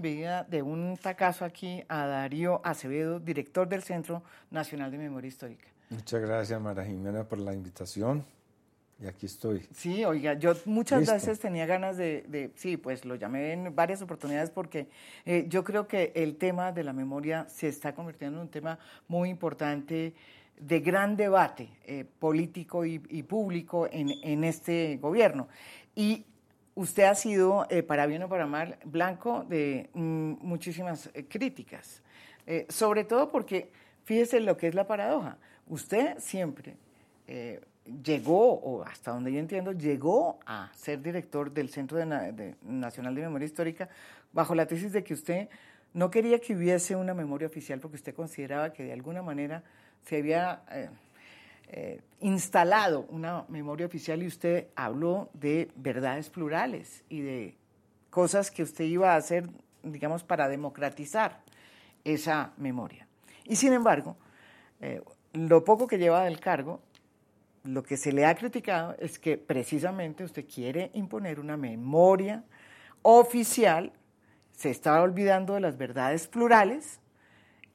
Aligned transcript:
bienvenida 0.00 0.44
de 0.44 0.62
un 0.62 0.96
tacazo 0.96 1.44
aquí 1.44 1.82
a 1.88 2.06
Darío 2.06 2.60
Acevedo, 2.64 3.18
director 3.18 3.68
del 3.68 3.82
Centro 3.82 4.22
Nacional 4.50 4.92
de 4.92 4.98
Memoria 4.98 5.28
Histórica. 5.28 5.68
Muchas 5.90 6.20
gracias, 6.20 6.60
Mara 6.60 6.84
Jimena, 6.84 7.24
por 7.24 7.38
la 7.38 7.52
invitación. 7.52 8.24
Y 9.00 9.06
aquí 9.06 9.26
estoy. 9.26 9.66
Sí, 9.72 10.04
oiga, 10.04 10.34
yo 10.34 10.54
muchas 10.66 11.10
veces 11.10 11.38
tenía 11.40 11.66
ganas 11.66 11.96
de, 11.96 12.52
sí, 12.56 12.76
pues 12.76 13.04
lo 13.04 13.14
llamé 13.16 13.52
en 13.52 13.74
varias 13.74 14.02
oportunidades 14.02 14.50
porque 14.50 14.88
eh, 15.24 15.46
yo 15.48 15.64
creo 15.64 15.86
que 15.86 16.12
el 16.14 16.36
tema 16.36 16.72
de 16.72 16.84
la 16.84 16.92
memoria 16.92 17.46
se 17.48 17.68
está 17.68 17.94
convirtiendo 17.94 18.38
en 18.38 18.42
un 18.42 18.50
tema 18.50 18.78
muy 19.06 19.30
importante 19.30 20.14
de 20.60 20.80
gran 20.80 21.16
debate 21.16 21.70
eh, 21.84 22.04
político 22.18 22.84
y, 22.84 22.98
público 22.98 23.88
en, 23.90 24.10
en, 24.22 24.44
este 24.44 24.96
gobierno. 25.00 25.48
Y 25.94 26.24
usted 26.78 27.02
ha 27.02 27.14
sido, 27.16 27.66
eh, 27.70 27.82
para 27.82 28.06
bien 28.06 28.22
o 28.22 28.28
para 28.28 28.46
mal, 28.46 28.78
blanco 28.84 29.44
de 29.48 29.90
mm, 29.94 30.34
muchísimas 30.40 31.10
eh, 31.12 31.26
críticas, 31.26 32.02
eh, 32.46 32.66
sobre 32.68 33.02
todo 33.02 33.32
porque, 33.32 33.72
fíjese 34.04 34.38
lo 34.38 34.56
que 34.56 34.68
es 34.68 34.76
la 34.76 34.86
paradoja, 34.86 35.38
usted 35.66 36.18
siempre 36.18 36.76
llegó, 38.02 38.54
o 38.54 38.82
hasta 38.84 39.10
donde 39.10 39.32
yo 39.32 39.38
entiendo, 39.38 39.72
llegó 39.72 40.38
a 40.46 40.70
ser 40.74 41.02
director 41.02 41.52
del 41.52 41.68
Centro 41.68 41.98
Nacional 42.62 43.14
de 43.14 43.20
Memoria 43.20 43.44
Histórica 43.44 43.90
bajo 44.32 44.54
la 44.54 44.64
tesis 44.64 44.92
de 44.92 45.04
que 45.04 45.12
usted 45.12 45.48
no 45.92 46.10
quería 46.10 46.38
que 46.38 46.54
hubiese 46.54 46.96
una 46.96 47.12
memoria 47.12 47.46
oficial 47.46 47.80
porque 47.80 47.96
usted 47.96 48.14
consideraba 48.14 48.72
que 48.72 48.84
de 48.84 48.92
alguna 48.94 49.20
manera 49.20 49.62
se 50.06 50.16
había 50.16 50.62
eh, 51.70 52.00
instalado 52.20 53.06
una 53.10 53.44
memoria 53.48 53.86
oficial 53.86 54.22
y 54.22 54.26
usted 54.26 54.68
habló 54.74 55.28
de 55.34 55.70
verdades 55.76 56.30
plurales 56.30 57.04
y 57.10 57.20
de 57.20 57.56
cosas 58.08 58.50
que 58.50 58.62
usted 58.62 58.84
iba 58.84 59.12
a 59.12 59.16
hacer, 59.16 59.50
digamos, 59.82 60.24
para 60.24 60.48
democratizar 60.48 61.42
esa 62.04 62.54
memoria. 62.56 63.06
Y 63.44 63.56
sin 63.56 63.74
embargo, 63.74 64.16
eh, 64.80 65.02
lo 65.34 65.62
poco 65.62 65.86
que 65.86 65.98
lleva 65.98 66.24
del 66.24 66.40
cargo, 66.40 66.80
lo 67.64 67.82
que 67.82 67.98
se 67.98 68.12
le 68.12 68.24
ha 68.24 68.34
criticado 68.34 68.96
es 68.98 69.18
que 69.18 69.36
precisamente 69.36 70.24
usted 70.24 70.46
quiere 70.46 70.90
imponer 70.94 71.38
una 71.38 71.58
memoria 71.58 72.44
oficial, 73.02 73.92
se 74.52 74.70
está 74.70 75.02
olvidando 75.02 75.52
de 75.54 75.60
las 75.60 75.76
verdades 75.76 76.28
plurales 76.28 77.00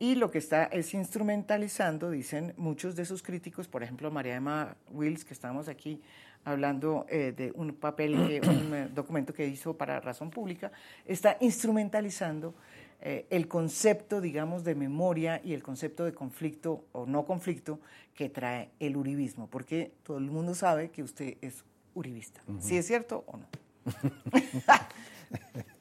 y 0.03 0.15
lo 0.15 0.29
que 0.29 0.37
está 0.37 0.65
es 0.65 0.93
instrumentalizando, 0.93 2.11
dicen 2.11 2.53
muchos 2.57 2.93
de 2.97 3.05
sus 3.05 3.23
críticos, 3.23 3.69
por 3.69 3.83
ejemplo, 3.83 4.11
María 4.11 4.35
Emma 4.35 4.75
Wills, 4.91 5.23
que 5.23 5.33
estamos 5.33 5.69
aquí 5.69 6.01
hablando 6.43 7.05
eh, 7.07 7.31
de 7.31 7.53
un 7.55 7.73
papel, 7.73 8.13
un 8.43 8.73
eh, 8.73 8.89
documento 8.93 9.33
que 9.33 9.47
hizo 9.47 9.77
para 9.77 10.01
Razón 10.01 10.29
Pública, 10.29 10.73
está 11.05 11.37
instrumentalizando 11.39 12.53
eh, 12.99 13.27
el 13.29 13.47
concepto, 13.47 14.19
digamos, 14.19 14.65
de 14.65 14.75
memoria 14.75 15.39
y 15.41 15.53
el 15.53 15.63
concepto 15.63 16.03
de 16.03 16.13
conflicto 16.13 16.83
o 16.91 17.05
no 17.05 17.23
conflicto 17.23 17.79
que 18.13 18.27
trae 18.27 18.71
el 18.81 18.97
uribismo, 18.97 19.47
porque 19.47 19.93
todo 20.03 20.17
el 20.17 20.25
mundo 20.25 20.53
sabe 20.53 20.91
que 20.91 21.01
usted 21.01 21.37
es 21.39 21.63
uribista. 21.93 22.41
¿Sí 22.59 22.75
es 22.75 22.87
cierto 22.87 23.23
o 23.25 23.37
no? 23.37 23.47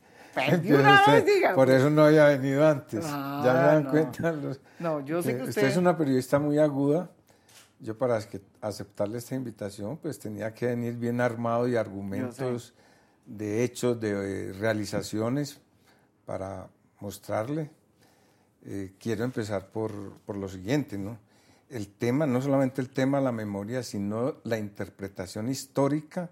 Por 1.55 1.71
eso 1.71 1.91
no 1.91 2.05
había 2.05 2.27
venido 2.27 2.67
antes. 2.67 3.05
ya 3.05 3.11
me 3.11 3.49
ah, 3.49 3.67
dan 3.67 3.85
cuenta. 3.85 4.35
no, 4.79 5.01
yo 5.01 5.23
sé 5.23 5.37
que 5.37 5.43
usted... 5.45 5.67
es 5.67 5.77
una 5.77 5.97
periodista 5.97 6.39
muy 6.39 6.59
aguda. 6.59 7.11
Yo 7.81 7.99
para 7.99 8.21
aceptarle 8.61 9.19
esta 9.19 9.35
invitación, 9.35 9.97
pues 9.97 10.19
tenía 10.19 10.55
que 10.55 10.67
venir 10.67 10.95
bien 10.95 11.21
armado 11.21 11.67
y 11.67 11.75
argumentos 11.75 12.75
de 13.27 13.65
hechos, 13.65 14.01
de 14.01 14.11
eh, 14.11 14.53
realizaciones 14.53 15.61
para 16.25 16.69
mostrarle. 17.01 17.71
Eh, 18.65 18.93
quiero 19.01 19.25
empezar 19.25 19.69
por, 19.71 20.13
por 20.25 20.37
lo 20.37 20.49
siguiente, 20.49 20.97
¿no? 20.97 21.19
El 21.69 21.89
tema, 21.89 22.27
no 22.27 22.41
solamente 22.41 22.81
el 22.81 22.91
tema 22.91 23.19
de 23.19 23.25
la 23.25 23.33
memoria, 23.33 23.83
sino 23.83 24.37
la 24.45 24.59
interpretación 24.59 25.49
histórica 25.49 26.31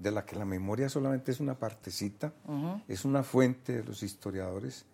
de 0.00 0.10
la 0.10 0.24
que 0.24 0.34
la 0.34 0.46
memoria 0.46 0.88
solamente 0.88 1.30
es 1.30 1.40
una 1.40 1.58
partecita, 1.58 2.32
es 2.88 3.04
una 3.04 3.22
fuente 3.22 3.74
de 3.74 3.84
los 3.84 4.02
historiadores, 4.02 4.86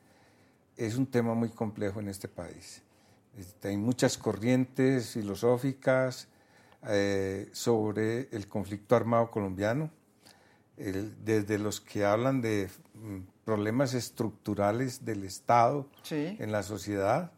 es 0.76 0.96
un 0.96 1.06
tema 1.06 1.34
muy 1.34 1.50
complejo 1.50 2.00
en 2.00 2.08
este 2.08 2.28
país. 2.28 2.82
Este, 3.38 3.68
hay 3.68 3.76
muchas 3.76 4.18
corrientes 4.18 5.10
filosóficas 5.10 6.28
eh, 6.88 7.48
sobre 7.52 8.28
el 8.32 8.48
conflicto 8.48 8.96
armado 8.96 9.30
colombiano, 9.30 9.90
desde 10.76 11.58
los 11.58 11.80
que 11.80 12.04
hablan 12.04 12.42
de 12.42 12.68
mm, 12.94 13.20
problemas 13.44 13.94
estructurales 13.94 15.06
del 15.06 15.24
Estado 15.24 15.88
en 16.10 16.52
la 16.52 16.62
sociedad, 16.62 17.32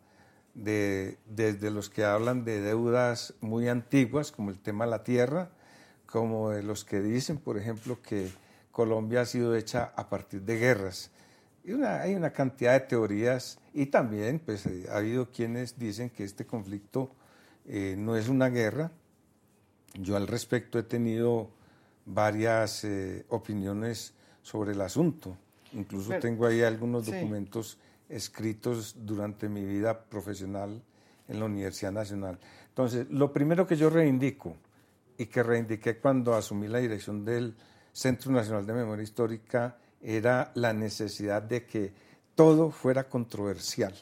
desde 0.54 1.70
los 1.70 1.88
que 1.88 2.04
hablan 2.04 2.44
de 2.44 2.60
deudas 2.60 3.34
muy 3.40 3.68
antiguas, 3.68 4.32
como 4.32 4.50
el 4.50 4.58
tema 4.58 4.86
de 4.86 4.90
la 4.90 5.04
tierra, 5.04 5.52
como 6.10 6.50
de 6.50 6.62
los 6.62 6.84
que 6.84 7.00
dicen, 7.00 7.38
por 7.38 7.58
ejemplo, 7.58 8.00
que 8.02 8.30
Colombia 8.72 9.22
ha 9.22 9.26
sido 9.26 9.54
hecha 9.54 9.92
a 9.94 10.08
partir 10.08 10.42
de 10.42 10.58
guerras. 10.58 11.10
Y 11.64 11.72
hay 11.82 12.14
una 12.14 12.32
cantidad 12.32 12.72
de 12.72 12.80
teorías 12.80 13.58
y 13.74 13.86
también 13.86 14.38
pues, 14.38 14.64
eh, 14.66 14.86
ha 14.90 14.96
habido 14.96 15.30
quienes 15.30 15.78
dicen 15.78 16.08
que 16.08 16.24
este 16.24 16.46
conflicto 16.46 17.10
eh, 17.66 17.94
no 17.98 18.16
es 18.16 18.28
una 18.28 18.48
guerra. 18.48 18.90
Yo 19.94 20.16
al 20.16 20.26
respecto 20.26 20.78
he 20.78 20.82
tenido 20.82 21.50
varias 22.06 22.84
eh, 22.84 23.26
opiniones 23.28 24.14
sobre 24.42 24.72
el 24.72 24.80
asunto. 24.80 25.36
Incluso 25.74 26.14
tengo 26.20 26.46
ahí 26.46 26.62
algunos 26.62 27.04
documentos 27.04 27.78
escritos 28.08 28.96
durante 29.04 29.50
mi 29.50 29.62
vida 29.62 30.04
profesional 30.04 30.82
en 31.28 31.38
la 31.38 31.44
Universidad 31.44 31.92
Nacional. 31.92 32.38
Entonces, 32.68 33.10
lo 33.10 33.30
primero 33.30 33.66
que 33.66 33.76
yo 33.76 33.90
reivindico 33.90 34.56
y 35.18 35.26
que 35.26 35.42
reivindiqué 35.42 35.98
cuando 35.98 36.34
asumí 36.34 36.68
la 36.68 36.78
dirección 36.78 37.24
del 37.24 37.54
Centro 37.92 38.30
Nacional 38.30 38.64
de 38.64 38.72
Memoria 38.72 39.02
Histórica 39.02 39.76
era 40.00 40.52
la 40.54 40.72
necesidad 40.72 41.42
de 41.42 41.66
que 41.66 41.92
todo 42.36 42.70
fuera 42.70 43.08
controversial. 43.08 43.92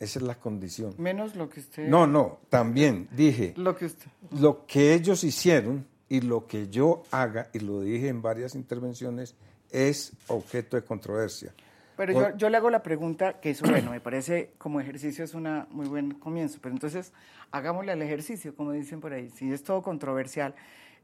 Esa 0.00 0.18
es 0.18 0.22
la 0.22 0.36
condición. 0.36 0.94
Menos 0.96 1.36
lo 1.36 1.50
que 1.50 1.60
usted... 1.60 1.88
No, 1.88 2.06
no, 2.06 2.40
también 2.48 3.08
dije... 3.10 3.52
Lo 3.56 3.76
que 3.76 3.86
usted... 3.86 4.06
Lo 4.30 4.64
que 4.66 4.94
ellos 4.94 5.24
hicieron 5.24 5.86
y 6.08 6.22
lo 6.22 6.46
que 6.46 6.68
yo 6.68 7.02
haga, 7.10 7.50
y 7.52 7.58
lo 7.58 7.80
dije 7.80 8.08
en 8.08 8.22
varias 8.22 8.54
intervenciones, 8.54 9.34
es 9.70 10.12
objeto 10.28 10.76
de 10.76 10.84
controversia. 10.84 11.52
Pero 11.98 12.12
yo, 12.12 12.36
yo, 12.36 12.48
le 12.48 12.56
hago 12.56 12.70
la 12.70 12.84
pregunta, 12.84 13.40
que 13.40 13.50
es 13.50 13.60
bueno, 13.60 13.90
me 13.90 14.00
parece 14.00 14.52
como 14.56 14.80
ejercicio 14.80 15.24
es 15.24 15.34
un 15.34 15.66
muy 15.70 15.88
buen 15.88 16.12
comienzo, 16.12 16.60
pero 16.62 16.72
entonces 16.72 17.12
hagámosle 17.50 17.92
el 17.92 18.00
ejercicio, 18.02 18.54
como 18.54 18.70
dicen 18.70 19.00
por 19.00 19.12
ahí, 19.12 19.30
si 19.30 19.52
es 19.52 19.64
todo 19.64 19.82
controversial. 19.82 20.54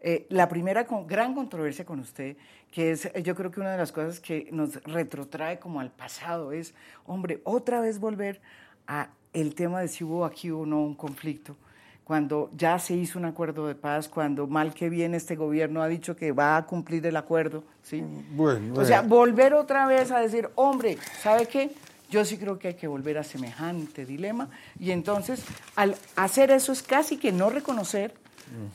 Eh, 0.00 0.24
la 0.28 0.48
primera 0.48 0.86
gran 1.08 1.34
controversia 1.34 1.84
con 1.84 1.98
usted, 1.98 2.36
que 2.70 2.92
es 2.92 3.10
yo 3.24 3.34
creo 3.34 3.50
que 3.50 3.58
una 3.58 3.72
de 3.72 3.78
las 3.78 3.90
cosas 3.90 4.20
que 4.20 4.48
nos 4.52 4.80
retrotrae 4.84 5.58
como 5.58 5.80
al 5.80 5.90
pasado, 5.90 6.52
es, 6.52 6.74
hombre, 7.06 7.40
otra 7.42 7.80
vez 7.80 7.98
volver 7.98 8.40
a 8.86 9.08
el 9.32 9.56
tema 9.56 9.80
de 9.80 9.88
si 9.88 10.04
hubo 10.04 10.24
aquí 10.24 10.52
o 10.52 10.64
no 10.64 10.80
un 10.80 10.94
conflicto 10.94 11.56
cuando 12.04 12.50
ya 12.56 12.78
se 12.78 12.94
hizo 12.94 13.18
un 13.18 13.24
acuerdo 13.24 13.66
de 13.66 13.74
paz, 13.74 14.08
cuando 14.08 14.46
mal 14.46 14.74
que 14.74 14.90
bien 14.90 15.14
este 15.14 15.36
gobierno 15.36 15.82
ha 15.82 15.88
dicho 15.88 16.14
que 16.14 16.32
va 16.32 16.56
a 16.56 16.66
cumplir 16.66 17.04
el 17.06 17.16
acuerdo, 17.16 17.64
¿sí? 17.82 18.04
Bueno, 18.32 18.74
o 18.76 18.84
sea, 18.84 19.00
volver 19.00 19.54
otra 19.54 19.86
vez 19.86 20.10
a 20.10 20.20
decir, 20.20 20.50
hombre, 20.54 20.98
¿sabe 21.22 21.46
qué? 21.46 21.70
Yo 22.10 22.24
sí 22.24 22.36
creo 22.36 22.58
que 22.58 22.68
hay 22.68 22.74
que 22.74 22.86
volver 22.86 23.16
a 23.16 23.24
semejante 23.24 24.04
dilema 24.04 24.48
y 24.78 24.90
entonces 24.90 25.42
al 25.74 25.96
hacer 26.14 26.50
eso 26.50 26.72
es 26.72 26.82
casi 26.82 27.16
que 27.16 27.32
no 27.32 27.48
reconocer 27.50 28.14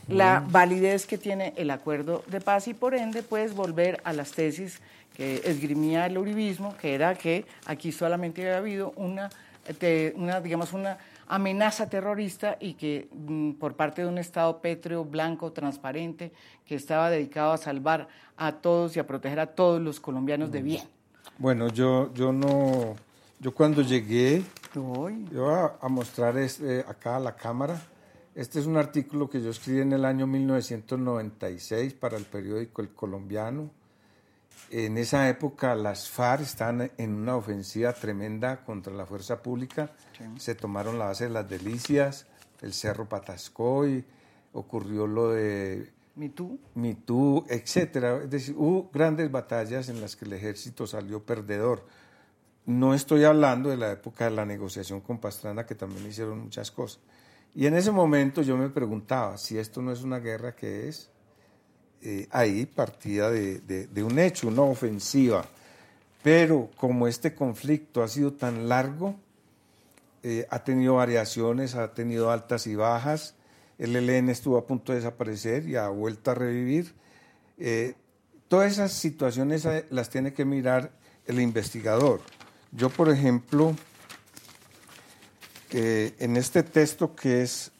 la 0.07 0.43
validez 0.49 1.05
que 1.05 1.17
tiene 1.17 1.53
el 1.55 1.69
acuerdo 1.69 2.23
de 2.27 2.41
paz 2.41 2.67
y 2.67 2.73
por 2.73 2.95
ende 2.95 3.21
puedes 3.21 3.53
volver 3.53 4.01
a 4.03 4.13
las 4.13 4.31
tesis 4.31 4.79
que 5.15 5.41
esgrimía 5.45 6.07
el 6.07 6.17
uribismo, 6.17 6.75
que 6.77 6.95
era 6.95 7.13
que 7.15 7.45
aquí 7.65 7.91
solamente 7.91 8.41
había 8.41 8.57
habido 8.57 8.93
una, 8.95 9.29
una 10.15 10.41
digamos, 10.41 10.73
una 10.73 10.97
amenaza 11.29 11.89
terrorista 11.89 12.57
y 12.59 12.73
que 12.73 13.07
mm, 13.13 13.53
por 13.53 13.75
parte 13.75 14.01
de 14.01 14.07
un 14.07 14.17
Estado 14.17 14.59
pétreo, 14.59 15.05
blanco, 15.05 15.53
transparente, 15.53 16.33
que 16.65 16.75
estaba 16.75 17.09
dedicado 17.09 17.53
a 17.53 17.57
salvar 17.57 18.09
a 18.35 18.53
todos 18.53 18.97
y 18.97 18.99
a 18.99 19.07
proteger 19.07 19.39
a 19.39 19.47
todos 19.47 19.81
los 19.81 19.99
colombianos 19.99 20.51
de 20.51 20.61
bien. 20.61 20.83
Bueno, 21.37 21.69
yo, 21.69 22.11
yo 22.13 22.33
no, 22.33 22.95
yo 23.39 23.53
cuando 23.53 23.81
llegué, 23.81 24.43
yo 25.31 25.49
a, 25.49 25.77
a 25.79 25.87
mostrar 25.87 26.37
este, 26.37 26.81
acá 26.81 27.15
a 27.15 27.19
la 27.19 27.35
cámara, 27.35 27.79
este 28.35 28.59
es 28.59 28.65
un 28.65 28.77
artículo 28.77 29.29
que 29.29 29.41
yo 29.41 29.51
escribí 29.51 29.81
en 29.81 29.93
el 29.93 30.05
año 30.05 30.25
1996 30.25 31.93
para 31.93 32.17
el 32.17 32.25
periódico 32.25 32.81
El 32.81 32.89
Colombiano 32.89 33.69
en 34.71 34.97
esa 34.97 35.29
época 35.29 35.75
las 35.75 36.09
FARC 36.09 36.41
estaban 36.41 36.91
en 36.97 37.13
una 37.13 37.35
ofensiva 37.35 37.93
tremenda 37.93 38.63
contra 38.63 38.93
la 38.93 39.05
fuerza 39.05 39.41
pública. 39.41 39.91
Se 40.37 40.55
tomaron 40.55 40.99
la 40.99 41.05
base 41.05 41.25
de 41.25 41.29
las 41.31 41.49
Delicias, 41.49 42.27
el 42.61 42.73
Cerro 42.73 43.07
Patascoy, 43.07 44.03
ocurrió 44.53 45.07
lo 45.07 45.31
de 45.31 45.91
Mitú, 46.15 46.59
Mitú, 46.75 47.45
etcétera. 47.47 48.17
Es 48.23 48.29
decir, 48.29 48.55
hubo 48.57 48.89
grandes 48.91 49.31
batallas 49.31 49.89
en 49.89 50.01
las 50.01 50.15
que 50.15 50.25
el 50.25 50.33
ejército 50.33 50.85
salió 50.85 51.23
perdedor. 51.23 51.85
no 52.65 52.93
estoy 52.93 53.23
hablando 53.23 53.69
de 53.69 53.77
la 53.77 53.91
época 53.91 54.25
de 54.25 54.31
la 54.31 54.45
negociación 54.45 55.01
con 55.01 55.19
Pastrana, 55.19 55.65
que 55.65 55.73
también 55.73 56.05
hicieron 56.05 56.39
muchas 56.39 56.69
cosas. 56.69 57.01
Y 57.55 57.65
en 57.65 57.73
ese 57.73 57.91
momento 57.91 58.43
yo 58.43 58.57
me 58.57 58.69
preguntaba 58.69 59.37
si 59.37 59.57
esto 59.57 59.81
no 59.81 59.91
es 59.91 60.03
una 60.03 60.19
guerra 60.19 60.55
que 60.55 60.87
es 60.87 61.11
eh, 62.01 62.27
ahí 62.31 62.65
partida 62.65 63.29
de, 63.29 64.03
un 64.03 64.19
hecho, 64.19 64.47
una 64.47 64.61
ofensiva. 64.61 65.45
Pero 66.23 66.69
como 66.77 67.07
este 67.07 67.33
conflicto 67.35 68.01
ha 68.01 68.07
sido 68.07 68.33
tan 68.33 68.69
largo, 68.69 69.15
eh, 70.23 70.47
ha 70.49 70.63
tenido 70.63 70.95
variaciones, 70.95 71.75
ha 71.75 71.93
tenido 71.93 72.31
altas 72.31 72.67
y 72.67 72.75
bajas, 72.75 73.35
el 73.77 73.95
ELN 73.95 74.29
estuvo 74.29 74.57
a 74.57 74.65
punto 74.65 74.91
de 74.91 74.99
desaparecer 74.99 75.67
y 75.67 75.75
ha 75.75 75.87
vuelto 75.89 76.31
a 76.31 76.35
revivir. 76.35 76.93
Eh, 77.57 77.95
todas 78.47 78.71
esas 78.71 78.93
situaciones 78.93 79.67
las 79.89 80.09
tiene 80.09 80.33
que 80.33 80.45
mirar 80.45 80.91
el 81.25 81.39
investigador. 81.39 82.21
Yo, 82.71 82.89
por 82.89 83.09
ejemplo, 83.09 83.75
en 85.71 86.37
este 86.37 86.63
texto 86.63 87.15
que 87.15 87.41
es 87.41 87.71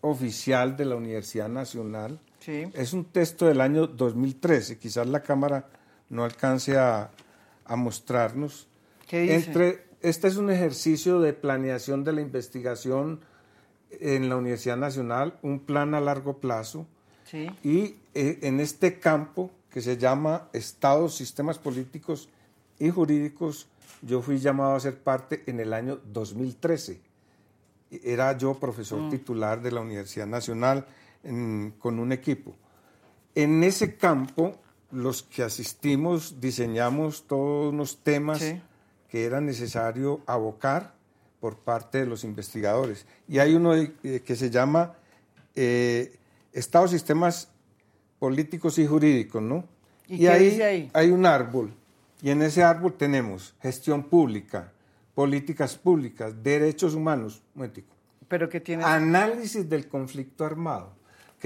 oficial 0.00 0.76
de 0.76 0.84
la 0.84 0.96
Universidad 0.96 1.48
Nacional, 1.48 2.20
es 2.46 2.92
un 2.92 3.04
texto 3.06 3.46
del 3.46 3.60
año 3.60 3.86
2013, 3.86 4.78
quizás 4.78 5.06
la 5.06 5.22
cámara 5.22 5.68
no 6.08 6.24
alcance 6.24 6.76
a, 6.78 7.10
mostrarnos. 7.68 8.68
¿Qué 9.08 9.22
dice? 9.22 9.34
Entre, 9.34 9.84
este 10.02 10.28
es 10.28 10.36
un 10.36 10.50
ejercicio 10.50 11.20
de 11.20 11.32
planeación 11.32 12.04
de 12.04 12.12
la 12.12 12.20
investigación 12.20 13.20
en 13.90 14.28
la 14.28 14.36
Universidad 14.36 14.76
Nacional, 14.76 15.38
un 15.42 15.60
plan 15.60 15.94
a 15.94 16.00
largo 16.00 16.38
plazo. 16.38 16.86
Y 17.64 17.96
eh, 18.14 18.38
en 18.42 18.60
este 18.60 19.00
campo 19.00 19.50
que 19.68 19.82
se 19.82 19.96
llama 19.96 20.48
Estados, 20.52 21.16
Sistemas 21.16 21.58
Políticos 21.58 22.28
y 22.78 22.88
Jurídicos, 22.90 23.66
yo 24.00 24.22
fui 24.22 24.38
llamado 24.38 24.76
a 24.76 24.80
ser 24.80 24.96
parte 24.98 25.42
en 25.46 25.58
el 25.58 25.72
año 25.72 25.98
2013. 26.12 27.00
Era 28.04 28.38
yo 28.38 28.54
profesor 28.54 29.00
mm. 29.00 29.10
titular 29.10 29.60
de 29.60 29.72
la 29.72 29.80
Universidad 29.80 30.26
Nacional 30.26 30.86
con 31.78 31.98
un 31.98 32.12
equipo. 32.12 32.54
En 33.34 33.64
ese 33.64 33.96
campo, 33.96 34.58
los 34.90 35.22
que 35.22 35.42
asistimos 35.42 36.40
diseñamos 36.40 37.26
todos 37.26 37.72
unos 37.72 37.98
temas 38.02 38.42
que 39.08 39.24
era 39.24 39.40
necesario 39.40 40.20
abocar 40.26 40.94
por 41.40 41.58
parte 41.58 41.98
de 41.98 42.06
los 42.06 42.24
investigadores. 42.24 43.06
Y 43.28 43.38
hay 43.38 43.54
uno 43.54 43.74
eh, 43.74 44.22
que 44.24 44.36
se 44.36 44.50
llama 44.50 44.94
eh, 45.54 46.16
Estado, 46.52 46.88
Sistemas 46.88 47.50
Políticos 48.18 48.78
y 48.78 48.86
Jurídicos, 48.86 49.42
¿no? 49.42 49.64
Y, 50.08 50.26
ahí, 50.28 50.88
hay 50.92 51.10
un 51.10 51.26
árbol, 51.26 51.74
y 52.22 52.30
en 52.30 52.40
ese 52.40 52.62
árbol 52.62 52.94
tenemos 52.94 53.54
gestión 53.60 54.04
pública, 54.04 54.72
políticas 55.14 55.76
públicas, 55.76 56.32
derechos 56.44 56.94
humanos, 56.94 57.42
Pero 58.28 58.48
que 58.48 58.60
tiene... 58.60 58.84
Análisis 58.84 59.68
del 59.68 59.88
conflicto 59.88 60.44
armado 60.44 60.95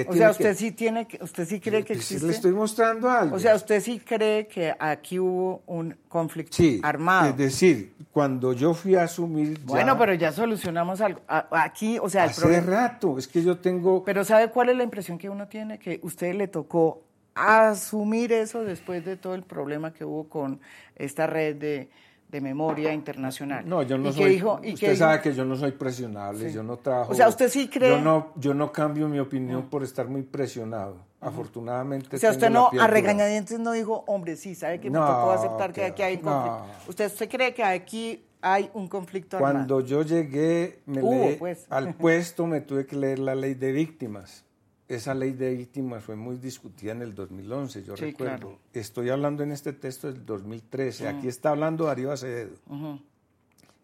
o 0.06 0.12
sea, 0.12 0.30
usted 0.30 0.56
sí 0.56 0.72
tiene, 0.72 1.06
usted 1.20 1.46
sí 1.46 1.60
cree 1.60 1.84
que 1.84 1.94
existe. 1.94 2.26
le 2.26 2.32
estoy 2.32 2.52
mostrando 2.52 3.10
algo. 3.10 3.36
O 3.36 3.38
sea, 3.38 3.54
usted 3.54 3.80
sí 3.80 4.00
cree 4.00 4.46
que 4.46 4.74
aquí 4.78 5.18
hubo 5.18 5.62
un 5.66 5.96
conflicto 6.08 6.56
sí, 6.56 6.80
armado. 6.82 7.30
Es 7.30 7.36
decir, 7.36 7.92
cuando 8.12 8.52
yo 8.52 8.72
fui 8.72 8.94
a 8.94 9.04
asumir. 9.04 9.60
Bueno, 9.64 9.98
pero 9.98 10.14
ya 10.14 10.32
solucionamos 10.32 11.00
algo. 11.00 11.20
Aquí, 11.26 11.98
o 11.98 12.08
sea, 12.08 12.24
el 12.24 12.30
hace 12.30 12.60
rato. 12.60 13.18
Es 13.18 13.26
que 13.26 13.42
yo 13.42 13.58
tengo. 13.58 14.04
Pero 14.04 14.24
sabe 14.24 14.50
cuál 14.50 14.70
es 14.70 14.76
la 14.76 14.84
impresión 14.84 15.18
que 15.18 15.28
uno 15.28 15.48
tiene 15.48 15.78
que 15.78 16.00
usted 16.02 16.34
le 16.34 16.48
tocó 16.48 17.02
asumir 17.34 18.32
eso 18.32 18.64
después 18.64 19.04
de 19.04 19.16
todo 19.16 19.34
el 19.34 19.42
problema 19.42 19.92
que 19.92 20.04
hubo 20.04 20.28
con 20.28 20.60
esta 20.96 21.26
red 21.26 21.56
de 21.56 21.88
de 22.30 22.40
memoria 22.40 22.92
internacional. 22.92 23.68
No, 23.68 23.82
yo 23.82 23.98
no 23.98 24.12
soy. 24.12 24.42
usted 24.42 24.96
sabe 24.96 25.20
que 25.20 25.34
yo 25.34 25.44
no 25.44 25.56
soy 25.56 25.72
presionable, 25.72 26.52
yo 26.52 26.62
no 26.62 26.76
trabajo. 26.76 27.12
O 27.12 27.14
sea, 27.14 27.28
usted 27.28 27.48
sí 27.48 27.68
cree. 27.68 27.90
Yo 27.90 28.00
no, 28.00 28.32
yo 28.36 28.54
no 28.54 28.70
cambio 28.72 29.08
mi 29.08 29.18
opinión 29.18 29.68
por 29.68 29.82
estar 29.82 30.08
muy 30.08 30.22
presionado. 30.22 30.96
Afortunadamente. 31.20 32.16
O 32.16 32.18
sea, 32.18 32.30
usted 32.30 32.48
no, 32.48 32.70
a 32.80 32.86
regañadientes 32.86 33.58
no 33.58 33.72
dijo, 33.72 34.04
hombre, 34.06 34.36
sí, 34.36 34.54
sabe 34.54 34.80
que 34.80 34.90
me 34.90 34.98
tocó 34.98 35.32
aceptar 35.32 35.72
que 35.72 35.84
aquí 35.84 36.02
hay 36.02 36.18
conflicto. 36.18 36.66
¿Usted, 36.88 37.06
¿Usted 37.06 37.28
cree 37.28 37.52
que 37.52 37.62
aquí 37.62 38.24
hay 38.40 38.70
un 38.72 38.88
conflicto 38.88 39.36
armado? 39.36 39.54
Cuando 39.54 39.80
yo 39.80 40.02
llegué 40.02 40.80
me 40.86 41.36
pues. 41.38 41.66
al 41.68 41.94
puesto, 41.94 42.46
me 42.46 42.60
tuve 42.62 42.86
que 42.86 42.96
leer 42.96 43.18
la 43.18 43.34
ley 43.34 43.54
de 43.54 43.72
víctimas 43.72 44.44
esa 44.90 45.14
ley 45.14 45.32
de 45.32 45.54
víctimas 45.54 46.02
fue 46.02 46.16
muy 46.16 46.36
discutida 46.36 46.90
en 46.90 47.02
el 47.02 47.14
2011, 47.14 47.84
yo 47.84 47.94
recuerdo. 47.94 48.58
Estoy 48.72 49.08
hablando 49.10 49.44
en 49.44 49.52
este 49.52 49.72
texto 49.72 50.12
del 50.12 50.26
2013. 50.26 51.06
Aquí 51.06 51.28
está 51.28 51.50
hablando 51.50 51.84
Darío 51.84 52.10
Acevedo, 52.10 52.56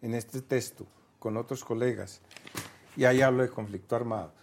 en 0.01 0.13
este 0.13 0.41
texto, 0.41 0.85
con 1.17 1.37
otros 1.37 1.63
colegas. 1.63 2.19
Y 2.97 3.05
ahí 3.05 3.21
hablo 3.21 3.43
de 3.43 3.49
conflicto 3.49 3.95
armado. 3.95 4.33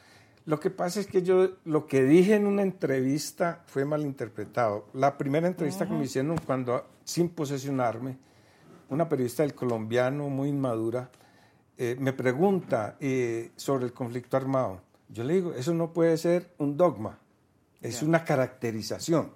Lo 0.46 0.58
que 0.58 0.70
pasa 0.70 1.00
es 1.00 1.06
que 1.06 1.22
yo 1.22 1.50
lo 1.66 1.86
que 1.86 2.02
dije 2.02 2.34
en 2.34 2.46
una 2.46 2.62
entrevista 2.62 3.62
fue 3.66 3.84
malinterpretado. 3.84 4.86
La 4.94 5.18
primera 5.18 5.46
entrevista 5.46 5.86
que 5.86 5.92
me 5.92 6.04
hicieron 6.04 6.38
cuando, 6.38 6.86
sin 7.04 7.28
posesionarme, 7.28 8.16
una 8.88 9.06
periodista 9.06 9.42
del 9.42 9.54
colombiano 9.54 10.30
muy 10.30 10.48
inmadura, 10.48 11.10
eh, 11.76 11.94
me 11.98 12.14
pregunta 12.14 12.96
eh, 13.00 13.52
sobre 13.56 13.84
el 13.84 13.92
conflicto 13.92 14.38
armado. 14.38 14.80
Yo 15.14 15.22
le 15.22 15.34
digo, 15.34 15.54
eso 15.54 15.72
no 15.72 15.92
puede 15.92 16.16
ser 16.18 16.50
un 16.58 16.76
dogma, 16.76 17.20
es 17.80 18.02
una 18.02 18.24
caracterización. 18.24 19.30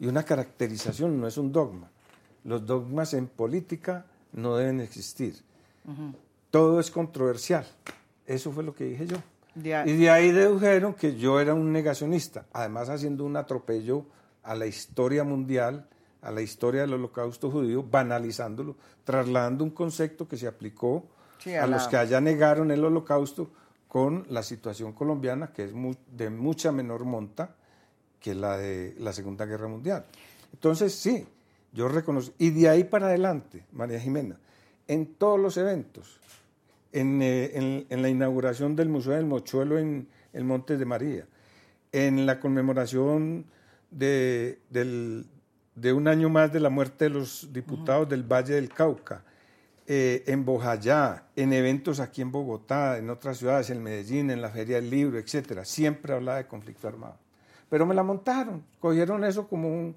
Y 0.00 0.06
una 0.06 0.24
caracterización 0.24 1.20
no 1.20 1.28
es 1.28 1.38
un 1.38 1.52
dogma. 1.52 1.88
Los 2.42 2.66
dogmas 2.66 3.14
en 3.14 3.28
política 3.28 4.06
no 4.32 4.56
deben 4.56 4.80
existir. 4.80 5.36
Todo 6.50 6.80
es 6.80 6.90
controversial. 6.90 7.64
Eso 8.26 8.50
fue 8.50 8.64
lo 8.64 8.74
que 8.74 8.84
dije 8.84 9.06
yo. 9.06 9.18
Y 9.54 9.96
de 9.96 10.10
ahí 10.10 10.32
dedujeron 10.32 10.94
que 10.94 11.16
yo 11.16 11.38
era 11.38 11.54
un 11.54 11.72
negacionista, 11.72 12.46
además 12.52 12.88
haciendo 12.88 13.24
un 13.24 13.36
atropello 13.36 14.06
a 14.42 14.56
la 14.56 14.66
historia 14.66 15.22
mundial, 15.22 15.86
a 16.22 16.32
la 16.32 16.42
historia 16.42 16.80
del 16.80 16.94
holocausto 16.94 17.52
judío, 17.52 17.84
banalizándolo, 17.84 18.74
trasladando 19.04 19.62
un 19.62 19.70
concepto 19.70 20.26
que 20.26 20.36
se 20.36 20.48
aplicó 20.48 21.06
a, 21.60 21.66
los 21.66 21.86
que 21.86 21.96
allá 21.96 22.20
negaron 22.20 22.72
el 22.72 22.84
holocausto 22.84 23.50
con 23.90 24.24
la 24.30 24.44
situación 24.44 24.92
colombiana, 24.92 25.52
que 25.52 25.64
es 25.64 25.72
de 26.12 26.30
mucha 26.30 26.70
menor 26.70 27.04
monta 27.04 27.56
que 28.20 28.36
la 28.36 28.56
de 28.56 28.94
la 29.00 29.12
Segunda 29.12 29.46
Guerra 29.46 29.66
Mundial. 29.66 30.06
Entonces, 30.52 30.94
sí, 30.94 31.26
yo 31.72 31.88
reconozco. 31.88 32.32
Y 32.38 32.50
de 32.50 32.68
ahí 32.68 32.84
para 32.84 33.08
adelante, 33.08 33.64
María 33.72 33.98
Jimena, 33.98 34.38
en 34.86 35.14
todos 35.16 35.40
los 35.40 35.56
eventos, 35.56 36.20
en, 36.92 37.18
eh, 37.20 37.84
la 37.90 38.08
inauguración 38.08 38.76
del 38.76 38.88
Museo 38.88 39.14
del 39.14 39.26
Mochuelo 39.26 39.76
en 39.76 40.06
el 40.32 40.44
Monte 40.44 40.76
de 40.76 40.84
María, 40.84 41.26
en 41.90 42.26
la 42.26 42.38
conmemoración 42.38 43.44
de, 43.90 44.60
un 45.92 46.06
año 46.06 46.28
más 46.28 46.52
de 46.52 46.60
la 46.60 46.70
muerte 46.70 47.06
de 47.06 47.10
los 47.10 47.52
diputados 47.52 48.08
del 48.08 48.22
Valle 48.22 48.54
del 48.54 48.68
Cauca, 48.68 49.24
eh, 49.92 50.22
en 50.28 50.44
Bojayá, 50.44 51.24
en 51.34 51.52
eventos 51.52 51.98
aquí 51.98 52.22
en 52.22 52.30
Bogotá, 52.30 52.96
en 52.96 53.10
otras 53.10 53.38
ciudades, 53.38 53.70
en 53.70 53.82
Medellín, 53.82 54.30
en 54.30 54.40
la 54.40 54.48
Feria 54.48 54.76
del 54.76 54.88
Libro, 54.88 55.18
etcétera, 55.18 55.64
siempre 55.64 56.14
hablaba 56.14 56.38
de 56.38 56.46
conflicto 56.46 56.86
armado. 56.86 57.18
Pero 57.68 57.86
me 57.86 57.94
la 57.96 58.04
montaron, 58.04 58.64
cogieron 58.78 59.24
eso 59.24 59.48
como 59.48 59.66
un, 59.66 59.96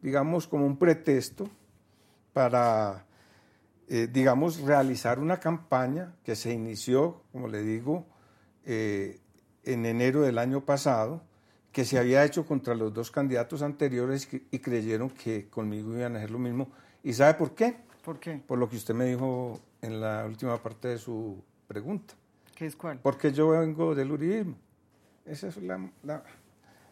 digamos, 0.00 0.46
como 0.46 0.64
un 0.64 0.78
pretexto 0.78 1.46
para, 2.32 3.04
eh, 3.86 4.08
digamos, 4.10 4.60
realizar 4.60 5.18
una 5.18 5.38
campaña 5.38 6.14
que 6.24 6.36
se 6.36 6.50
inició, 6.50 7.20
como 7.30 7.46
le 7.46 7.60
digo, 7.60 8.06
eh, 8.64 9.20
en 9.62 9.84
enero 9.84 10.22
del 10.22 10.38
año 10.38 10.64
pasado, 10.64 11.22
que 11.70 11.84
se 11.84 11.98
había 11.98 12.24
hecho 12.24 12.46
contra 12.46 12.74
los 12.74 12.94
dos 12.94 13.10
candidatos 13.10 13.60
anteriores 13.60 14.26
y 14.32 14.58
creyeron 14.60 15.10
que 15.10 15.50
conmigo 15.50 15.92
iban 15.92 16.14
a 16.14 16.20
hacer 16.20 16.30
lo 16.30 16.38
mismo. 16.38 16.70
¿Y 17.02 17.12
sabe 17.12 17.34
por 17.34 17.54
qué? 17.54 17.84
¿Por 18.04 18.20
qué? 18.20 18.42
Por 18.46 18.58
lo 18.58 18.68
que 18.68 18.76
usted 18.76 18.94
me 18.94 19.06
dijo 19.06 19.58
en 19.80 20.00
la 20.00 20.24
última 20.26 20.58
parte 20.58 20.88
de 20.88 20.98
su 20.98 21.42
pregunta. 21.66 22.14
¿Qué 22.54 22.66
es 22.66 22.76
cuál? 22.76 22.98
Porque 23.02 23.32
yo 23.32 23.48
vengo 23.48 23.94
del 23.94 24.12
uribismo. 24.12 24.56
Esa 25.24 25.48
es 25.48 25.56
la, 25.56 25.80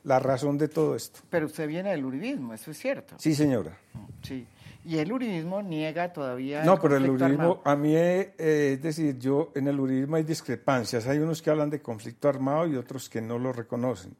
la, 0.04 0.18
razón 0.18 0.56
de 0.56 0.68
todo 0.68 0.96
esto. 0.96 1.20
Pero 1.28 1.46
usted 1.46 1.68
viene 1.68 1.90
del 1.90 2.04
uribismo, 2.04 2.54
eso 2.54 2.70
es 2.70 2.78
cierto. 2.78 3.16
Sí, 3.18 3.34
señora. 3.34 3.76
Sí. 4.22 4.46
Y 4.84 4.96
el 4.96 5.12
uribismo 5.12 5.60
niega 5.62 6.12
todavía. 6.12 6.64
No, 6.64 6.80
pero 6.80 6.96
el 6.96 7.08
uribismo, 7.08 7.60
a 7.62 7.76
mí, 7.76 7.94
eh, 7.94 8.34
es 8.38 8.82
decir, 8.82 9.18
yo 9.18 9.52
en 9.54 9.68
el 9.68 9.78
uribismo 9.78 10.16
hay 10.16 10.24
discrepancias. 10.24 11.06
Hay 11.06 11.18
unos 11.18 11.42
que 11.42 11.50
hablan 11.50 11.68
de 11.68 11.82
conflicto 11.82 12.28
armado 12.28 12.66
y 12.66 12.76
otros 12.76 13.08
que 13.08 13.20
no 13.20 13.38
lo 13.38 13.52
reconocen. 13.52 14.16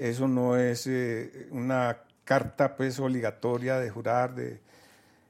Eso 0.00 0.28
no 0.28 0.58
es 0.58 0.86
eh, 0.86 1.48
una 1.50 1.96
carta 2.24 2.76
pues 2.76 3.00
obligatoria 3.00 3.78
de 3.78 3.88
jurar, 3.88 4.34
de, 4.34 4.60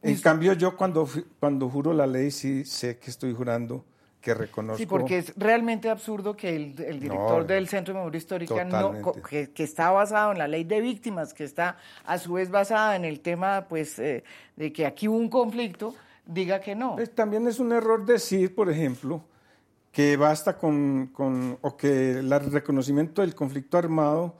en 0.02 0.16
cambio, 0.18 0.52
yo 0.54 0.76
cuando, 0.76 1.08
cuando 1.38 1.68
juro 1.68 1.92
la 1.92 2.06
ley 2.06 2.30
sí 2.30 2.64
sé 2.64 2.98
que 2.98 3.10
estoy 3.10 3.32
jurando 3.34 3.84
que 4.20 4.34
reconozco. 4.34 4.78
Sí, 4.78 4.86
porque 4.86 5.18
es 5.18 5.34
realmente 5.36 5.90
absurdo 5.90 6.36
que 6.36 6.54
el, 6.54 7.00
director 7.00 7.44
del 7.46 7.68
Centro 7.68 7.92
de 7.92 8.00
Memoria 8.00 8.18
Histórica, 8.18 8.64
no, 8.64 9.12
que, 9.28 9.50
está 9.56 9.90
basado 9.90 10.32
en 10.32 10.38
la 10.38 10.48
ley 10.48 10.64
de 10.64 10.80
víctimas, 10.80 11.34
que 11.34 11.44
está 11.44 11.76
a 12.04 12.18
su 12.18 12.34
vez 12.34 12.48
basada 12.48 12.96
en 12.96 13.04
el 13.04 13.20
tema 13.20 13.66
pues, 13.68 13.98
eh, 13.98 14.22
de 14.56 14.72
que 14.72 14.86
aquí 14.86 15.08
hubo 15.08 15.18
un 15.18 15.28
conflicto, 15.28 15.94
diga 16.24 16.60
que 16.60 16.74
no. 16.74 16.94
Pues, 16.94 17.14
también 17.14 17.46
es 17.48 17.58
un 17.58 17.72
error 17.72 18.06
decir, 18.06 18.54
por 18.54 18.70
ejemplo, 18.70 19.24
que 19.90 20.16
basta 20.16 20.56
con, 20.56 21.08
con 21.08 21.58
o 21.60 21.76
que 21.76 22.12
el 22.12 22.30
reconocimiento 22.30 23.22
del 23.22 23.34
conflicto 23.34 23.76
armado 23.76 24.36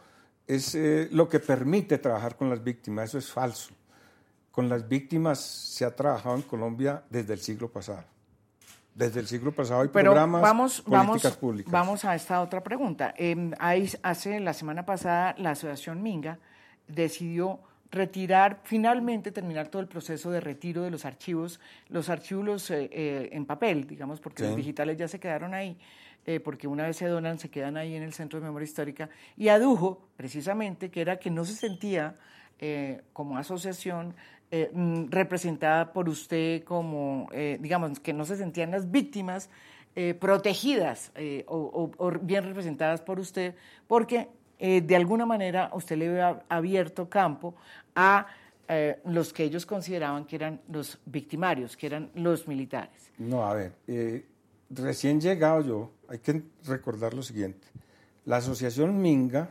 es 0.47 0.75
eh, 0.75 1.09
lo 1.11 1.29
que 1.29 1.41
permite 1.41 1.99
trabajar 1.99 2.37
con 2.37 2.49
las 2.49 2.63
víctimas. 2.63 3.11
Eso 3.11 3.19
es 3.19 3.31
falso. 3.31 3.75
Con 4.53 4.69
las 4.69 4.89
víctimas 4.89 5.41
se 5.41 5.85
ha 5.85 5.97
trabajado 5.97 6.37
en 6.37 6.43
Colombia 6.43 7.03
desde 7.11 7.33
el 7.33 7.41
siglo 7.41 7.73
pasado. 7.73 8.05
Desde 8.95 9.21
el 9.21 9.27
siglo 9.27 9.51
pasado 9.53 9.81
hay 9.81 9.89
Pero 9.89 10.13
programas, 10.13 10.43
vamos, 10.43 10.81
políticas 10.83 11.23
vamos, 11.23 11.37
públicas. 11.39 11.73
Vamos 11.73 12.05
a 12.05 12.15
esta 12.15 12.41
otra 12.41 12.63
pregunta. 12.63 13.15
Eh, 13.17 13.51
hace 14.03 14.39
la 14.39 14.53
semana 14.53 14.85
pasada 14.85 15.35
la 15.39 15.53
Asociación 15.53 16.03
Minga 16.03 16.39
decidió 16.87 17.61
retirar, 17.93 18.61
finalmente 18.65 19.31
terminar 19.31 19.69
todo 19.69 19.83
el 19.83 19.87
proceso 19.87 20.31
de 20.31 20.41
retiro 20.41 20.83
de 20.83 20.91
los 20.91 21.05
archivos, 21.05 21.61
los 21.89 22.09
archivos 22.09 22.71
eh, 22.71 22.89
eh, 22.91 23.29
en 23.33 23.45
papel, 23.45 23.87
digamos, 23.87 24.19
porque 24.19 24.43
los 24.43 24.57
digitales 24.57 24.97
ya 24.97 25.07
se 25.07 25.21
quedaron 25.21 25.53
ahí, 25.53 25.79
eh, 26.25 26.41
porque 26.41 26.67
una 26.67 26.85
vez 26.85 26.97
se 26.97 27.07
donan, 27.07 27.39
se 27.39 27.51
quedan 27.51 27.77
ahí 27.77 27.95
en 27.95 28.03
el 28.03 28.15
Centro 28.15 28.41
de 28.41 28.47
Memoria 28.47 28.65
Histórica, 28.65 29.11
y 29.37 29.49
adujo 29.49 30.09
precisamente 30.17 30.91
que 30.91 31.03
era 31.03 31.19
que 31.19 31.31
no 31.31 31.45
se 31.45 31.55
sentía 31.55 32.17
como 33.13 33.39
asociación 33.39 34.15
mm, 34.53 35.07
representada 35.11 35.93
por 35.93 36.09
usted 36.09 36.63
como, 36.65 37.29
digamos, 37.61 37.99
que 38.01 38.13
no 38.13 38.25
se 38.25 38.37
sentían 38.37 38.71
las 38.71 38.91
víctimas 38.91 39.49
protegidas 40.21 41.13
o, 41.47 41.91
o 41.97 42.11
bien 42.21 42.45
representadas 42.45 43.01
por 43.01 43.19
usted, 43.19 43.55
porque 43.87 44.29
eh, 44.65 44.81
de 44.81 44.95
alguna 44.95 45.27
manera 45.27 45.73
usted 45.75 45.97
le 45.97 46.09
había 46.09 46.45
abierto 46.49 47.09
campo 47.09 47.57
a 47.97 48.29
eh, 48.69 49.01
los 49.07 49.33
que 49.33 49.43
ellos 49.43 49.67
consideraban 49.67 50.25
que 50.25 50.37
eran 50.37 50.61
los 50.69 51.01
victimarios, 51.05 51.77
que 51.77 51.89
eran 51.89 52.11
los 52.15 52.47
militares. 52.47 53.11
No, 53.19 53.45
a 53.45 53.55
ver, 53.55 53.73
eh, 53.89 54.25
recién 54.71 55.21
llegado 55.21 55.63
yo, 55.63 55.91
hay 56.09 56.21
que 56.21 56.45
recordar 56.65 57.13
lo 57.13 57.25
siguiente. 57.25 57.67
La 58.25 58.37
asociación 58.37 59.03
Minga 59.03 59.51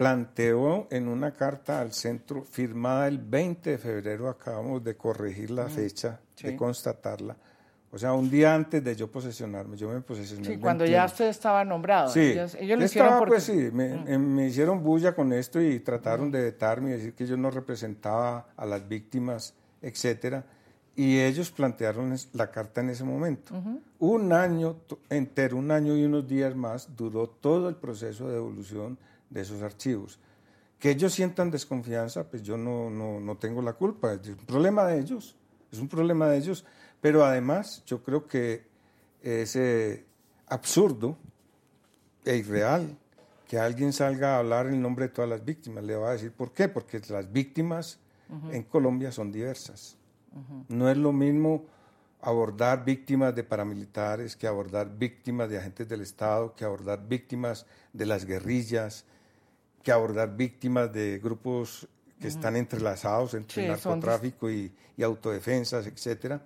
planteó 0.00 0.86
en 0.90 1.08
una 1.08 1.34
carta 1.34 1.78
al 1.78 1.92
centro 1.92 2.42
firmada 2.42 3.06
el 3.06 3.18
20 3.18 3.72
de 3.72 3.76
febrero, 3.76 4.30
acabamos 4.30 4.82
de 4.82 4.96
corregir 4.96 5.50
la 5.50 5.68
fecha, 5.68 6.18
de 6.42 6.56
constatarla, 6.56 7.36
o 7.92 7.98
sea, 7.98 8.14
un 8.14 8.30
día 8.30 8.54
antes 8.54 8.82
de 8.82 8.96
yo 8.96 9.10
posesionarme, 9.10 9.76
yo 9.76 9.90
me 9.90 10.00
posesioné. 10.00 10.46
Sí, 10.46 10.56
cuando 10.56 10.86
ya 10.86 11.04
usted 11.04 11.26
estaba 11.28 11.66
nombrado. 11.66 12.08
Sí, 12.08 12.20
ellos, 12.20 12.56
lo 12.58 12.82
hicieron 12.82 13.26
pues 13.26 13.42
sí, 13.42 13.52
mm. 13.52 13.80
em, 14.08 14.34
me, 14.36 14.46
hicieron 14.46 14.82
bulla 14.82 15.14
con 15.14 15.34
esto 15.34 15.60
y 15.60 15.80
trataron 15.80 16.28
mm. 16.28 16.32
de 16.32 16.42
vetarme 16.44 16.88
y 16.88 16.92
decir 16.94 17.12
que 17.12 17.26
yo 17.26 17.36
no 17.36 17.50
representaba 17.50 18.46
a 18.56 18.64
las 18.64 18.88
víctimas, 18.88 19.52
etcétera. 19.82 20.46
Y 20.96 21.18
ellos 21.18 21.50
plantearon 21.50 22.16
la 22.32 22.50
carta 22.50 22.80
en 22.80 22.88
ese 22.88 23.04
momento. 23.04 23.52
Un 23.98 24.32
año 24.32 24.76
entero, 25.10 25.58
un 25.58 25.70
año 25.70 25.94
y 25.94 26.04
unos 26.04 26.26
días 26.26 26.56
más, 26.56 26.96
duró 26.96 27.28
todo 27.28 27.68
el 27.68 27.76
proceso 27.76 28.30
de 28.30 28.38
evolución 28.38 28.98
de 29.30 29.40
esos 29.40 29.62
archivos. 29.62 30.18
Que 30.78 30.90
ellos 30.90 31.14
sientan 31.14 31.50
desconfianza, 31.50 32.28
pues 32.28 32.42
yo 32.42 32.56
no, 32.56 32.90
no, 32.90 33.20
no 33.20 33.36
tengo 33.36 33.62
la 33.62 33.72
culpa. 33.72 34.12
Es 34.12 34.28
un 34.28 34.46
problema 34.46 34.86
de 34.86 35.00
ellos. 35.00 35.36
Es 35.72 35.78
un 35.78 35.88
problema 35.88 36.28
de 36.28 36.38
ellos 36.38 36.64
pero 37.00 37.24
además 37.24 37.82
yo 37.86 38.02
creo 38.02 38.26
que 38.26 38.66
es 39.22 39.56
eh, 39.56 40.04
absurdo 40.46 41.16
e 42.24 42.36
irreal 42.36 42.96
que 43.48 43.58
alguien 43.58 43.92
salga 43.92 44.36
a 44.36 44.38
hablar 44.38 44.66
en 44.66 44.80
nombre 44.80 45.08
de 45.08 45.14
todas 45.14 45.28
las 45.28 45.44
víctimas. 45.44 45.82
Le 45.82 45.96
voy 45.96 46.08
a 46.08 46.12
decir 46.12 46.32
por 46.32 46.52
qué, 46.52 46.68
porque 46.68 47.00
las 47.08 47.32
víctimas 47.32 47.98
en 48.52 48.62
Colombia 48.62 49.10
son 49.10 49.32
diversas. 49.32 49.96
No 50.68 50.88
es 50.88 50.96
lo 50.96 51.12
mismo 51.12 51.64
abordar 52.20 52.84
víctimas 52.84 53.34
de 53.34 53.42
paramilitares 53.42 54.36
que 54.36 54.46
abordar 54.46 54.96
víctimas 54.96 55.48
de 55.48 55.58
agentes 55.58 55.88
del 55.88 56.02
Estado, 56.02 56.54
que 56.54 56.64
abordar 56.64 57.08
víctimas 57.08 57.66
de 57.92 58.06
las 58.06 58.24
guerrillas, 58.24 59.04
que 59.82 59.92
abordar 59.92 60.36
víctimas 60.36 60.92
de 60.92 61.18
grupos 61.18 61.88
que 62.20 62.28
están 62.28 62.56
entrelazados 62.56 63.34
entre 63.34 63.66
narcotráfico 63.66 64.50
y, 64.50 64.70
y, 64.96 65.02
autodefensas, 65.02 65.86
etcétera 65.86 66.42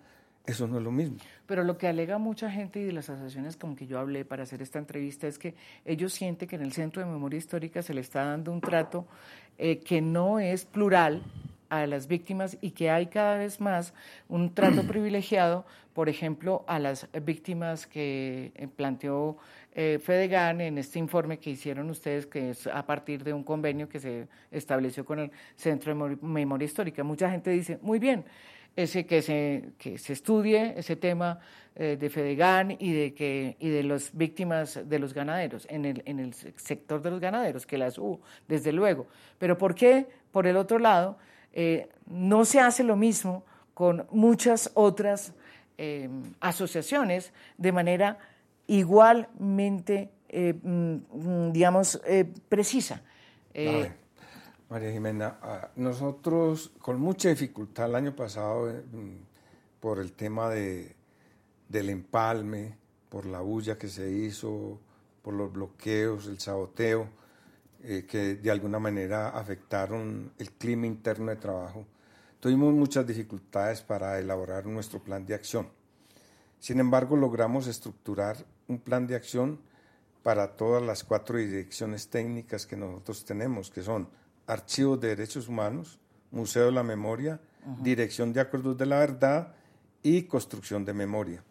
eso 0.46 0.66
no 0.66 0.76
es 0.78 0.84
lo 0.84 0.92
mismo. 0.92 1.16
Pero 1.46 1.64
lo 1.64 1.78
que 1.78 1.86
alega 1.88 2.18
mucha 2.18 2.50
gente 2.50 2.80
y 2.80 2.84
de 2.84 2.92
las 2.92 3.08
asociaciones 3.08 3.56
con 3.56 3.76
que 3.76 3.86
yo 3.86 3.98
hablé 3.98 4.24
para 4.24 4.42
hacer 4.42 4.60
esta 4.60 4.78
entrevista 4.78 5.26
es 5.26 5.38
que 5.38 5.54
ellos 5.84 6.12
sienten 6.12 6.48
que 6.48 6.56
en 6.56 6.62
el 6.62 6.72
Centro 6.72 7.02
de 7.02 7.10
Memoria 7.10 7.38
Histórica 7.38 7.82
se 7.82 7.94
le 7.94 8.02
está 8.02 8.24
dando 8.24 8.52
un 8.52 8.60
trato 8.60 9.06
eh, 9.56 9.78
que 9.78 10.02
no 10.02 10.38
es 10.38 10.66
plural 10.66 11.22
a 11.70 11.86
las 11.86 12.08
víctimas 12.08 12.58
y 12.60 12.72
que 12.72 12.90
hay 12.90 13.06
cada 13.06 13.38
vez 13.38 13.60
más 13.60 13.94
un 14.28 14.52
trato 14.54 14.82
privilegiado, 14.86 15.64
por 15.94 16.10
ejemplo, 16.10 16.64
a 16.66 16.78
las 16.78 17.08
víctimas 17.24 17.86
que 17.86 18.52
eh, 18.54 18.68
planteó 18.68 19.38
eh, 19.74 19.98
Fedegan 20.02 20.60
en 20.60 20.78
este 20.78 20.98
informe 20.98 21.38
que 21.38 21.50
hicieron 21.50 21.90
ustedes, 21.90 22.26
que 22.26 22.50
es 22.50 22.66
a 22.66 22.86
partir 22.86 23.24
de 23.24 23.32
un 23.32 23.42
convenio 23.42 23.88
que 23.88 23.98
se 23.98 24.28
estableció 24.50 25.04
con 25.04 25.18
el 25.18 25.30
Centro 25.56 25.94
de 25.94 26.16
Memoria 26.22 26.66
Histórica. 26.66 27.02
Mucha 27.02 27.30
gente 27.30 27.50
dice, 27.50 27.78
muy 27.82 27.98
bien, 27.98 28.24
ese 28.76 29.06
que 29.06 29.22
se, 29.22 29.72
que 29.78 29.98
se 29.98 30.12
estudie 30.12 30.74
ese 30.76 30.96
tema 30.96 31.38
eh, 31.76 31.96
de 31.98 32.10
Fedegan 32.10 32.76
y 32.78 32.92
de 32.92 33.14
que 33.14 33.56
y 33.58 33.68
de 33.68 33.82
las 33.82 34.16
víctimas 34.16 34.88
de 34.88 34.98
los 34.98 35.14
ganaderos 35.14 35.66
en 35.70 35.84
el, 35.84 36.02
en 36.06 36.18
el 36.18 36.34
sector 36.34 37.02
de 37.02 37.10
los 37.10 37.20
ganaderos 37.20 37.66
que 37.66 37.78
las 37.78 37.98
hubo 37.98 38.20
desde 38.48 38.72
luego 38.72 39.06
pero 39.38 39.56
por 39.58 39.74
qué 39.74 40.06
por 40.32 40.46
el 40.46 40.56
otro 40.56 40.78
lado 40.78 41.18
eh, 41.52 41.88
no 42.06 42.44
se 42.44 42.60
hace 42.60 42.82
lo 42.82 42.96
mismo 42.96 43.44
con 43.74 44.06
muchas 44.10 44.70
otras 44.74 45.34
eh, 45.78 46.08
asociaciones 46.40 47.32
de 47.58 47.72
manera 47.72 48.18
igualmente 48.66 50.10
mm, 50.32 51.52
digamos 51.52 52.00
precisa 52.48 53.02
María 54.74 54.90
Jimena, 54.90 55.38
ah, 55.42 55.70
nosotros 55.76 56.72
con 56.80 56.98
mucha 56.98 57.28
dificultad 57.28 57.86
el 57.86 57.94
año 57.94 58.16
pasado, 58.16 58.70
eh, 58.70 58.82
mm, 58.90 59.16
por 59.78 60.00
el 60.00 60.12
tema 60.12 60.48
de, 60.48 60.96
del 61.68 61.90
empalme, 61.90 62.76
por 63.08 63.26
la 63.26 63.40
bulla 63.40 63.78
que 63.78 63.88
se 63.88 64.10
hizo, 64.10 64.80
por 65.22 65.34
los 65.34 65.52
bloqueos, 65.52 66.26
el 66.26 66.40
saboteo, 66.40 67.08
eh, 67.82 68.04
que 68.08 68.36
de 68.36 68.50
alguna 68.50 68.78
manera 68.78 69.28
afectaron 69.28 70.32
el 70.38 70.50
clima 70.52 70.86
interno 70.86 71.30
de 71.30 71.36
trabajo, 71.36 71.86
tuvimos 72.40 72.72
muchas 72.72 73.06
dificultades 73.06 73.82
para 73.82 74.18
elaborar 74.18 74.66
nuestro 74.66 74.98
plan 74.98 75.24
de 75.26 75.34
acción. 75.34 75.68
Sin 76.58 76.80
embargo, 76.80 77.16
logramos 77.16 77.66
estructurar 77.66 78.38
un 78.68 78.78
plan 78.78 79.06
de 79.06 79.14
acción 79.14 79.60
para 80.22 80.56
todas 80.56 80.82
las 80.82 81.04
cuatro 81.04 81.38
direcciones 81.38 82.08
técnicas 82.08 82.66
que 82.66 82.76
nosotros 82.76 83.24
tenemos, 83.24 83.70
que 83.70 83.82
son 83.82 84.08
Archivos 84.46 85.00
de 85.00 85.08
Derechos 85.08 85.48
Humanos, 85.48 85.98
Museo 86.30 86.66
de 86.66 86.72
la 86.72 86.82
Memoria, 86.82 87.40
Dirección 87.80 88.32
de 88.32 88.40
Acuerdos 88.40 88.76
de 88.76 88.86
la 88.86 88.98
Verdad 88.98 89.54
y 90.02 90.22
Construcción 90.22 90.84
de 90.84 90.92
Memoria. 90.92 91.42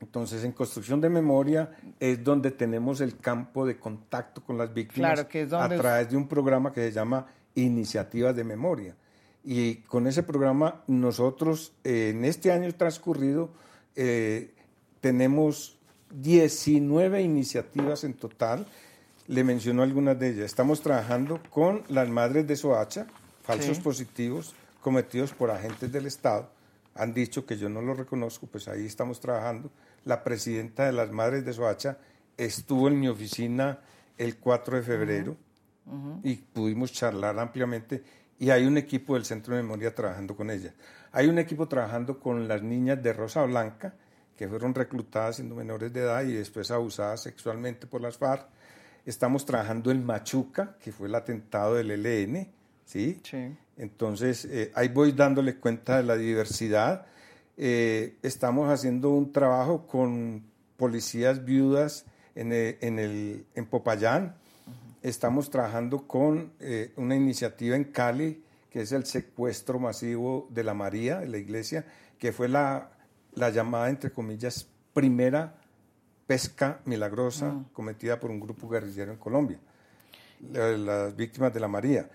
Entonces, 0.00 0.44
en 0.44 0.52
construcción 0.52 1.00
de 1.00 1.08
memoria 1.08 1.70
es 1.98 2.22
donde 2.22 2.50
tenemos 2.50 3.00
el 3.00 3.16
campo 3.16 3.66
de 3.66 3.78
contacto 3.78 4.42
con 4.42 4.58
las 4.58 4.72
víctimas 4.72 5.18
a 5.20 5.68
través 5.68 6.10
de 6.10 6.16
un 6.16 6.28
programa 6.28 6.70
que 6.70 6.82
se 6.82 6.92
llama 6.92 7.26
Iniciativas 7.54 8.36
de 8.36 8.44
Memoria. 8.44 8.94
Y 9.42 9.76
con 9.76 10.06
ese 10.06 10.22
programa 10.22 10.82
nosotros 10.86 11.72
eh, 11.82 12.10
en 12.10 12.24
este 12.24 12.52
año 12.52 12.70
transcurrido 12.74 13.50
eh, 13.94 14.54
tenemos 15.00 15.75
19 16.22 17.20
iniciativas 17.20 18.04
en 18.04 18.14
total 18.14 18.66
le 19.26 19.44
menciono 19.44 19.82
algunas 19.82 20.18
de 20.18 20.30
ellas. 20.30 20.46
Estamos 20.46 20.80
trabajando 20.80 21.40
con 21.50 21.82
las 21.88 22.08
madres 22.08 22.46
de 22.46 22.56
Soacha, 22.56 23.06
falsos 23.42 23.78
positivos 23.80 24.54
cometidos 24.80 25.32
por 25.32 25.50
agentes 25.50 25.92
del 25.92 26.06
Estado. 26.06 26.48
Han 26.94 27.12
dicho 27.12 27.44
que 27.44 27.58
yo 27.58 27.68
no 27.68 27.82
lo 27.82 27.92
reconozco, 27.92 28.46
pues 28.46 28.68
ahí 28.68 28.86
estamos 28.86 29.20
trabajando. 29.20 29.70
La 30.04 30.24
presidenta 30.24 30.86
de 30.86 30.92
las 30.92 31.10
madres 31.10 31.44
de 31.44 31.52
Soacha 31.52 31.98
estuvo 32.36 32.88
en 32.88 32.98
mi 32.98 33.08
oficina 33.08 33.80
el 34.16 34.38
4 34.38 34.76
de 34.76 34.82
febrero 34.82 35.36
y 36.22 36.36
pudimos 36.36 36.92
charlar 36.92 37.38
ampliamente 37.38 38.02
y 38.38 38.50
hay 38.50 38.64
un 38.66 38.76
equipo 38.78 39.14
del 39.14 39.24
Centro 39.24 39.54
de 39.54 39.62
Memoria 39.62 39.94
trabajando 39.94 40.34
con 40.34 40.50
ella. 40.50 40.72
Hay 41.12 41.26
un 41.26 41.38
equipo 41.38 41.68
trabajando 41.68 42.18
con 42.18 42.48
las 42.48 42.62
niñas 42.62 43.02
de 43.02 43.12
Rosa 43.12 43.44
Blanca, 43.44 43.94
que 44.36 44.48
fueron 44.48 44.74
reclutadas 44.74 45.36
siendo 45.36 45.54
menores 45.54 45.92
de 45.92 46.00
edad 46.00 46.22
y 46.22 46.32
después 46.32 46.70
abusadas 46.70 47.22
sexualmente 47.22 47.86
por 47.86 48.00
las 48.00 48.18
FARC. 48.18 48.46
Estamos 49.06 49.46
trabajando 49.46 49.90
en 49.90 50.04
Machuca, 50.04 50.76
que 50.80 50.92
fue 50.92 51.08
el 51.08 51.14
atentado 51.14 51.76
del 51.76 51.90
ELN, 51.90 52.48
¿sí? 52.84 53.20
Entonces, 53.76 54.44
eh, 54.46 54.72
ahí 54.74 54.88
voy 54.88 55.12
dándole 55.12 55.56
cuenta 55.56 55.96
de 55.96 56.02
la 56.02 56.16
diversidad. 56.16 57.06
Eh, 57.56 58.16
estamos 58.22 58.68
haciendo 58.68 59.10
un 59.10 59.32
trabajo 59.32 59.86
con 59.86 60.42
policías 60.76 61.44
viudas 61.44 62.04
en, 62.34 62.52
eh, 62.52 62.78
el, 62.80 63.46
en, 63.54 63.66
Popayán. 63.66 64.34
Estamos 65.02 65.50
trabajando 65.50 66.06
con 66.06 66.52
una 66.96 67.14
iniciativa 67.14 67.76
en 67.76 67.84
Cali, 67.84 68.42
que 68.70 68.80
es 68.80 68.90
el 68.90 69.06
secuestro 69.06 69.78
masivo 69.78 70.48
de 70.50 70.64
la 70.64 70.74
María, 70.74 71.20
de 71.20 71.28
la 71.28 71.38
iglesia, 71.38 71.86
que 72.18 72.32
fue 72.32 72.48
la, 72.48 72.95
la 73.36 73.50
llamada, 73.50 73.88
entre 73.88 74.10
comillas, 74.10 74.66
primera 74.92 75.54
pesca 76.26 76.80
milagrosa 76.86 77.52
mm. 77.52 77.64
cometida 77.72 78.18
por 78.18 78.30
un 78.30 78.40
grupo 78.40 78.68
guerrillero 78.68 79.12
en 79.12 79.18
Colombia, 79.18 79.58
las 80.40 81.14
víctimas 81.14 81.54
de 81.54 81.60
la 81.60 81.68
María. 81.68 82.10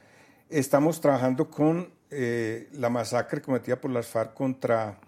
Estamos 0.49 0.99
trabajando 0.99 1.49
con 1.49 1.93
eh, 2.09 2.67
la 2.73 2.89
masacre 2.89 3.41
cometida 3.41 3.79
por 3.79 3.91
las 3.91 4.07
FARC 4.07 4.33
contra, 4.33 4.99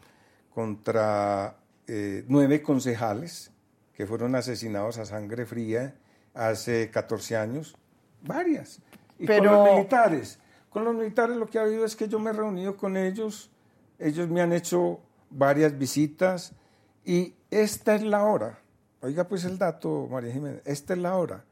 contra 0.54 1.58
eh, 1.88 2.24
nueve 2.28 2.62
concejales 2.62 3.52
que 3.94 4.06
fueron 4.08 4.36
asesinados 4.36 5.00
a 5.00 5.06
sangre 5.06 5.46
fría 5.46 5.96
hace 6.34 6.90
14 6.90 7.36
años, 7.36 7.76
varias. 8.22 8.80
Y 9.20 9.28
con 9.28 9.46
los 9.46 9.70
militares. 9.74 10.40
Con 10.70 10.86
los 10.86 10.96
militares 10.96 11.36
lo 11.36 11.48
que 11.48 11.60
ha 11.60 11.64
habido 11.64 11.86
es 11.86 11.96
que 11.96 12.08
yo 12.08 12.20
me 12.20 12.30
he 12.30 12.34
reunido 12.34 12.78
con 12.78 12.98
ellos, 12.98 13.52
ellos 14.00 14.30
me 14.30 14.42
han 14.42 14.54
hecho 14.54 15.02
varias 15.34 15.78
visitas 15.78 16.54
y 17.06 17.36
esta 17.52 17.96
es 17.96 18.04
la 18.04 18.24
hora, 18.24 18.60
oiga 19.02 19.28
pues 19.28 19.46
el 19.46 19.58
dato, 19.58 20.08
María 20.10 20.32
Jiménez, 20.32 20.62
esta 20.66 20.94
es 20.94 21.00
la 21.00 21.16
hora 21.16 21.44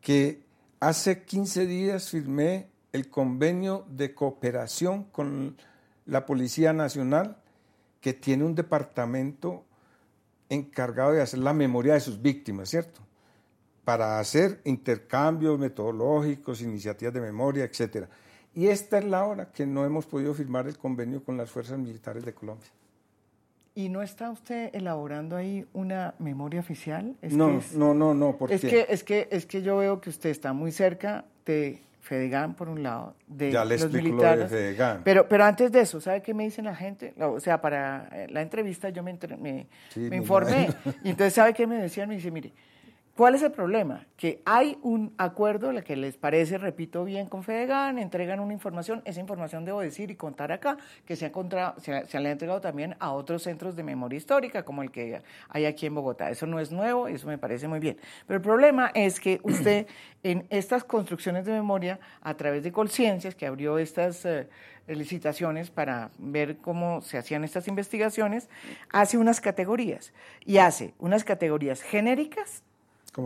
que 0.00 0.42
hace 0.80 1.22
15 1.22 1.66
días 1.66 2.10
firmé 2.10 2.68
el 2.92 3.08
convenio 3.08 3.86
de 3.88 4.14
cooperación 4.14 5.04
con 5.04 5.56
la 6.06 6.26
Policía 6.26 6.72
Nacional, 6.72 7.36
que 8.00 8.12
tiene 8.12 8.44
un 8.44 8.54
departamento 8.54 9.64
encargado 10.48 11.12
de 11.12 11.22
hacer 11.22 11.38
la 11.38 11.54
memoria 11.54 11.94
de 11.94 12.00
sus 12.00 12.20
víctimas, 12.20 12.68
¿cierto? 12.68 13.00
Para 13.84 14.18
hacer 14.18 14.60
intercambios 14.64 15.58
metodológicos, 15.58 16.60
iniciativas 16.60 17.14
de 17.14 17.20
memoria, 17.20 17.64
etc. 17.64 18.06
Y 18.54 18.66
esta 18.66 18.98
es 18.98 19.04
la 19.04 19.24
hora 19.24 19.50
que 19.52 19.64
no 19.64 19.86
hemos 19.86 20.06
podido 20.06 20.34
firmar 20.34 20.66
el 20.66 20.76
convenio 20.76 21.24
con 21.24 21.36
las 21.36 21.50
fuerzas 21.50 21.78
militares 21.78 22.24
de 22.24 22.34
Colombia. 22.34 22.68
¿Y 23.74 23.88
no 23.88 24.02
está 24.02 24.30
usted 24.30 24.70
elaborando 24.74 25.34
ahí 25.34 25.64
una 25.72 26.14
memoria 26.18 26.60
oficial? 26.60 27.14
no, 27.22 27.60
no, 27.74 27.94
no, 27.94 28.12
no, 28.12 28.36
¿por 28.36 28.52
es 28.52 28.60
Que, 28.60 28.86
es, 28.88 29.02
que, 29.02 29.28
es 29.30 29.46
que 29.46 29.62
yo 29.62 29.78
veo 29.78 30.00
que 30.00 30.10
usted 30.10 30.28
está 30.28 30.52
muy 30.52 30.72
cerca 30.72 31.24
de 31.46 31.80
Fedegan, 32.02 32.54
por 32.54 32.68
un 32.68 32.82
lado, 32.82 33.14
de 33.26 33.50
ya 33.50 33.64
le 33.64 33.78
los 33.78 33.90
militares. 33.90 34.38
Lo 34.38 34.44
de 34.44 34.48
Fedegan. 34.48 35.00
Pero, 35.04 35.26
pero 35.26 35.44
antes 35.44 35.72
de 35.72 35.80
eso, 35.80 36.00
¿sabe 36.00 36.20
qué 36.20 36.34
me 36.34 36.44
dicen 36.44 36.66
la 36.66 36.74
gente? 36.74 37.14
O 37.18 37.40
sea, 37.40 37.62
para 37.62 38.08
eh, 38.12 38.26
la 38.28 38.42
entrevista 38.42 38.90
yo 38.90 39.02
me, 39.02 39.16
me, 39.38 39.66
me 39.96 40.16
informé. 40.16 40.68
Y 41.04 41.10
entonces, 41.10 41.32
¿sabe 41.32 41.54
qué 41.54 41.66
me 41.66 41.76
decían? 41.76 42.08
Me 42.08 42.16
dice, 42.16 42.30
mire, 42.30 42.52
¿Cuál 43.14 43.34
es 43.34 43.42
el 43.42 43.52
problema? 43.52 44.06
Que 44.16 44.40
hay 44.46 44.78
un 44.80 45.12
acuerdo, 45.18 45.70
la 45.70 45.82
que 45.82 45.96
les 45.96 46.16
parece, 46.16 46.56
repito 46.56 47.04
bien, 47.04 47.28
con 47.28 47.42
Fedegan, 47.42 47.98
entregan 47.98 48.40
una 48.40 48.54
información, 48.54 49.02
esa 49.04 49.20
información 49.20 49.66
debo 49.66 49.82
decir 49.82 50.10
y 50.10 50.16
contar 50.16 50.50
acá, 50.50 50.78
que 51.04 51.14
se, 51.14 51.26
ha 51.26 51.74
se, 51.78 52.06
se, 52.06 52.20
le 52.20 52.30
ha 52.30 52.32
entregado 52.32 52.62
también 52.62 52.96
a 53.00 53.12
otros 53.12 53.42
centros 53.42 53.76
de 53.76 53.82
memoria 53.82 54.16
histórica, 54.16 54.64
como 54.64 54.82
el 54.82 54.90
que 54.90 55.20
hay 55.50 55.66
aquí 55.66 55.84
en 55.84 55.94
Bogotá. 55.94 56.30
Eso 56.30 56.46
no 56.46 56.58
es 56.58 56.72
nuevo, 56.72 57.06
eso 57.06 57.26
me 57.26 57.36
parece 57.36 57.68
muy 57.68 57.80
bien. 57.80 57.98
Pero 58.26 58.38
el 58.38 58.42
problema 58.42 58.90
es 58.94 59.20
que 59.20 59.40
usted, 59.44 59.86
en 60.22 60.46
estas 60.48 60.82
construcciones 60.82 61.44
de 61.44 61.52
memoria, 61.52 62.00
a 62.22 62.32
través 62.34 62.62
de 62.62 62.72
Colciencias, 62.72 63.34
que 63.34 63.46
abrió 63.46 63.78
estas... 63.78 64.24
Eh, 64.24 64.48
licitaciones 64.88 65.70
para 65.70 66.10
ver 66.18 66.56
cómo 66.56 67.02
se 67.02 67.16
hacían 67.16 67.44
estas 67.44 67.68
investigaciones, 67.68 68.50
hace 68.90 69.16
unas 69.16 69.40
categorías 69.40 70.12
y 70.44 70.58
hace 70.58 70.92
unas 70.98 71.22
categorías 71.22 71.82
genéricas 71.82 72.64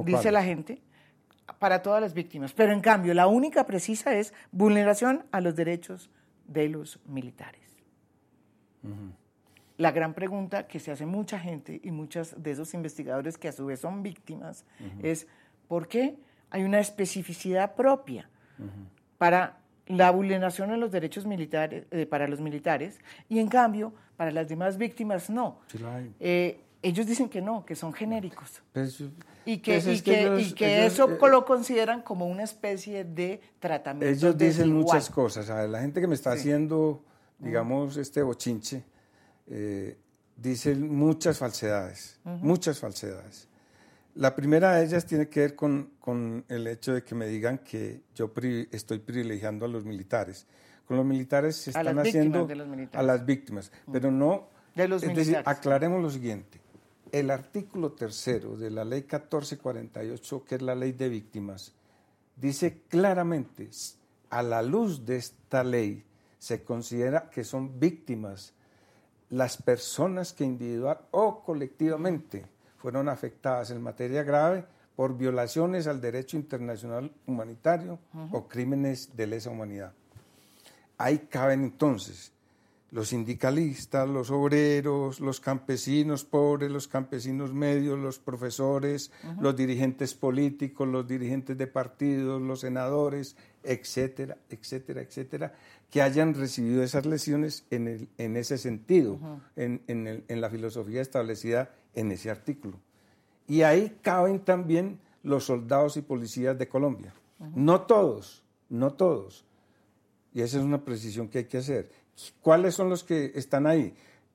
dice 0.04 0.32
la 0.32 0.42
gente, 0.42 0.80
para 1.58 1.82
todas 1.82 2.00
las 2.00 2.14
víctimas. 2.14 2.52
Pero 2.52 2.72
en 2.72 2.80
cambio, 2.80 3.14
la 3.14 3.26
única 3.26 3.66
precisa 3.66 4.14
es 4.14 4.32
vulneración 4.50 5.24
a 5.30 5.40
los 5.40 5.54
derechos 5.54 6.10
de 6.46 6.68
los 6.68 7.00
militares. 7.06 7.62
La 9.78 9.90
gran 9.90 10.14
pregunta 10.14 10.66
que 10.66 10.78
se 10.78 10.92
hace 10.92 11.06
mucha 11.06 11.38
gente 11.38 11.80
y 11.82 11.90
muchos 11.90 12.40
de 12.40 12.52
esos 12.52 12.72
investigadores 12.74 13.36
que 13.36 13.48
a 13.48 13.52
su 13.52 13.66
vez 13.66 13.80
son 13.80 14.02
víctimas 14.02 14.64
es 15.02 15.26
¿por 15.68 15.88
qué 15.88 16.16
hay 16.50 16.62
una 16.62 16.78
especificidad 16.78 17.74
propia 17.74 18.28
para 19.18 19.58
la 19.86 20.10
vulneración 20.10 20.70
de 20.70 20.76
los 20.76 20.90
derechos 20.92 21.26
militares 21.26 21.86
eh, 21.90 22.06
para 22.06 22.26
los 22.26 22.40
militares 22.40 22.98
y 23.28 23.38
en 23.38 23.48
cambio 23.48 23.92
para 24.16 24.30
las 24.30 24.48
demás 24.48 24.78
víctimas 24.78 25.30
no? 25.30 25.60
Eh, 26.20 26.60
ellos 26.88 27.06
dicen 27.06 27.28
que 27.28 27.40
no, 27.40 27.64
que 27.64 27.74
son 27.74 27.92
genéricos. 27.92 28.62
Pues, 28.72 29.00
y 29.44 29.58
que, 29.58 29.80
pues 29.80 29.98
y 29.98 30.52
que, 30.54 30.86
eso 30.86 31.10
eh, 31.10 31.28
lo 31.28 31.44
consideran 31.44 32.02
como 32.02 32.26
una 32.26 32.44
especie 32.44 33.04
de 33.04 33.40
tratamiento. 33.58 34.16
Ellos 34.16 34.38
dicen 34.38 34.72
muchas 34.72 35.10
cosas. 35.10 35.48
La 35.68 35.80
gente 35.80 36.00
que 36.00 36.06
me 36.06 36.14
está 36.14 36.32
haciendo, 36.32 37.04
digamos, 37.38 37.96
este 37.96 38.22
bochinche, 38.22 38.84
eh, 39.48 39.98
dice 40.36 40.74
muchas 40.76 41.38
falsedades, 41.38 42.20
muchas 42.24 42.78
falsedades. 42.78 43.48
La 44.14 44.34
primera 44.34 44.76
de 44.76 44.84
ellas 44.84 45.04
tiene 45.04 45.28
que 45.28 45.40
ver 45.40 45.54
con, 45.56 45.90
con, 46.00 46.44
el 46.48 46.66
hecho 46.68 46.94
de 46.94 47.02
que 47.02 47.14
me 47.14 47.26
digan 47.26 47.58
que 47.58 48.02
yo 48.14 48.32
estoy 48.70 48.98
privilegiando 49.00 49.66
a 49.66 49.68
los 49.68 49.84
militares. 49.84 50.46
Con 50.86 50.96
los 50.96 51.04
militares 51.04 51.56
se 51.56 51.70
están 51.70 51.98
haciendo 51.98 52.48
a 52.92 53.02
las 53.02 53.26
víctimas, 53.26 53.72
pero 53.92 54.10
no... 54.10 54.54
De 54.74 54.86
los 54.88 55.02
es 55.02 55.08
militares. 55.08 55.28
decir, 55.28 55.42
aclaremos 55.46 56.02
lo 56.02 56.10
siguiente 56.10 56.60
el 57.20 57.30
artículo 57.30 57.92
tercero 57.92 58.56
de 58.56 58.70
la 58.70 58.84
ley 58.84 59.00
1448, 59.00 60.44
que 60.44 60.56
es 60.56 60.62
la 60.62 60.74
ley 60.74 60.92
de 60.92 61.08
víctimas, 61.08 61.72
dice 62.36 62.82
claramente, 62.88 63.70
a 64.28 64.42
la 64.42 64.60
luz 64.60 65.06
de 65.06 65.16
esta 65.16 65.64
ley, 65.64 66.04
se 66.38 66.62
considera 66.62 67.30
que 67.30 67.42
son 67.42 67.80
víctimas 67.80 68.52
las 69.30 69.56
personas 69.56 70.34
que 70.34 70.44
individual 70.44 71.00
o 71.10 71.42
colectivamente 71.42 72.44
fueron 72.76 73.08
afectadas 73.08 73.70
en 73.70 73.80
materia 73.80 74.22
grave 74.22 74.66
por 74.94 75.16
violaciones 75.16 75.86
al 75.86 76.02
derecho 76.02 76.36
internacional 76.36 77.10
humanitario 77.26 77.98
o 78.30 78.46
crímenes 78.46 79.16
de 79.16 79.26
lesa 79.26 79.50
humanidad. 79.50 79.94
Ahí 80.98 81.20
caben 81.30 81.64
entonces 81.64 82.32
los 82.96 83.08
sindicalistas, 83.08 84.08
los 84.08 84.30
obreros, 84.30 85.20
los 85.20 85.38
campesinos 85.38 86.24
pobres, 86.24 86.70
los 86.70 86.88
campesinos 86.88 87.52
medios, 87.52 87.98
los 87.98 88.18
profesores, 88.18 89.12
los 89.38 89.54
dirigentes 89.54 90.14
políticos, 90.14 90.88
los 90.88 91.06
dirigentes 91.06 91.58
de 91.58 91.66
partidos, 91.66 92.40
los 92.40 92.60
senadores, 92.60 93.36
etcétera, 93.62 94.38
etcétera, 94.48 95.02
etcétera, 95.02 95.54
que 95.90 96.00
hayan 96.00 96.32
recibido 96.32 96.82
esas 96.82 97.04
lesiones 97.04 97.66
en, 97.70 97.86
el, 97.86 98.08
en 98.16 98.34
ese 98.38 98.56
sentido, 98.56 99.18
en, 99.56 99.82
en 99.86 100.40
la 100.40 100.48
filosofía 100.48 101.02
establecida 101.02 101.74
en 101.94 102.12
ese 102.12 102.30
artículo. 102.30 102.80
Y 103.46 103.60
ahí 103.60 103.98
caben 104.00 104.40
también 104.40 105.00
los 105.22 105.44
soldados 105.44 105.98
y 105.98 106.00
policías 106.00 106.56
de 106.58 106.66
Colombia. 106.66 107.12
No 107.54 107.82
todos, 107.82 108.42
no 108.70 108.94
todos. 108.94 109.44
Y 110.32 110.40
esa 110.40 110.56
es 110.56 110.64
una 110.64 110.82
precisión 110.82 111.28
que 111.28 111.40
hay 111.40 111.44
que 111.44 111.58
hacer. 111.58 112.05
¿Cuáles 112.40 112.74
son 112.74 112.88
los 112.88 113.04
que 113.04 113.32
están 113.34 113.66
ahí? 113.66 113.94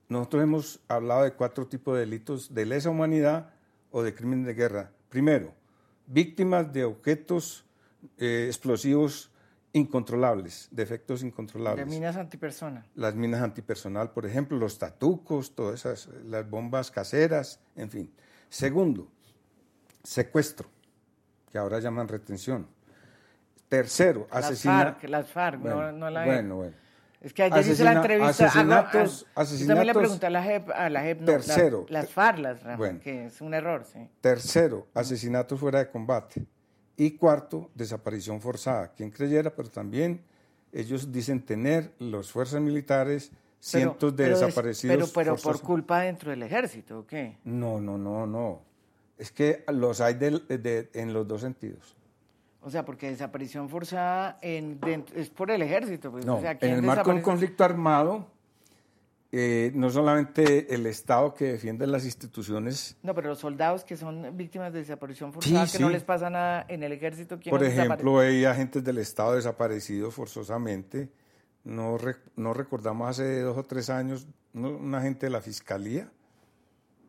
Nosotros 0.10 0.44
hemos 0.44 0.80
hablado 0.88 1.24
de 1.24 1.34
cuatro 1.34 1.68
tipos 1.68 1.96
de 1.96 2.02
delitos 2.02 2.54
de 2.54 2.66
lesa 2.66 2.90
humanidad 2.90 3.50
o 3.92 4.04
de 4.04 4.14
crimen 4.14 4.44
de 4.44 4.54
guerra. 4.54 4.92
Primero, 5.10 5.54
víctimas 6.08 6.72
de 6.74 6.84
objetos 6.84 7.66
eh, 8.18 8.46
explosivos 8.48 9.32
incontrolables, 9.74 10.68
de 10.72 10.84
efectos 10.84 11.24
incontrolables. 11.24 11.86
De 11.86 11.90
minas 11.90 12.18
antipersonal. 12.18 12.84
Las 12.96 13.16
minas 13.16 13.42
antipersonal, 13.42 14.12
por 14.12 14.26
ejemplo, 14.26 14.58
los 14.58 14.78
tatucos, 14.78 15.56
todas 15.56 15.86
esas, 15.86 16.10
las 16.26 16.50
bombas 16.50 16.92
caseras, 16.92 17.60
en 17.76 17.90
fin. 17.90 18.14
Segundo, 18.50 19.08
secuestro, 20.04 20.68
que 21.52 21.58
ahora 21.58 21.80
llaman 21.80 22.08
retención. 22.08 22.68
Tercero, 23.70 24.28
asesinato. 24.30 25.08
Las 25.08 25.30
FARC, 25.30 25.62
no, 25.62 25.92
no 25.94 26.10
la 26.10 26.26
Bueno, 26.26 26.56
bueno. 26.58 26.76
Es 27.22 27.34
que 27.34 27.44
ayer 27.44 27.72
hice 27.72 27.84
la 27.84 27.94
entrevista. 27.94 28.48
Asesinatos, 28.48 29.28
asesinatos. 29.36 29.68
También 29.68 29.88
le 29.88 29.94
pregunté 29.94 30.26
a 30.26 30.30
la 30.32 30.44
JEP, 30.44 30.70
a 30.72 30.90
la 30.90 31.02
JEP 31.02 31.20
no, 31.20 31.26
tercero. 31.28 31.86
las 31.90 32.10
farlas, 32.10 32.60
que 33.04 33.26
es 33.28 33.42
un 33.42 33.54
error, 33.54 33.86
sí. 33.86 34.10
Tercero, 34.22 34.88
asesinatos 34.94 35.60
fuera 35.60 35.80
de 35.80 35.90
combate. 35.90 36.46
Y 36.98 37.12
cuarto, 37.12 37.70
desaparición 37.76 38.42
forzada. 38.42 38.92
Quien 38.92 39.12
creyera, 39.12 39.56
pero 39.56 39.70
también 39.70 40.22
ellos 40.72 41.12
dicen 41.12 41.46
tener 41.46 41.92
las 42.00 42.32
fuerzas 42.32 42.60
militares 42.60 43.32
cientos 43.60 44.16
de 44.16 44.30
desaparecidos. 44.30 45.12
pero, 45.12 45.36
pero 45.36 45.36
por 45.38 45.62
culpa 45.62 46.02
dentro 46.02 46.32
del 46.32 46.42
ejército, 46.44 47.00
¿o 47.00 47.08
qué? 47.08 47.38
No, 47.44 47.80
no, 47.80 47.98
no, 47.98 48.26
no. 48.26 48.62
Es 49.18 49.32
que 49.32 49.64
los 49.68 50.02
hay 50.02 50.18
en 50.20 51.14
los 51.14 51.28
dos 51.28 51.42
sentidos. 51.42 51.96
O 52.62 52.70
sea, 52.70 52.86
porque 52.86 53.10
desaparición 53.10 53.70
forzada 53.70 54.38
en, 54.42 54.80
es 55.16 55.30
por 55.30 55.50
el 55.52 55.62
ejército. 55.62 56.12
Pues, 56.12 56.26
no, 56.26 56.40
en 56.40 56.58
el 56.62 56.82
marco 56.82 57.10
de 57.10 57.16
un 57.18 57.22
conflicto 57.24 57.64
armado, 57.64 58.28
eh, 59.32 59.72
no 59.74 59.90
solamente 59.90 60.74
el 60.74 60.86
Estado 60.86 61.34
que 61.34 61.46
defiende 61.46 61.88
las 61.88 62.06
instituciones. 62.06 62.98
No, 63.02 63.16
pero 63.16 63.30
los 63.30 63.40
soldados 63.40 63.84
que 63.84 63.98
son 63.98 64.38
víctimas 64.38 64.74
de 64.74 64.80
desaparición 64.80 65.34
forzada, 65.34 65.66
que 65.66 65.80
no 65.80 65.90
les 65.90 66.04
pasa 66.04 66.30
nada 66.30 66.66
en 66.68 66.84
el 66.84 66.92
ejército. 66.92 67.40
Por 67.50 67.64
ejemplo, 67.64 68.20
hay 68.20 68.46
agentes 68.46 68.84
del 68.84 69.00
Estado 69.00 69.36
desaparecidos 69.36 70.14
forzosamente 70.14 71.10
no, 71.64 71.98
no 72.36 72.54
recordamos 72.54 73.10
hace 73.10 73.42
dos 73.42 73.58
o 73.58 73.64
tres 73.64 73.90
años 73.90 74.28
un 74.54 74.94
agente 74.96 75.28
de 75.28 75.32
la 75.32 75.42
Fiscalía 75.42 76.10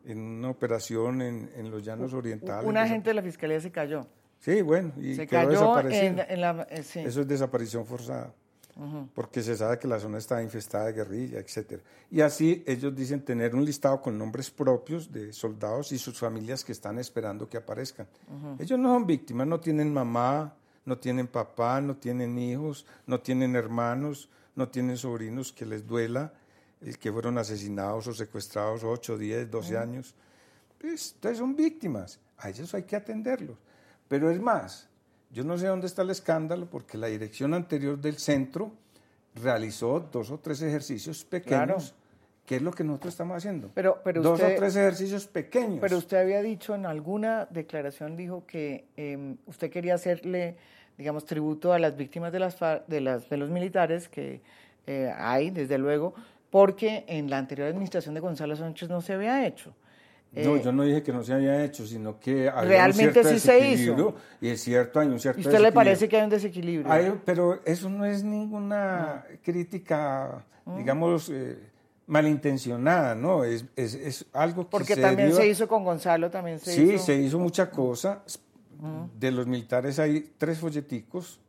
en 0.05 0.19
una 0.19 0.49
operación 0.49 1.21
en, 1.21 1.49
en 1.55 1.71
los 1.71 1.83
Llanos 1.83 2.13
Orientales. 2.13 2.67
Un 2.67 2.77
agente 2.77 3.09
de 3.09 3.13
la 3.15 3.21
Fiscalía 3.21 3.59
se 3.59 3.71
cayó. 3.71 4.07
Sí, 4.43 4.61
bueno, 4.61 4.91
y 4.97 5.15
se 5.15 5.25
cayó 5.25 5.79
en, 5.79 6.17
la... 6.41 6.67
Eh, 6.69 6.83
Eso 6.95 7.21
es 7.21 7.27
desaparición 7.29 7.85
forzada, 7.85 8.33
porque 9.15 9.41
se 9.41 9.55
sabe 9.55 9.79
que 9.79 9.87
la 9.87 10.01
zona 10.01 10.17
está 10.17 10.43
infestada 10.43 10.87
de 10.87 10.91
guerrilla, 10.91 11.39
etcétera. 11.39 11.81
Y 12.11 12.19
así 12.19 12.61
ellos 12.67 12.93
dicen 12.93 13.23
tener 13.23 13.55
un 13.55 13.63
listado 13.63 14.01
con 14.01 14.17
nombres 14.17 14.51
propios 14.51 15.09
de 15.09 15.31
soldados 15.31 15.93
y 15.93 15.97
sus 15.97 16.19
familias 16.19 16.65
que 16.65 16.73
están 16.73 16.99
esperando 16.99 17.47
que 17.47 17.55
aparezcan. 17.55 18.05
Ellos 18.59 18.77
no 18.77 18.89
son 18.89 19.07
víctimas, 19.07 19.47
no 19.47 19.61
tienen 19.61 19.93
mamá, 19.93 20.53
no 20.83 20.97
tienen 20.97 21.27
papá, 21.27 21.79
no 21.79 21.95
tienen 21.95 22.37
hijos, 22.37 22.85
no 23.07 23.21
tienen 23.21 23.55
hermanos, 23.55 24.27
no 24.55 24.67
tienen 24.67 24.97
sobrinos 24.97 25.53
que 25.53 25.65
les 25.65 25.87
duela 25.87 26.33
el 26.81 26.99
que 26.99 27.13
fueron 27.13 27.37
asesinados 27.37 28.07
o 28.07 28.13
secuestrados 28.13 28.83
8, 28.83 29.17
10, 29.17 29.49
12 29.49 29.77
años. 29.77 30.15
Pues, 30.77 31.13
entonces 31.13 31.37
son 31.37 31.55
víctimas, 31.55 32.19
a 32.37 32.49
ellos 32.49 32.73
hay 32.73 32.83
que 32.83 32.97
atenderlos. 32.97 33.57
Pero 34.07 34.29
es 34.29 34.39
más, 34.39 34.89
yo 35.31 35.43
no 35.43 35.57
sé 35.57 35.67
dónde 35.67 35.87
está 35.87 36.03
el 36.03 36.09
escándalo 36.11 36.67
porque 36.69 36.97
la 36.97 37.07
dirección 37.07 37.53
anterior 37.53 37.99
del 37.99 38.17
centro 38.17 38.71
realizó 39.35 39.99
dos 39.99 40.29
o 40.31 40.39
tres 40.39 40.61
ejercicios 40.61 41.25
pequeños. 41.25 41.95
¿Qué 42.45 42.57
es 42.57 42.61
lo 42.61 42.71
que 42.71 42.83
nosotros 42.83 43.13
estamos 43.13 43.37
haciendo? 43.37 43.71
Pero, 43.73 44.01
pero 44.03 44.21
dos 44.21 44.41
o 44.41 44.45
tres 44.55 44.75
ejercicios 44.75 45.27
pequeños. 45.27 45.79
Pero 45.79 45.97
usted 45.97 46.17
había 46.17 46.41
dicho 46.41 46.75
en 46.75 46.85
alguna 46.85 47.47
declaración, 47.49 48.17
dijo 48.17 48.45
que 48.45 48.85
em, 48.97 49.37
usted 49.45 49.71
quería 49.71 49.95
hacerle, 49.95 50.57
digamos, 50.97 51.25
tributo 51.25 51.71
a 51.71 51.79
las 51.79 51.95
víctimas 51.95 52.33
de, 52.33 52.39
las, 52.39 52.57
de, 52.87 52.99
las, 52.99 53.29
de 53.29 53.37
los 53.37 53.49
militares 53.49 54.09
que 54.09 54.41
eh, 54.87 55.13
hay, 55.17 55.51
desde 55.51 55.77
luego, 55.77 56.13
porque 56.49 57.05
en 57.07 57.29
la 57.29 57.37
anterior 57.37 57.69
administración 57.69 58.13
de 58.13 58.19
Gonzalo 58.19 58.55
Sánchez 58.57 58.89
no 58.89 59.01
se 59.01 59.13
había 59.13 59.47
hecho. 59.47 59.73
No, 60.35 60.55
eh, 60.55 60.61
yo 60.63 60.71
no 60.71 60.83
dije 60.83 61.03
que 61.03 61.13
no 61.13 61.23
se 61.23 61.33
había 61.33 61.63
hecho, 61.63 61.85
sino 61.85 62.19
que 62.19 62.49
había 62.49 62.87
realmente 62.87 63.19
un 63.19 63.25
cierto 63.25 63.29
sí 63.29 63.39
se 63.39 63.69
hizo. 63.69 64.15
Y 64.41 64.49
es 64.49 64.61
cierto, 64.61 64.99
hay 64.99 65.07
un 65.07 65.19
cierto 65.19 65.39
¿Y 65.39 65.45
usted 65.45 65.59
le 65.59 65.71
parece 65.71 66.09
que 66.09 66.17
hay 66.17 66.23
un 66.23 66.29
desequilibrio? 66.29 67.21
pero 67.23 67.61
eso 67.65 67.87
no 67.89 68.03
es 68.03 68.23
ninguna 68.23 69.25
crítica, 69.43 70.43
mm. 70.65 70.77
digamos, 70.77 71.29
eh, 71.29 71.57
malintencionada, 72.07 73.13
¿no? 73.13 73.43
Es, 73.43 73.65
es, 73.75 73.93
es 73.93 74.25
algo 74.33 74.63
que 74.63 74.71
Porque 74.71 74.95
también 74.95 75.33
se 75.33 75.47
hizo 75.47 75.67
con 75.67 75.83
Gonzalo, 75.83 76.31
también 76.31 76.59
se 76.59 76.73
hizo. 76.81 76.91
Sí, 76.93 76.99
se 76.99 77.15
hizo 77.15 77.37
mucha 77.37 77.69
cosa. 77.69 78.23
Mm. 78.79 79.19
De 79.19 79.31
los 79.31 79.45
militares 79.45 79.99
hay 79.99 80.31
tres 80.37 80.57
folleticos. 80.57 81.39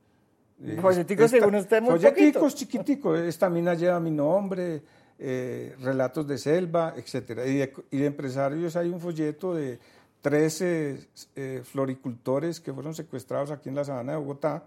Eh, 0.62 0.76
folleticos, 0.80 1.30
según 1.30 1.54
usted, 1.54 1.80
muy 1.80 1.92
Folleticos 1.92 2.54
chiquiticos. 2.54 3.18
Esta 3.20 3.48
mina 3.48 3.72
lleva 3.72 3.98
mi 3.98 4.10
nombre 4.10 4.82
eh, 5.26 5.74
relatos 5.80 6.28
de 6.28 6.36
selva, 6.36 6.92
etcétera. 6.98 7.46
Y 7.46 7.54
de, 7.56 8.06
empresarios 8.06 8.76
hay 8.76 8.90
un 8.90 9.00
folleto 9.00 9.54
de 9.54 9.78
13 10.20 11.08
eh, 11.34 11.62
floricultores 11.64 12.60
que 12.60 12.74
fueron 12.74 12.94
secuestrados 12.94 13.50
aquí 13.50 13.70
en 13.70 13.74
la 13.74 13.84
sabana 13.84 14.12
de 14.12 14.18
Bogotá 14.18 14.64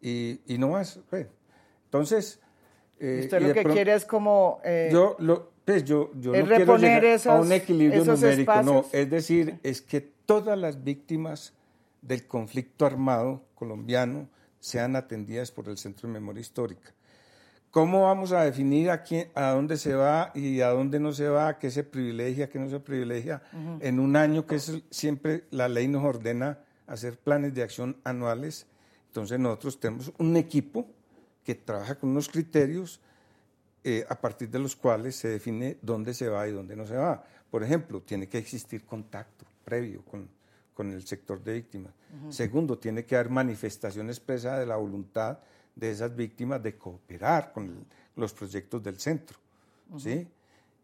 y, 0.00 0.40
no 0.58 0.70
más. 0.70 0.98
Pues. 1.10 1.26
Entonces... 1.84 2.40
Eh, 2.98 3.20
usted 3.24 3.42
lo 3.42 3.52
que 3.52 3.64
quiere 3.64 3.92
es 3.92 4.06
como... 4.06 4.62
yo, 4.90 5.16
lo, 5.18 5.50
pues 5.66 5.84
yo, 5.84 6.12
yo 6.14 6.32
no 6.32 6.46
quiero 6.46 6.78
llegar 6.78 7.20
a 7.26 7.40
un 7.40 7.52
equilibrio 7.52 8.06
numérico, 8.06 8.62
no. 8.62 8.86
Es 8.90 9.10
decir, 9.10 9.58
es 9.62 9.82
que 9.82 10.00
todas 10.00 10.58
las 10.58 10.82
víctimas 10.82 11.52
del 12.00 12.26
conflicto 12.26 12.86
armado 12.86 13.42
colombiano 13.54 14.28
sean 14.60 14.96
atendidas 14.96 15.50
por 15.50 15.68
el 15.68 15.76
Centro 15.76 16.08
de 16.08 16.14
Memoria 16.14 16.40
Histórica. 16.40 16.94
¿Cómo 17.74 18.02
vamos 18.02 18.30
a 18.30 18.44
definir 18.44 18.88
a, 18.88 19.02
quién, 19.02 19.32
a 19.34 19.50
dónde 19.50 19.76
se 19.76 19.96
va 19.96 20.30
y 20.32 20.60
a 20.60 20.68
dónde 20.68 21.00
no 21.00 21.12
se 21.12 21.28
va, 21.28 21.58
qué 21.58 21.72
se 21.72 21.82
privilegia, 21.82 22.48
qué 22.48 22.60
no 22.60 22.70
se 22.70 22.78
privilegia? 22.78 23.42
En 23.80 23.98
un 23.98 24.14
año 24.14 24.46
que 24.46 24.54
es 24.54 24.80
siempre 24.92 25.46
la 25.50 25.68
ley 25.68 25.88
nos 25.88 26.04
ordena 26.04 26.60
hacer 26.86 27.18
planes 27.18 27.52
de 27.52 27.64
acción 27.64 27.96
anuales. 28.04 28.68
Entonces 29.08 29.40
nosotros 29.40 29.80
tenemos 29.80 30.12
un 30.18 30.36
equipo 30.36 30.86
que 31.42 31.56
trabaja 31.56 31.96
con 31.96 32.10
unos 32.10 32.28
criterios 32.28 33.00
eh, 33.82 34.06
a 34.08 34.20
partir 34.20 34.48
de 34.50 34.60
los 34.60 34.76
cuales 34.76 35.16
se 35.16 35.26
define 35.26 35.76
dónde 35.82 36.14
se 36.14 36.28
va 36.28 36.46
y 36.46 36.52
dónde 36.52 36.76
no 36.76 36.86
se 36.86 36.94
va. 36.94 37.24
Por 37.50 37.64
ejemplo, 37.64 38.02
tiene 38.02 38.28
que 38.28 38.38
existir 38.38 38.84
contacto 38.84 39.46
previo 39.64 40.04
con, 40.04 40.28
con 40.74 40.92
el 40.92 41.04
sector 41.04 41.42
de 41.42 41.54
víctimas. 41.54 41.92
Segundo, 42.28 42.78
tiene 42.78 43.04
que 43.04 43.16
haber 43.16 43.30
manifestación 43.30 44.10
expresa 44.10 44.60
de 44.60 44.64
la 44.64 44.76
voluntad 44.76 45.40
de 45.74 45.90
esas 45.90 46.14
víctimas 46.14 46.62
de 46.62 46.76
cooperar 46.76 47.52
con 47.52 47.86
los 48.16 48.32
proyectos 48.32 48.82
del 48.82 48.98
centro. 48.98 49.38
¿sí? 49.98 50.26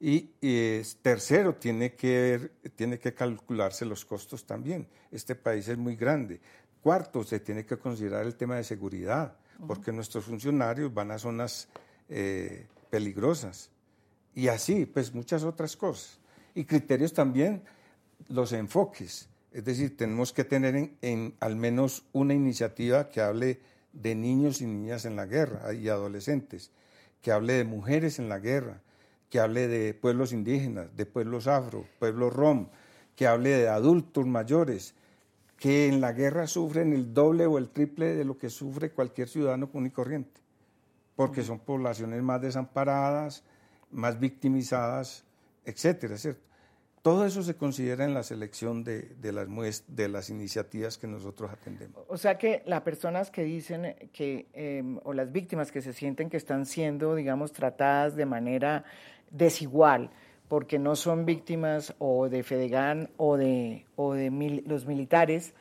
Y, 0.00 0.30
tercero, 1.02 1.54
tiene 1.56 1.94
que, 1.94 2.50
tiene 2.74 2.98
que 2.98 3.12
calcularse 3.12 3.84
los 3.84 4.04
costos 4.04 4.44
también. 4.44 4.88
Este 5.10 5.34
país 5.34 5.68
es 5.68 5.76
muy 5.76 5.94
grande. 5.94 6.40
Cuarto, 6.82 7.22
se 7.22 7.40
tiene 7.40 7.66
que 7.66 7.76
considerar 7.76 8.24
el 8.24 8.34
tema 8.34 8.56
de 8.56 8.64
seguridad, 8.64 9.36
porque 9.66 9.92
nuestros 9.92 10.24
funcionarios 10.24 10.92
van 10.94 11.10
a 11.10 11.18
zonas 11.18 11.68
eh, 12.08 12.66
peligrosas. 12.88 13.70
Y 14.34 14.48
así, 14.48 14.86
pues 14.86 15.12
muchas 15.14 15.42
otras 15.44 15.76
cosas. 15.76 16.18
Y 16.54 16.64
criterios 16.64 17.12
también, 17.12 17.62
los 18.28 18.52
enfoques. 18.52 19.28
Es 19.52 19.64
decir, 19.64 19.98
tenemos 19.98 20.32
que 20.32 20.44
tener 20.44 20.92
en 21.02 21.34
al 21.40 21.56
menos 21.56 22.04
una 22.12 22.32
iniciativa 22.32 23.10
que 23.10 23.20
hable 23.20 23.60
de 23.92 24.14
niños 24.14 24.60
y 24.60 24.66
niñas 24.66 25.04
en 25.04 25.16
la 25.16 25.26
guerra 25.26 25.72
y 25.72 25.88
adolescentes, 25.88 26.70
que 27.22 27.32
hable 27.32 27.54
de 27.54 27.64
mujeres 27.64 28.18
en 28.18 28.28
la 28.28 28.38
guerra, 28.38 28.80
que 29.28 29.40
hable 29.40 29.68
de 29.68 29.94
pueblos 29.94 30.32
indígenas, 30.32 30.94
de 30.96 31.06
pueblos 31.06 31.46
afro, 31.46 31.86
pueblos 31.98 32.32
rom, 32.32 32.68
que 33.16 33.26
hable 33.26 33.50
de 33.50 33.68
adultos 33.68 34.26
mayores, 34.26 34.94
que 35.56 35.86
en 35.86 36.00
la 36.00 36.12
guerra 36.12 36.46
sufren 36.46 36.92
el 36.92 37.12
doble 37.12 37.46
o 37.46 37.58
el 37.58 37.68
triple 37.68 38.14
de 38.14 38.24
lo 38.24 38.38
que 38.38 38.48
sufre 38.48 38.92
cualquier 38.92 39.28
ciudadano 39.28 39.70
común 39.70 39.88
y 39.88 39.90
corriente, 39.90 40.40
porque 41.14 41.42
son 41.42 41.60
poblaciones 41.60 42.22
más 42.22 42.40
desamparadas, 42.40 43.44
más 43.90 44.18
victimizadas, 44.18 45.24
etcétera, 45.64 46.16
¿cierto? 46.16 46.49
Todo 47.02 47.24
eso 47.24 47.42
se 47.42 47.54
considera 47.54 48.04
en 48.04 48.12
la 48.12 48.22
selección 48.22 48.84
de, 48.84 49.16
las, 49.22 49.84
de 49.88 50.08
las 50.08 50.28
iniciativas 50.28 50.98
que 50.98 51.06
nosotros 51.06 51.50
atendemos. 51.50 52.04
O 52.08 52.18
sea 52.18 52.36
que 52.36 52.62
las 52.66 52.82
personas 52.82 53.30
que 53.30 53.42
dicen 53.42 53.96
que, 54.12 54.48
em, 54.52 54.98
o 55.04 55.14
las 55.14 55.32
víctimas 55.32 55.72
que 55.72 55.80
se 55.80 55.94
sienten 55.94 56.28
que 56.28 56.36
están 56.36 56.66
siendo, 56.66 57.14
digamos, 57.14 57.52
tratadas 57.52 58.16
de 58.16 58.26
manera 58.26 58.84
desigual, 59.30 60.10
porque 60.48 60.78
no 60.78 60.94
son 60.94 61.24
víctimas 61.24 61.94
o 61.98 62.28
de 62.28 62.42
Fedegan 62.42 63.08
o 63.16 63.38
de, 63.38 63.86
o 63.96 64.12
de 64.12 64.62
los 64.66 64.84
militares, 64.84 65.54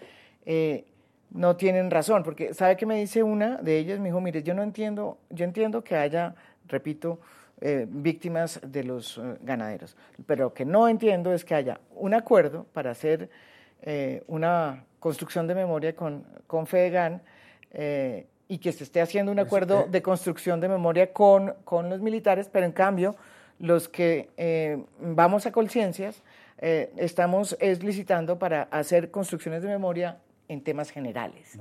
eh, 0.46 0.84
no 1.32 1.56
tienen 1.56 1.92
razón, 1.92 2.24
porque 2.24 2.54
¿sabe 2.54 2.76
qué 2.76 2.86
me 2.86 3.00
dice 3.00 3.24
una 3.24 3.58
de 3.58 3.78
ellas? 3.78 4.00
Me 4.00 4.10
dijo, 4.10 4.20
mire, 4.20 4.44
yo 4.44 4.54
no 4.54 4.64
entiendo, 4.64 5.20
yo 5.30 5.46
entiendo 5.46 5.84
que 5.84 5.96
haya, 5.96 6.36
repito, 6.68 7.20
eh, 7.62 7.86
víctimas 7.90 8.62
de 8.66 8.86
los 8.86 9.18
eh, 9.18 9.38
ganaderos. 9.42 9.98
Pero 10.26 10.46
lo 10.46 10.54
que 10.54 10.64
no 10.64 10.88
entiendo 10.88 11.34
es 11.34 11.44
que 11.44 11.56
haya 11.56 11.82
un 11.94 12.14
acuerdo 12.14 12.66
para 12.72 12.92
hacer 12.92 13.30
eh, 13.82 14.24
una 14.28 14.86
construcción 15.02 15.46
de 15.46 15.56
memoria 15.56 15.94
con, 15.94 16.24
con 16.48 16.68
FEDEGAN 16.68 17.22
y 18.48 18.58
que 18.60 18.72
se 18.72 18.86
esté 18.86 19.02
haciendo 19.02 19.32
un 19.32 19.40
acuerdo 19.40 19.88
de 19.92 20.02
construcción 20.02 20.62
de 20.62 20.70
memoria 20.70 21.12
con, 21.12 21.54
con 21.66 21.90
los 21.90 22.00
militares, 22.00 22.50
pero 22.52 22.66
en 22.66 22.72
cambio 22.72 23.16
los 23.60 23.88
que 23.88 24.86
vamos 25.00 25.46
a 25.46 25.52
conciencias 25.52 26.24
estamos 26.58 27.56
es 27.60 27.84
licitando 27.84 28.40
para 28.40 28.64
hacer 28.72 29.12
construcciones 29.12 29.62
de 29.62 29.68
memoria 29.68 30.18
en 30.48 30.64
temas 30.64 30.90
generales. 30.90 31.60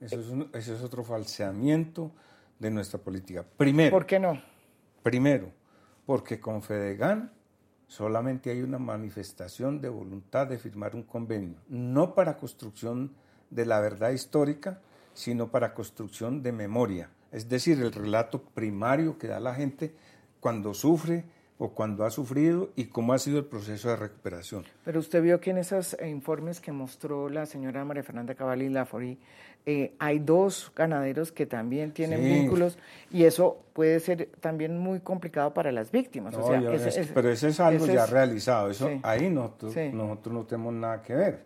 Eso, 0.00 0.20
es 0.20 0.26
eso 0.54 0.74
es 0.74 0.82
otro 0.82 1.04
falseamiento 1.04 2.10
de 2.58 2.70
nuestra 2.70 2.98
política. 2.98 3.44
Primero. 3.56 3.92
¿Por 3.92 4.06
qué 4.06 4.18
no? 4.18 4.55
Primero, 5.06 5.52
porque 6.04 6.40
con 6.40 6.62
Fedegan 6.62 7.30
solamente 7.86 8.50
hay 8.50 8.62
una 8.62 8.80
manifestación 8.80 9.80
de 9.80 9.88
voluntad 9.88 10.48
de 10.48 10.58
firmar 10.58 10.96
un 10.96 11.04
convenio, 11.04 11.58
no 11.68 12.12
para 12.12 12.36
construcción 12.36 13.12
de 13.50 13.66
la 13.66 13.78
verdad 13.78 14.10
histórica, 14.10 14.80
sino 15.14 15.52
para 15.52 15.74
construcción 15.74 16.42
de 16.42 16.50
memoria, 16.50 17.10
es 17.30 17.48
decir, 17.48 17.80
el 17.80 17.92
relato 17.92 18.42
primario 18.42 19.16
que 19.16 19.28
da 19.28 19.38
la 19.38 19.54
gente 19.54 19.94
cuando 20.40 20.74
sufre 20.74 21.24
o 21.58 21.70
cuando 21.70 22.04
ha 22.04 22.10
sufrido 22.10 22.72
y 22.74 22.86
cómo 22.86 23.12
ha 23.12 23.20
sido 23.20 23.38
el 23.38 23.44
proceso 23.44 23.88
de 23.88 23.96
recuperación. 23.96 24.64
Pero 24.84 24.98
usted 24.98 25.22
vio 25.22 25.38
que 25.38 25.50
en 25.50 25.58
esos 25.58 25.96
informes 26.04 26.60
que 26.60 26.72
mostró 26.72 27.28
la 27.28 27.46
señora 27.46 27.84
María 27.84 28.02
Fernanda 28.02 28.34
Cavalli 28.34 28.68
Lafori, 28.68 29.20
eh, 29.68 29.96
hay 29.98 30.20
dos 30.20 30.70
ganaderos 30.76 31.32
que 31.32 31.44
también 31.44 31.90
tienen 31.90 32.22
vínculos 32.22 32.78
y 33.10 33.24
eso 33.24 33.58
puede 33.72 33.98
ser 33.98 34.28
también 34.38 34.78
muy 34.78 35.00
complicado 35.00 35.52
para 35.52 35.72
las 35.72 35.90
víctimas. 35.90 36.36
pero 37.12 37.30
ese 37.30 37.48
es 37.48 37.58
algo 37.58 37.84
ya 37.84 38.06
realizado, 38.06 38.70
eso 38.70 38.88
ahí 39.02 39.28
nosotros, 39.28 39.74
nosotros 39.92 40.34
no 40.34 40.44
tenemos 40.44 40.72
nada 40.72 41.02
que 41.02 41.16
ver. 41.16 41.44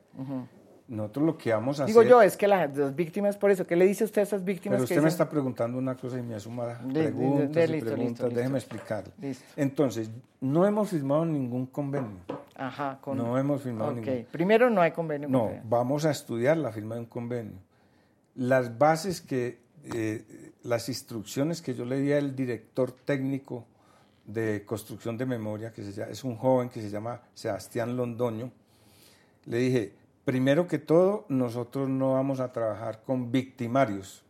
nosotros 0.87 1.25
lo 1.25 1.39
que 1.39 1.51
vamos 1.51 1.81
a 1.81 1.87
Digo 1.87 2.01
hacer... 2.01 2.11
yo, 2.11 2.21
es 2.21 2.37
que 2.37 2.47
las, 2.47 2.95
víctimas, 2.95 3.39
por 3.39 3.53
eso, 3.53 3.67
¿qué 3.67 3.75
le 3.75 3.87
dice 3.87 4.05
usted 4.05 4.21
a 4.21 4.25
esas 4.25 4.45
víctimas? 4.45 4.77
Pero 4.77 4.85
usted 4.85 5.03
me 5.03 5.09
está 5.09 5.27
preguntando 5.27 5.79
una 5.79 5.97
cosa 5.97 6.19
y 6.19 6.23
me 6.23 6.35
asuma 6.35 6.79
preguntas 6.93 7.71
de, 7.71 7.79
y 7.79 7.81
preguntas, 7.81 8.35
déjeme 8.35 8.59
explicar. 8.59 9.05
Entonces, 9.57 10.11
no 10.43 10.67
hemos 10.67 10.91
firmado 10.91 11.25
ningún 11.25 11.65
convenio. 11.65 12.19
Ajá, 12.55 12.99
con... 13.01 13.17
No 13.17 13.39
hemos 13.39 13.63
firmado 13.63 13.93
ningún. 13.93 14.27
Primero 14.31 14.69
no 14.69 14.83
hay 14.83 14.91
convenio. 14.91 15.27
No, 15.27 15.51
vamos 15.65 16.05
a 16.05 16.11
estudiar 16.11 16.59
la 16.59 16.71
firma 16.71 16.97
de 16.97 17.01
un 17.01 17.07
convenio. 17.07 17.70
Las 18.41 18.79
bases 18.79 19.21
que, 19.21 19.61
eh, 19.85 20.53
las 20.63 20.89
instrucciones 20.89 21.61
que 21.61 21.75
yo 21.75 21.85
le 21.85 22.01
di 22.01 22.11
al 22.15 22.35
director 22.35 22.91
técnico 22.91 23.67
de 24.25 24.65
construcción 24.65 25.19
de 25.19 25.27
memoria, 25.27 25.75
que 25.75 25.83
se 25.83 26.11
es 26.11 26.25
un 26.25 26.37
joven 26.37 26.71
que 26.71 26.81
se 26.81 26.89
llama 26.89 27.21
Sebastián 27.35 27.99
Londoño, 27.99 28.51
le 29.45 29.59
dije, 29.59 29.93
primero 30.25 30.67
que 30.67 30.79
todo, 30.79 31.27
nosotros 31.29 31.91
no 31.91 32.15
vamos 32.15 32.41
a 32.41 32.51
trabajar 32.51 33.03
con 33.05 33.31
victimarios 33.31 34.25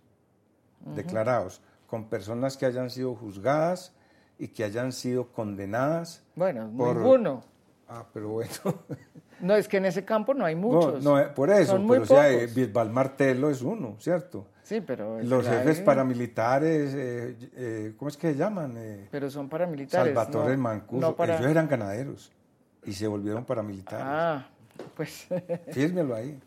declarados, 0.96 1.60
con 1.86 2.06
personas 2.06 2.56
que 2.56 2.66
hayan 2.66 2.90
sido 2.90 3.14
juzgadas 3.14 3.92
y 4.40 4.48
que 4.48 4.64
hayan 4.64 4.90
sido 4.90 5.28
condenadas. 5.28 6.24
Bueno, 6.34 6.68
por... 6.76 6.96
ninguno. 6.96 7.44
Ah, 7.90 8.06
pero 8.12 8.28
bueno. 8.28 8.52
No, 9.40 9.54
es 9.56 9.68
que 9.68 9.78
en 9.78 9.86
ese 9.86 10.04
campo 10.04 10.34
no 10.34 10.44
hay 10.44 10.54
muchos. 10.54 11.02
No, 11.02 11.18
no 11.18 11.34
por 11.34 11.48
eso, 11.48 11.82
pero 11.88 12.02
o 12.02 12.04
sea, 12.04 12.30
eh, 12.30 12.46
Bisbal 12.46 12.90
Martelo 12.90 13.48
es 13.48 13.62
uno, 13.62 13.96
¿cierto? 13.98 14.48
Sí, 14.62 14.82
pero... 14.82 15.18
Los 15.22 15.48
jefes 15.48 15.80
paramilitares, 15.80 16.92
eh, 16.94 17.36
eh, 17.56 17.94
¿cómo 17.96 18.10
es 18.10 18.18
que 18.18 18.32
se 18.32 18.36
llaman? 18.36 19.08
pero 19.10 19.30
son 19.30 19.48
paramilitares. 19.48 20.14
Salvatore 20.14 20.58
Mancuso, 20.58 21.16
ellos 21.24 21.40
eran 21.40 21.66
ganaderos 21.68 22.30
y 22.84 22.92
se 22.92 23.06
volvieron 23.06 23.46
paramilitares. 23.46 24.06
Ah, 24.06 24.46
pues... 24.94 25.26
Fírmelo 25.70 26.16
ahí. 26.16 26.38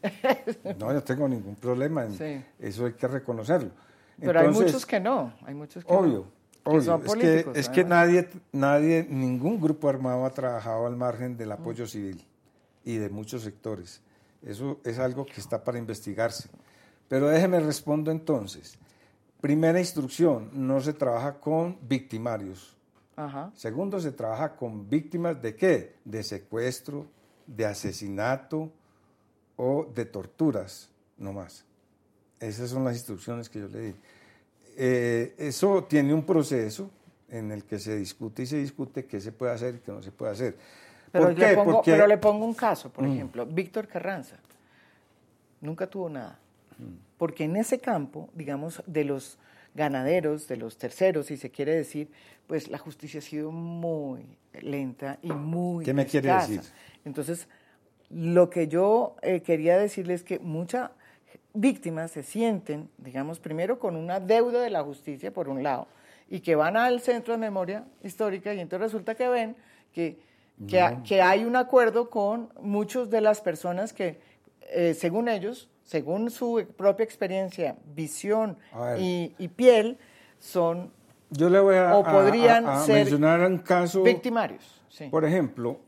No, 0.78 0.94
no 0.94 1.02
tengo 1.02 1.28
ningún 1.28 1.56
problema. 1.56 2.06
En, 2.06 2.46
Eso 2.60 2.86
hay 2.86 2.94
que 2.94 3.08
reconocerlo. 3.08 3.72
Pero 4.20 4.40
hay 4.40 4.50
muchos 4.50 4.86
que 4.86 5.00
no, 5.00 5.34
hay 5.44 5.56
muchos 5.56 5.84
que 5.84 5.92
Obvio. 5.92 6.28
Obvio, 6.66 7.02
es 7.06 7.16
que, 7.16 7.46
es 7.56 7.70
que 7.70 7.84
nadie, 7.84 8.30
nadie, 8.54 9.06
ningún 9.10 9.60
grupo 9.60 9.90
armado 9.90 10.26
ha 10.26 10.30
trabajado 10.32 10.86
al 10.88 10.96
margen 10.96 11.36
del 11.36 11.52
apoyo 11.52 11.86
civil 11.88 12.26
y 12.86 12.98
de 12.98 13.10
muchos 13.10 13.42
sectores. 13.44 14.02
Eso 14.42 14.80
es 14.84 15.00
algo 15.00 15.26
que 15.26 15.42
está 15.42 15.64
para 15.64 15.78
investigarse. 15.78 16.50
Pero 17.10 17.28
déjeme 17.28 17.60
respondo 17.60 18.12
entonces. 18.12 18.78
Primera 19.42 19.80
instrucción, 19.80 20.50
no 20.54 20.80
se 20.80 20.94
trabaja 20.94 21.40
con 21.40 21.78
victimarios. 21.82 22.76
Segundo, 23.56 24.00
se 24.00 24.12
trabaja 24.12 24.56
con 24.56 24.90
víctimas 24.90 25.42
de 25.42 25.56
qué? 25.56 25.96
De 26.04 26.24
secuestro, 26.24 27.06
de 27.46 27.66
asesinato 27.66 28.72
o 29.56 29.86
de 29.94 30.06
torturas, 30.06 30.90
no 31.18 31.34
más. 31.34 31.66
Esas 32.40 32.70
son 32.70 32.84
las 32.84 32.96
instrucciones 32.96 33.50
que 33.50 33.60
yo 33.60 33.68
le 33.68 33.80
di. 33.80 33.96
Eh, 34.78 35.36
eso 35.38 35.84
tiene 35.84 36.14
un 36.14 36.26
proceso 36.26 36.90
en 37.30 37.52
el 37.52 37.64
que 37.64 37.80
se 37.80 37.96
discute 37.96 38.44
y 38.44 38.46
se 38.46 38.58
discute 38.58 39.06
qué 39.06 39.20
se 39.20 39.32
puede 39.32 39.52
hacer 39.54 39.76
y 39.76 39.80
qué 39.80 39.92
no 39.92 40.02
se 40.02 40.12
puede 40.12 40.32
hacer. 40.32 40.58
Pero, 41.12 41.30
Le, 41.30 41.56
pongo, 41.56 41.82
pero 41.84 42.08
le 42.08 42.18
pongo 42.18 42.46
un 42.46 42.54
caso, 42.54 42.90
por 42.90 43.04
mm. 43.04 43.12
ejemplo, 43.12 43.46
Víctor 43.46 43.88
Carranza 43.88 44.38
nunca 45.62 45.88
tuvo 45.88 46.10
nada. 46.10 46.40
Mm. 46.78 47.18
Porque 47.18 47.46
en 47.46 47.56
ese 47.56 47.80
campo, 47.80 48.30
digamos, 48.34 48.84
de 48.86 49.04
los 49.06 49.38
ganaderos, 49.76 50.48
de 50.48 50.58
los 50.58 50.78
terceros, 50.78 51.28
si 51.28 51.38
se 51.38 51.50
quiere 51.50 51.76
decir, 51.76 52.10
pues 52.48 52.68
la 52.68 52.78
justicia 52.78 53.20
ha 53.20 53.24
sido 53.24 53.52
muy 53.52 54.26
lenta 54.62 55.18
y 55.22 55.32
muy... 55.32 55.86
¿Qué 55.86 55.94
me 55.94 56.06
quiere 56.06 56.34
decir? 56.34 56.62
Entonces, 57.06 57.48
lo 58.10 58.50
que 58.50 58.68
yo 58.68 59.16
eh, 59.22 59.42
quería 59.42 59.78
decirles 59.78 60.22
es 60.22 60.24
que 60.24 60.40
muchas 60.40 60.92
víctimas 61.54 62.12
se 62.12 62.24
sienten, 62.24 62.90
digamos, 62.98 63.40
primero 63.40 63.80
con 63.80 63.96
una 63.96 64.20
deuda 64.20 64.62
de 64.62 64.70
la 64.70 64.84
justicia, 64.84 65.32
por 65.32 65.50
un 65.50 65.64
lado, 65.64 65.88
y 66.30 66.40
que 66.40 66.56
van 66.56 66.78
al 66.78 67.00
centro 67.00 67.34
de 67.34 67.38
memoria 67.38 67.86
histórica 68.04 68.54
y 68.54 68.60
entonces 68.60 68.92
resulta 68.92 69.16
que 69.16 69.28
ven 69.30 69.56
que, 69.94 70.20
que, 70.68 71.22
hay 71.22 71.44
un 71.46 71.56
acuerdo 71.56 72.10
con 72.10 72.50
muchas 72.60 73.10
de 73.10 73.22
las 73.22 73.42
personas 73.42 73.94
que, 73.94 74.20
eh, 74.72 74.96
según 74.96 75.28
ellos, 75.28 75.70
según 75.84 76.32
su 76.32 76.66
propia 76.76 77.04
experiencia, 77.04 77.76
visión 77.94 78.58
y, 78.98 79.48
piel, 79.56 79.98
son 80.40 80.92
yo 81.30 81.50
le 81.50 81.60
voy 81.60 81.76
a, 81.76 81.96
o 81.96 82.04
podrían 82.04 82.84
ser 82.86 82.96
mencionar 82.96 83.42
un 83.42 83.60
caso 83.60 84.04
victimarios. 84.04 84.82
Por 85.10 85.26
ejemplo, 85.26 85.80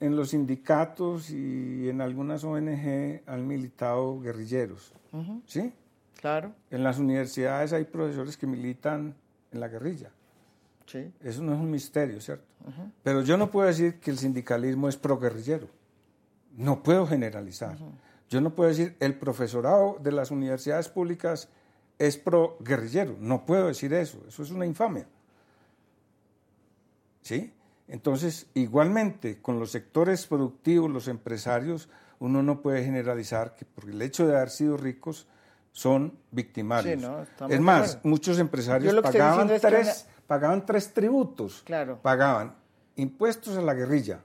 en 0.00 0.16
los 0.16 0.30
sindicatos 0.30 1.30
y 1.30 1.88
en 1.88 2.00
algunas 2.00 2.44
ONG 2.44 3.22
han 3.26 3.46
militado 3.46 4.20
guerrilleros, 4.20 4.92
¿sí? 5.46 5.72
Claro. 6.20 6.52
En 6.70 6.82
las 6.82 6.98
universidades 6.98 7.72
hay 7.72 7.84
profesores 7.84 8.36
que 8.36 8.46
militan 8.46 9.14
en 9.52 9.60
la 9.60 9.68
guerrilla. 9.68 10.10
Sí. 10.86 11.12
Eso 11.20 11.42
no 11.42 11.52
es 11.54 11.58
un 11.58 11.70
misterio, 11.70 12.20
¿cierto? 12.20 12.44
Pero 13.02 13.22
yo 13.22 13.36
no 13.36 13.50
puedo 13.50 13.66
decir 13.66 13.98
que 14.00 14.10
el 14.10 14.18
sindicalismo 14.18 14.88
es 14.88 14.96
pro-guerrillero. 14.96 15.68
No 16.56 16.82
puedo 16.82 17.06
generalizar. 17.06 17.76
Yo 18.28 18.40
no 18.40 18.54
puedo 18.54 18.68
decir 18.68 18.96
el 19.00 19.14
profesorado 19.18 19.98
de 20.00 20.12
las 20.12 20.30
universidades 20.30 20.88
públicas 20.88 21.48
es 21.98 22.16
pro-guerrillero. 22.16 23.16
No 23.20 23.46
puedo 23.46 23.68
decir 23.68 23.92
eso. 23.94 24.22
Eso 24.26 24.42
es 24.42 24.50
una 24.50 24.66
infamia. 24.66 25.06
¿Sí? 27.22 27.52
Entonces, 27.88 28.46
igualmente, 28.54 29.40
con 29.40 29.60
los 29.60 29.70
sectores 29.70 30.26
productivos, 30.26 30.90
los 30.90 31.08
empresarios, 31.08 31.88
uno 32.18 32.42
no 32.42 32.60
puede 32.60 32.84
generalizar 32.84 33.54
que 33.54 33.64
por 33.64 33.88
el 33.88 34.00
hecho 34.02 34.26
de 34.26 34.36
haber 34.36 34.50
sido 34.50 34.76
ricos 34.76 35.28
son 35.72 36.18
victimarios. 36.30 37.04
es 37.48 37.60
más, 37.60 37.98
muchos 38.02 38.38
empresarios 38.38 38.94
pagaban 39.02 39.48
tres, 39.60 40.06
pagaban 40.26 40.64
tres 40.64 40.92
tributos. 40.92 41.62
Claro. 41.64 42.00
Pagaban 42.02 42.56
impuestos 42.96 43.56
a 43.56 43.62
la 43.62 43.74
guerrilla, 43.74 44.20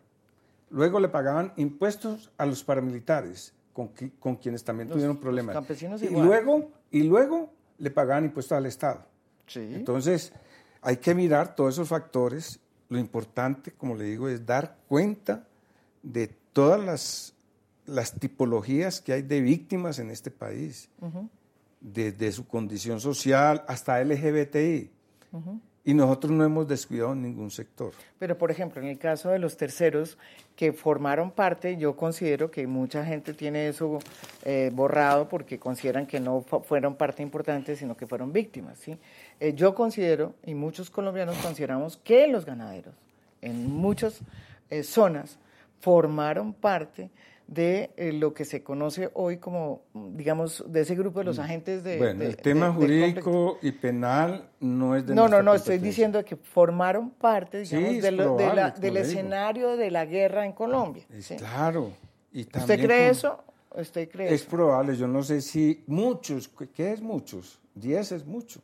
luego 0.69 0.99
le 0.99 1.09
pagaban 1.09 1.53
impuestos 1.57 2.31
a 2.37 2.45
los 2.45 2.63
paramilitares, 2.63 3.53
con, 3.73 3.91
con 4.19 4.37
quienes 4.37 4.63
también 4.63 4.89
tuvieron 4.89 5.17
problemas. 5.17 5.53
Campesinos 5.53 6.01
y 6.01 6.09
luego 6.09 6.71
y 6.89 7.03
luego 7.03 7.51
le 7.77 7.91
pagaban 7.91 8.25
impuestos 8.25 8.57
al 8.57 8.65
Estado. 8.65 9.05
Sí. 9.45 9.71
Entonces, 9.73 10.31
hay 10.81 10.97
que 10.97 11.13
mirar 11.13 11.55
todos 11.55 11.75
esos 11.75 11.89
factores 11.89 12.59
lo 12.91 12.99
importante, 12.99 13.71
como 13.71 13.95
le 13.95 14.03
digo, 14.03 14.27
es 14.27 14.45
dar 14.45 14.75
cuenta 14.89 15.47
de 16.03 16.27
todas 16.27 16.77
las, 16.83 17.33
las 17.85 18.19
tipologías 18.19 18.99
que 18.99 19.13
hay 19.13 19.21
de 19.21 19.39
víctimas 19.39 19.97
en 19.99 20.11
este 20.11 20.29
país, 20.29 20.89
desde 21.79 22.33
su 22.33 22.45
condición 22.45 22.99
social 22.99 23.63
hasta 23.69 24.03
LGBTI. 24.03 24.91
Y 25.83 25.95
nosotros 25.95 26.31
no 26.31 26.43
hemos 26.43 26.67
descuidado 26.67 27.15
ningún 27.15 27.49
sector. 27.49 27.91
Pero, 28.19 28.37
por 28.37 28.51
ejemplo, 28.51 28.81
en 28.81 28.87
el 28.87 28.99
caso 28.99 29.29
de 29.29 29.39
los 29.39 29.57
terceros 29.57 30.17
que 30.55 30.73
formaron 30.73 31.31
parte, 31.31 31.75
yo 31.77 31.95
considero 31.95 32.51
que 32.51 32.67
mucha 32.67 33.03
gente 33.03 33.33
tiene 33.33 33.67
eso 33.67 33.97
eh, 34.43 34.69
borrado 34.71 35.27
porque 35.27 35.57
consideran 35.57 36.05
que 36.05 36.19
no 36.19 36.41
fueron 36.41 36.95
parte 36.95 37.23
importante, 37.23 37.75
sino 37.75 37.97
que 37.97 38.05
fueron 38.05 38.31
víctimas. 38.31 38.79
Eh, 39.39 39.53
yo 39.55 39.73
considero, 39.73 40.35
y 40.45 40.53
muchos 40.53 40.91
colombianos 40.91 41.35
consideramos, 41.37 41.97
que 41.97 42.27
los 42.27 42.45
ganaderos 42.45 42.93
en 43.41 43.71
muchas 43.71 44.19
eh, 44.69 44.83
zonas 44.83 45.39
formaron 45.79 46.53
parte 46.53 47.09
de 47.51 47.91
eh, 47.97 48.13
lo 48.13 48.33
que 48.33 48.45
se 48.45 48.63
conoce 48.63 49.11
hoy 49.13 49.35
como, 49.35 49.81
digamos, 49.93 50.63
de 50.69 50.81
ese 50.81 50.95
grupo 50.95 51.19
de 51.19 51.25
los 51.25 51.37
mm. 51.37 51.41
agentes 51.41 51.83
de... 51.83 51.97
Bueno, 51.97 52.23
el 52.23 52.37
tema 52.37 52.71
jurídico 52.71 53.59
y 53.61 53.73
penal 53.73 54.49
no 54.61 54.95
es 54.95 55.05
de 55.05 55.13
No, 55.13 55.27
no, 55.27 55.43
no, 55.43 55.53
estoy 55.53 55.77
diciendo 55.77 56.23
que 56.23 56.37
formaron 56.37 57.09
parte, 57.09 57.63
digamos, 57.63 58.79
del 58.79 58.95
escenario 58.95 59.75
de 59.75 59.91
la 59.91 60.05
guerra 60.05 60.45
en 60.45 60.53
Colombia. 60.53 61.03
Claro. 61.37 61.91
Y 62.31 62.43
¿Usted 62.43 62.79
cree 62.79 63.09
eso? 63.09 63.43
¿Usted 63.75 64.09
cree 64.09 64.33
es 64.33 64.43
probable, 64.43 64.95
yo 64.95 65.07
no 65.07 65.21
sé 65.21 65.41
si 65.41 65.83
muchos, 65.87 66.49
¿qué 66.73 66.93
es 66.93 67.01
muchos? 67.01 67.59
Diez 67.75 68.13
es 68.13 68.25
mucho. 68.25 68.61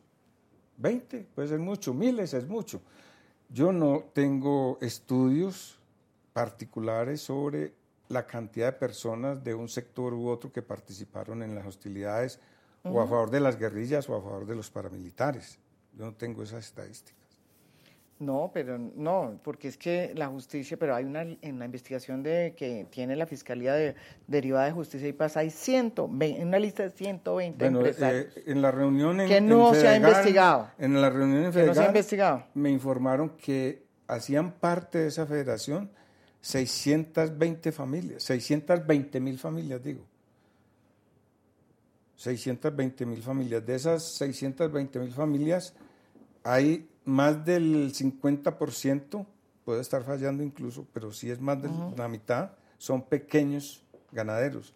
20 0.78 1.26
puede 1.34 1.48
ser 1.48 1.58
mucho, 1.58 1.92
miles 1.92 2.32
es 2.32 2.46
mucho. 2.46 2.80
Yo 3.50 3.70
no 3.70 4.04
tengo 4.14 4.78
estudios 4.80 5.78
particulares 6.32 7.20
sobre 7.20 7.74
la 8.08 8.26
cantidad 8.26 8.72
de 8.72 8.78
personas 8.78 9.42
de 9.44 9.54
un 9.54 9.68
sector 9.68 10.14
u 10.14 10.28
otro 10.28 10.52
que 10.52 10.62
participaron 10.62 11.42
en 11.42 11.54
las 11.54 11.66
hostilidades 11.66 12.40
o 12.84 13.00
a 13.00 13.06
favor 13.06 13.30
de 13.30 13.40
las 13.40 13.58
guerrillas 13.58 14.08
o 14.08 14.16
a 14.16 14.22
favor 14.22 14.46
de 14.46 14.54
los 14.54 14.70
paramilitares. 14.70 15.58
Yo 15.92 16.06
no 16.06 16.14
tengo 16.14 16.42
esas 16.42 16.64
estadísticas. 16.64 17.18
No, 18.20 18.50
pero 18.52 18.78
no, 18.78 19.38
porque 19.44 19.68
es 19.68 19.76
que 19.76 20.12
la 20.16 20.26
justicia, 20.26 20.76
pero 20.76 20.94
hay 20.94 21.04
una 21.04 21.22
en 21.22 21.58
la 21.58 21.64
investigación 21.64 22.22
de 22.24 22.54
que 22.56 22.86
tiene 22.90 23.14
la 23.14 23.26
Fiscalía 23.26 23.74
de, 23.74 23.94
derivada 24.26 24.66
de 24.66 24.72
Justicia 24.72 25.06
y 25.06 25.12
Paz, 25.12 25.36
hay 25.36 25.50
120, 25.50 26.42
una 26.42 26.58
lista 26.58 26.82
de 26.82 26.90
120 26.90 27.64
bueno, 27.64 27.78
empresarios. 27.78 28.36
Eh, 28.36 28.42
en 28.46 28.60
la 28.60 28.72
reunión 28.72 29.20
en, 29.20 29.28
que 29.28 29.40
no 29.40 29.72
se 29.72 29.86
ha 29.86 29.96
investigado. 29.96 30.68
En 30.78 31.00
la 31.00 31.10
reunión 31.10 31.44
en 31.44 31.52
Fedegan, 31.52 31.68
no 31.68 31.74
se 31.74 31.82
ha 31.82 31.86
investigado. 31.86 32.44
me 32.54 32.70
informaron 32.70 33.36
que 33.36 33.86
hacían 34.08 34.50
parte 34.50 34.98
de 34.98 35.08
esa 35.08 35.24
federación 35.24 35.88
620 36.48 37.72
familias, 37.72 38.22
620 38.22 39.20
mil 39.20 39.38
familias, 39.38 39.82
digo. 39.82 40.00
620 42.16 43.04
mil 43.04 43.22
familias. 43.22 43.66
De 43.66 43.74
esas 43.74 44.02
620 44.02 44.98
mil 44.98 45.12
familias, 45.12 45.74
hay 46.42 46.88
más 47.04 47.44
del 47.44 47.92
50%, 47.92 49.26
puede 49.62 49.82
estar 49.82 50.02
fallando 50.04 50.42
incluso, 50.42 50.86
pero 50.94 51.12
sí 51.12 51.30
es 51.30 51.38
más 51.38 51.60
de 51.60 51.68
la 51.94 52.08
mitad, 52.08 52.52
son 52.78 53.02
pequeños 53.02 53.84
ganaderos. 54.10 54.72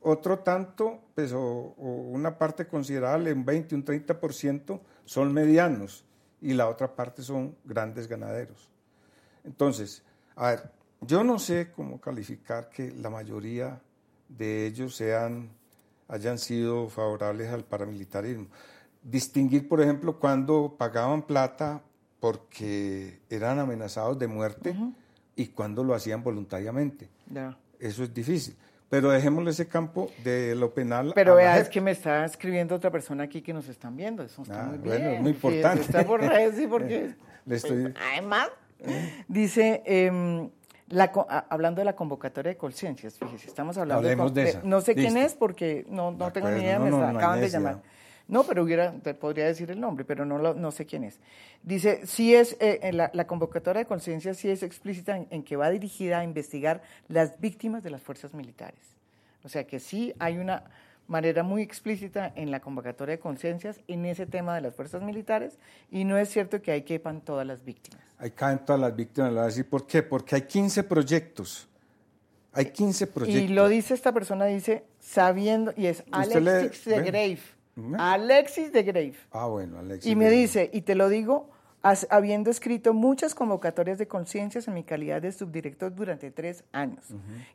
Otro 0.00 0.40
tanto, 0.40 0.98
pues, 1.14 1.30
o, 1.32 1.74
una 1.78 2.38
parte 2.38 2.66
considerable, 2.66 3.32
un 3.32 3.44
20, 3.44 3.76
un 3.76 3.84
30%, 3.84 4.80
son 5.04 5.32
medianos 5.32 6.04
y 6.40 6.54
la 6.54 6.68
otra 6.68 6.96
parte 6.96 7.22
son 7.22 7.54
grandes 7.64 8.08
ganaderos. 8.08 8.68
Entonces, 9.44 10.02
a 10.36 10.50
ver, 10.50 10.70
yo 11.00 11.24
no 11.24 11.38
sé 11.38 11.72
cómo 11.74 12.00
calificar 12.00 12.68
que 12.68 12.92
la 12.92 13.10
mayoría 13.10 13.80
de 14.28 14.66
ellos 14.66 14.94
sean, 14.94 15.50
hayan 16.08 16.38
sido 16.38 16.88
favorables 16.88 17.50
al 17.50 17.64
paramilitarismo. 17.64 18.46
Distinguir, 19.02 19.68
por 19.68 19.80
ejemplo, 19.80 20.18
cuando 20.18 20.74
pagaban 20.78 21.22
plata 21.22 21.82
porque 22.20 23.20
eran 23.30 23.58
amenazados 23.58 24.18
de 24.18 24.26
muerte 24.26 24.76
y 25.36 25.46
cuando 25.48 25.84
lo 25.84 25.94
hacían 25.94 26.22
voluntariamente. 26.22 27.08
Eso 27.78 28.04
es 28.04 28.12
difícil. 28.12 28.56
Pero 28.88 29.10
dejémosle 29.10 29.50
ese 29.50 29.66
campo 29.66 30.10
de 30.22 30.54
lo 30.54 30.72
penal. 30.72 31.12
Pero 31.14 31.34
vea, 31.34 31.58
es 31.58 31.68
que 31.68 31.80
me 31.80 31.90
está 31.90 32.24
escribiendo 32.24 32.74
otra 32.74 32.90
persona 32.90 33.24
aquí 33.24 33.42
que 33.42 33.52
nos 33.52 33.68
están 33.68 33.96
viendo. 33.96 34.22
Eso 34.22 34.42
está 34.42 34.62
ah, 34.62 34.66
muy 34.66 34.78
bien. 34.78 34.84
Bueno, 34.84 35.10
es 35.10 35.20
muy 35.20 35.30
importante. 35.32 35.80
está 35.82 36.04
por 36.06 36.20
porque. 36.70 37.14
Le 37.46 37.56
estoy... 37.56 37.94
Además, 38.12 38.48
dice. 39.28 39.82
Eh, 39.84 40.48
la, 40.88 41.10
hablando 41.50 41.80
de 41.80 41.84
la 41.84 41.96
convocatoria 41.96 42.52
de 42.52 42.56
conciencias, 42.56 43.18
fíjese, 43.18 43.48
estamos 43.48 43.76
hablando 43.76 44.30
de, 44.30 44.60
No 44.62 44.80
sé 44.80 44.94
quién 44.94 45.16
es 45.16 45.34
porque 45.34 45.84
no, 45.88 46.12
no 46.12 46.32
tengo 46.32 46.48
ni 46.48 46.60
idea, 46.60 46.78
me 46.78 46.88
acaban 47.04 47.40
de 47.40 47.48
llamar. 47.48 47.82
No, 48.28 48.42
pero 48.42 48.64
hubiera, 48.64 48.92
podría 49.20 49.46
decir 49.46 49.70
el 49.70 49.80
nombre, 49.80 50.04
pero 50.04 50.24
no, 50.24 50.54
no 50.54 50.70
sé 50.72 50.84
quién 50.84 51.04
es. 51.04 51.20
Dice, 51.62 52.06
sí 52.06 52.34
es, 52.34 52.56
eh, 52.58 52.90
la, 52.92 53.10
la, 53.12 53.26
convocatoria 53.26 53.80
de 53.80 53.86
conciencia 53.86 54.34
sí 54.34 54.50
es 54.50 54.64
explícita 54.64 55.16
en, 55.30 55.42
que 55.44 55.56
va 55.56 55.70
dirigida 55.70 56.18
a 56.18 56.24
investigar 56.24 56.82
las 57.08 57.40
víctimas 57.40 57.84
de 57.84 57.90
las 57.90 58.02
fuerzas 58.02 58.34
militares. 58.34 58.80
O 59.44 59.48
sea 59.48 59.64
que 59.64 59.78
sí 59.78 60.12
hay 60.18 60.38
una 60.38 60.64
manera 61.08 61.42
muy 61.42 61.62
explícita 61.62 62.32
en 62.34 62.50
la 62.50 62.60
convocatoria 62.60 63.16
de 63.16 63.20
conciencias 63.20 63.80
en 63.88 64.04
ese 64.06 64.26
tema 64.26 64.54
de 64.54 64.60
las 64.60 64.74
fuerzas 64.74 65.02
militares 65.02 65.58
y 65.90 66.04
no 66.04 66.16
es 66.16 66.28
cierto 66.28 66.60
que 66.60 66.72
ahí 66.72 66.82
quepan 66.82 67.20
todas 67.20 67.46
las 67.46 67.64
víctimas. 67.64 68.00
Ahí 68.18 68.30
caen 68.30 68.64
todas 68.64 68.80
las 68.80 68.96
víctimas, 68.96 69.30
le 69.30 69.36
voy 69.36 69.42
a 69.42 69.46
decir 69.46 69.68
por 69.68 69.86
qué, 69.86 70.02
porque 70.02 70.36
hay 70.36 70.42
15 70.42 70.82
proyectos. 70.84 71.68
Hay 72.52 72.66
15 72.66 73.06
proyectos. 73.08 73.50
Y 73.50 73.52
lo 73.52 73.68
dice 73.68 73.92
esta 73.92 74.12
persona, 74.12 74.46
dice, 74.46 74.84
sabiendo, 74.98 75.74
y 75.76 75.86
es 75.86 76.02
Alexis 76.10 76.86
de 76.86 77.02
Grave. 77.02 77.38
Alexis 77.98 78.72
de 78.72 78.82
Grave. 78.82 79.14
Ah, 79.30 79.46
bueno, 79.46 79.78
Alexis. 79.78 80.10
Y 80.10 80.16
me 80.16 80.30
dice, 80.30 80.70
y 80.72 80.80
te 80.80 80.94
lo 80.94 81.10
digo 81.10 81.50
habiendo 82.10 82.50
escrito 82.50 82.94
muchas 82.94 83.34
convocatorias 83.34 83.98
de 83.98 84.06
conciencias 84.08 84.68
en 84.68 84.74
mi 84.74 84.84
calidad 84.84 85.22
de 85.22 85.32
subdirector 85.32 85.94
durante 85.94 86.30
tres 86.30 86.64
años. 86.72 87.04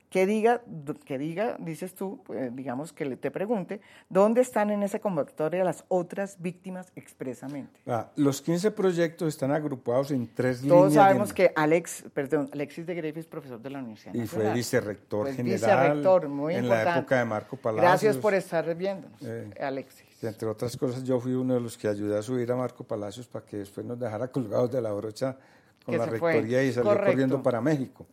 Que 0.09 0.25
diga, 0.25 0.61
que 1.05 1.17
diga, 1.17 1.55
dices 1.59 1.95
tú, 1.95 2.21
pues, 2.25 2.53
digamos 2.55 2.93
que 2.93 3.05
le 3.05 3.17
te 3.17 3.31
pregunte, 3.31 3.81
¿dónde 4.09 4.41
están 4.41 4.69
en 4.69 4.83
esa 4.83 4.99
convocatoria 4.99 5.63
las 5.63 5.83
otras 5.87 6.41
víctimas 6.41 6.91
expresamente? 6.95 7.79
Ah, 7.87 8.09
los 8.15 8.41
15 8.41 8.71
proyectos 8.71 9.29
están 9.29 9.51
agrupados 9.51 10.11
en 10.11 10.27
tres 10.33 10.61
líneas. 10.61 10.79
Todos 10.79 10.93
sabemos 10.93 11.33
que 11.33 11.51
Alex, 11.55 12.05
perdón, 12.13 12.49
Alexis 12.53 12.85
de 12.85 12.95
Greve 12.95 13.19
es 13.19 13.27
profesor 13.27 13.61
de 13.61 13.69
la 13.69 13.79
Universidad 13.79 14.13
Y 14.13 14.27
fue 14.27 14.53
vicerrector 14.53 15.25
pues 15.25 15.35
general 15.35 15.59
vicerrector, 15.59 16.27
muy 16.27 16.55
en 16.55 16.67
la 16.67 16.97
época 16.97 17.19
de 17.19 17.25
Marco 17.25 17.57
Palacios. 17.57 17.89
Gracias 17.89 18.17
por 18.17 18.33
estar 18.33 18.75
viéndonos, 18.75 19.21
eh. 19.23 19.49
Alexis 19.59 20.10
entre 20.27 20.47
otras 20.47 20.77
cosas, 20.77 21.03
yo 21.03 21.19
fui 21.19 21.33
uno 21.33 21.55
de 21.55 21.59
los 21.59 21.77
que 21.77 21.87
ayudé 21.87 22.17
a 22.17 22.21
subir 22.21 22.51
a 22.51 22.55
Marco 22.55 22.83
Palacios 22.83 23.27
para 23.27 23.45
que 23.45 23.57
después 23.57 23.85
nos 23.85 23.99
dejara 23.99 24.27
colgados 24.27 24.71
de 24.71 24.81
la 24.81 24.91
brocha 24.91 25.37
con 25.85 25.97
la 25.97 26.05
rectoría 26.05 26.63
y 26.63 26.71
salió 26.71 26.91
corriendo 26.91 27.41
para 27.41 27.61
México. 27.61 28.05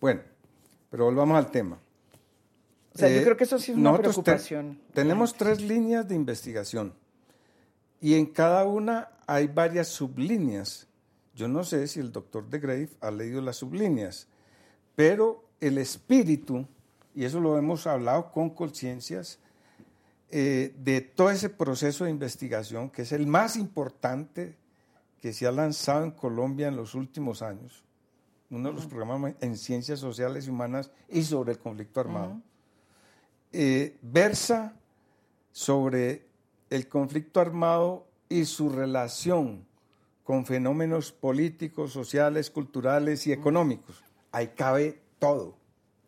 Bueno, 0.00 0.20
pero 0.90 1.04
volvamos 1.04 1.36
al 1.36 1.50
tema. 1.50 1.78
O 2.94 2.98
sea, 2.98 3.08
yo 3.08 3.20
eh, 3.20 3.24
creo 3.24 3.36
que 3.36 3.44
eso 3.44 3.58
sí 3.58 3.72
es 3.72 3.78
una 3.78 3.96
preocupación. 3.96 4.78
tenemos 4.92 5.34
tres 5.34 5.62
líneas 5.62 6.06
de 6.06 6.14
investigación 6.14 6.92
y 8.00 8.14
en 8.14 8.26
cada 8.26 8.64
una 8.64 9.08
hay 9.26 9.46
varias 9.46 9.88
sublíneas. 9.88 10.88
Yo 11.34 11.48
no 11.48 11.64
sé 11.64 11.86
si 11.88 12.00
el 12.00 12.12
doctor 12.12 12.50
de 12.50 12.58
Grave 12.58 12.90
ha 13.00 13.10
leído 13.10 13.40
las 13.40 13.56
sublíneas, 13.56 14.26
pero 14.94 15.44
el 15.60 15.78
espíritu, 15.78 16.66
y 17.14 17.24
eso 17.24 17.40
lo 17.40 17.56
hemos 17.56 17.86
hablado 17.86 18.30
con 18.32 18.50
conciencias, 18.50 19.38
eh, 20.34 20.74
de 20.78 21.02
todo 21.02 21.28
ese 21.28 21.50
proceso 21.50 22.04
de 22.04 22.10
investigación, 22.10 22.88
que 22.88 23.02
es 23.02 23.12
el 23.12 23.26
más 23.26 23.54
importante 23.54 24.56
que 25.20 25.34
se 25.34 25.46
ha 25.46 25.52
lanzado 25.52 26.04
en 26.04 26.10
Colombia 26.12 26.68
en 26.68 26.76
los 26.76 26.94
últimos 26.94 27.42
años, 27.42 27.84
uno 28.48 28.70
de 28.70 28.74
los 28.74 28.86
programas 28.86 29.34
en 29.42 29.58
ciencias 29.58 30.00
sociales 30.00 30.46
y 30.46 30.50
humanas 30.50 30.90
y 31.10 31.22
sobre 31.22 31.52
el 31.52 31.58
conflicto 31.58 32.00
armado, 32.00 32.40
eh, 33.52 33.98
versa 34.00 34.74
sobre 35.52 36.24
el 36.70 36.88
conflicto 36.88 37.38
armado 37.38 38.06
y 38.30 38.46
su 38.46 38.70
relación 38.70 39.66
con 40.24 40.46
fenómenos 40.46 41.12
políticos, 41.12 41.92
sociales, 41.92 42.50
culturales 42.50 43.26
y 43.26 43.32
económicos. 43.32 44.02
Ahí 44.30 44.52
cabe 44.56 44.98
todo, 45.18 45.56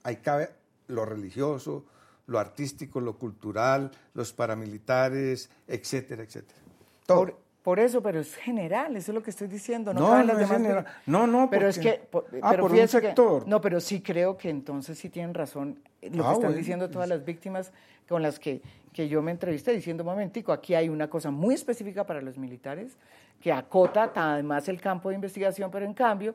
ahí 0.03 0.17
cabe 0.17 0.49
lo 0.87 1.05
religioso, 1.05 1.85
lo 2.27 2.39
artístico, 2.39 3.01
lo 3.01 3.19
cultural, 3.19 3.91
los 4.15 4.33
paramilitares, 4.33 5.51
etcétera, 5.67 6.23
etcétera. 6.23 6.61
Todo. 7.07 7.39
Por, 7.63 7.81
eso, 7.81 8.03
pero 8.03 8.21
es 8.21 8.35
general, 8.35 8.95
eso 8.95 9.11
es 9.11 9.15
lo 9.15 9.23
que 9.23 9.31
estoy 9.31 9.49
diciendo. 9.49 9.95
No, 9.95 10.23
no, 10.23 10.39
es 10.39 10.51
general. 10.51 10.85
no, 11.07 11.27
no, 11.27 11.49
pero 11.49 11.67
es 11.67 11.79
que, 11.79 12.09
ah, 12.43 12.53
por 12.59 12.73
un 12.73 12.89
sector. 12.89 13.49
no, 13.49 13.61
pero 13.61 13.81
sí 13.81 14.03
creo 14.03 14.37
que 14.37 14.51
entonces 14.51 14.99
sí 14.99 15.09
tienen 15.09 15.33
razón 15.33 15.81
lo 16.03 16.23
que 16.23 16.29
ah, 16.29 16.33
están 16.35 16.55
diciendo 16.55 16.91
todas 16.91 17.09
las 17.09 17.25
víctimas 17.25 17.73
con 18.07 18.21
las 18.23 18.39
que, 18.39 18.61
que 18.93 19.09
yo 19.09 19.23
me 19.23 19.31
entrevisté, 19.31 19.73
diciendo, 19.73 20.05
momentico, 20.05 20.53
aquí 20.53 20.75
hay 20.75 20.91
una 20.91 21.09
cosa 21.09 21.31
muy 21.31 21.55
específica 21.55 22.05
para 22.05 22.21
los 22.21 22.37
militares 22.37 22.99
que 23.41 23.53
acota 23.53 24.13
además 24.15 24.69
el 24.69 24.81
campo 24.81 25.09
de 25.09 25.17
investigación, 25.17 25.71
pero 25.71 25.85
en 25.85 25.95
cambio 25.95 26.35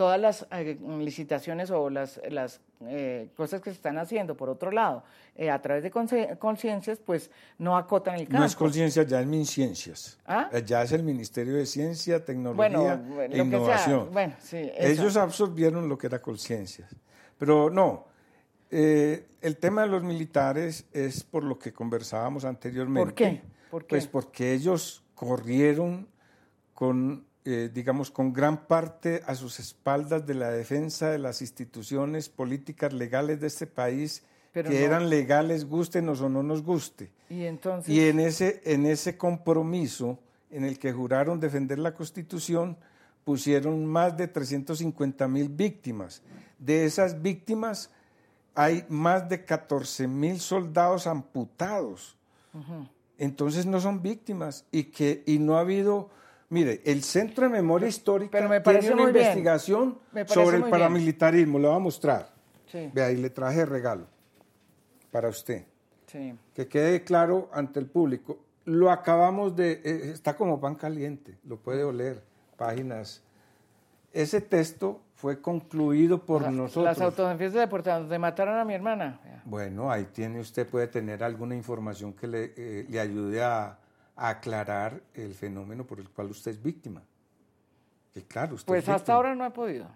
todas 0.00 0.18
las 0.18 0.46
eh, 0.52 0.78
licitaciones 0.98 1.70
o 1.70 1.90
las, 1.90 2.22
las 2.30 2.62
eh, 2.86 3.28
cosas 3.36 3.60
que 3.60 3.68
se 3.68 3.76
están 3.76 3.98
haciendo, 3.98 4.34
por 4.34 4.48
otro 4.48 4.70
lado, 4.70 5.04
eh, 5.36 5.50
a 5.50 5.60
través 5.60 5.82
de 5.82 5.90
conciencias, 5.90 6.98
pues 7.04 7.30
no 7.58 7.76
acotan 7.76 8.14
el 8.14 8.22
campo. 8.22 8.38
No 8.38 8.46
es 8.46 8.56
conciencia, 8.56 9.02
ya 9.02 9.20
es 9.20 9.26
MinCiencias. 9.26 10.18
¿Ah? 10.24 10.48
Ya 10.64 10.82
es 10.82 10.92
el 10.92 11.02
Ministerio 11.02 11.54
de 11.54 11.66
Ciencia, 11.66 12.24
Tecnología 12.24 12.98
e 13.28 13.36
Innovación. 13.36 14.10
Bueno, 14.10 14.36
sí, 14.38 14.70
Ellos 14.74 15.18
absorbieron 15.18 15.86
lo 15.86 15.98
que 15.98 16.06
era 16.06 16.22
conciencias. 16.22 16.88
Pero 17.36 17.68
no, 17.68 18.06
el 18.70 19.56
tema 19.60 19.82
de 19.82 19.88
los 19.88 20.02
militares 20.02 20.86
es 20.94 21.24
por 21.24 21.44
lo 21.44 21.58
que 21.58 21.74
conversábamos 21.74 22.46
anteriormente. 22.46 23.04
¿Por 23.04 23.14
qué? 23.14 23.42
¿Por 23.70 23.82
qué? 23.82 23.88
Pues 23.90 24.06
porque 24.06 24.54
ellos 24.54 25.04
corrieron 25.14 26.08
con 26.72 27.26
eh, 27.44 27.70
digamos, 27.72 28.10
con 28.10 28.32
gran 28.32 28.66
parte 28.66 29.22
a 29.26 29.34
sus 29.34 29.60
espaldas 29.60 30.26
de 30.26 30.34
la 30.34 30.50
defensa 30.50 31.10
de 31.10 31.18
las 31.18 31.40
instituciones 31.40 32.28
políticas 32.28 32.92
legales 32.92 33.40
de 33.40 33.46
este 33.46 33.66
país, 33.66 34.22
que 34.52 34.84
eran 34.84 35.08
legales, 35.08 35.64
gustenos 35.64 36.20
o 36.20 36.28
no 36.28 36.42
nos 36.42 36.62
guste. 36.62 37.10
Y, 37.28 37.44
entonces... 37.44 37.92
y 37.94 38.08
en, 38.08 38.20
ese, 38.20 38.60
en 38.64 38.84
ese 38.84 39.16
compromiso 39.16 40.18
en 40.50 40.64
el 40.64 40.78
que 40.78 40.92
juraron 40.92 41.38
defender 41.40 41.78
la 41.78 41.94
Constitución, 41.94 42.76
pusieron 43.24 43.86
más 43.86 44.16
de 44.16 44.28
350 44.28 45.28
mil 45.28 45.48
víctimas. 45.48 46.22
De 46.58 46.84
esas 46.84 47.22
víctimas 47.22 47.90
hay 48.54 48.84
más 48.88 49.28
de 49.28 49.44
14 49.44 50.06
mil 50.08 50.40
soldados 50.40 51.06
amputados. 51.06 52.16
Entonces 53.18 53.66
no 53.66 53.80
son 53.80 54.02
víctimas 54.02 54.64
y, 54.72 54.84
que, 54.84 55.22
y 55.26 55.38
no 55.38 55.56
ha 55.56 55.60
habido 55.60 56.10
Mire, 56.50 56.82
el 56.84 57.04
Centro 57.04 57.44
de 57.44 57.50
Memoria 57.50 57.86
Histórica 57.86 58.38
tiene 58.62 58.92
una 58.92 59.04
investigación 59.04 59.98
sobre 60.26 60.56
el 60.56 60.64
paramilitarismo. 60.64 61.60
Le 61.60 61.68
voy 61.68 61.76
a 61.76 61.80
mostrar. 61.80 62.28
Sí. 62.66 62.90
Ve 62.92 63.02
ahí, 63.02 63.16
le 63.16 63.30
traje 63.30 63.64
regalo 63.64 64.06
para 65.12 65.28
usted. 65.28 65.64
Sí. 66.06 66.34
Que 66.52 66.66
quede 66.66 67.04
claro 67.04 67.48
ante 67.52 67.78
el 67.78 67.86
público. 67.86 68.38
Lo 68.64 68.90
acabamos 68.90 69.54
de... 69.54 69.80
Eh, 69.84 70.10
está 70.12 70.36
como 70.36 70.60
pan 70.60 70.74
caliente, 70.74 71.38
lo 71.44 71.56
puede 71.56 71.84
oler. 71.84 72.22
Páginas. 72.56 73.22
Ese 74.12 74.40
texto 74.40 75.00
fue 75.14 75.40
concluido 75.40 76.24
por 76.24 76.50
nosotros. 76.50 76.84
Las 76.84 77.00
autodefensas 77.00 77.60
de 77.60 77.68
Puerto 77.68 77.90
donde 77.90 78.18
mataron 78.18 78.58
a 78.58 78.64
mi 78.64 78.74
hermana. 78.74 79.20
Bueno, 79.44 79.90
ahí 79.90 80.06
tiene 80.12 80.40
usted, 80.40 80.66
puede 80.66 80.88
tener 80.88 81.22
alguna 81.22 81.54
información 81.54 82.12
que 82.12 82.26
le, 82.26 82.52
eh, 82.56 82.86
le 82.88 83.00
ayude 83.00 83.42
a 83.42 83.78
aclarar 84.20 85.00
el 85.14 85.34
fenómeno 85.34 85.86
por 85.86 85.98
el 85.98 86.10
cual 86.10 86.30
usted 86.30 86.50
es 86.50 86.62
víctima. 86.62 87.02
Que 88.12 88.22
claro, 88.24 88.56
usted 88.56 88.66
pues 88.66 88.88
hasta 88.88 89.14
ahora 89.14 89.34
no 89.34 89.46
he 89.46 89.50
podido. 89.50 89.86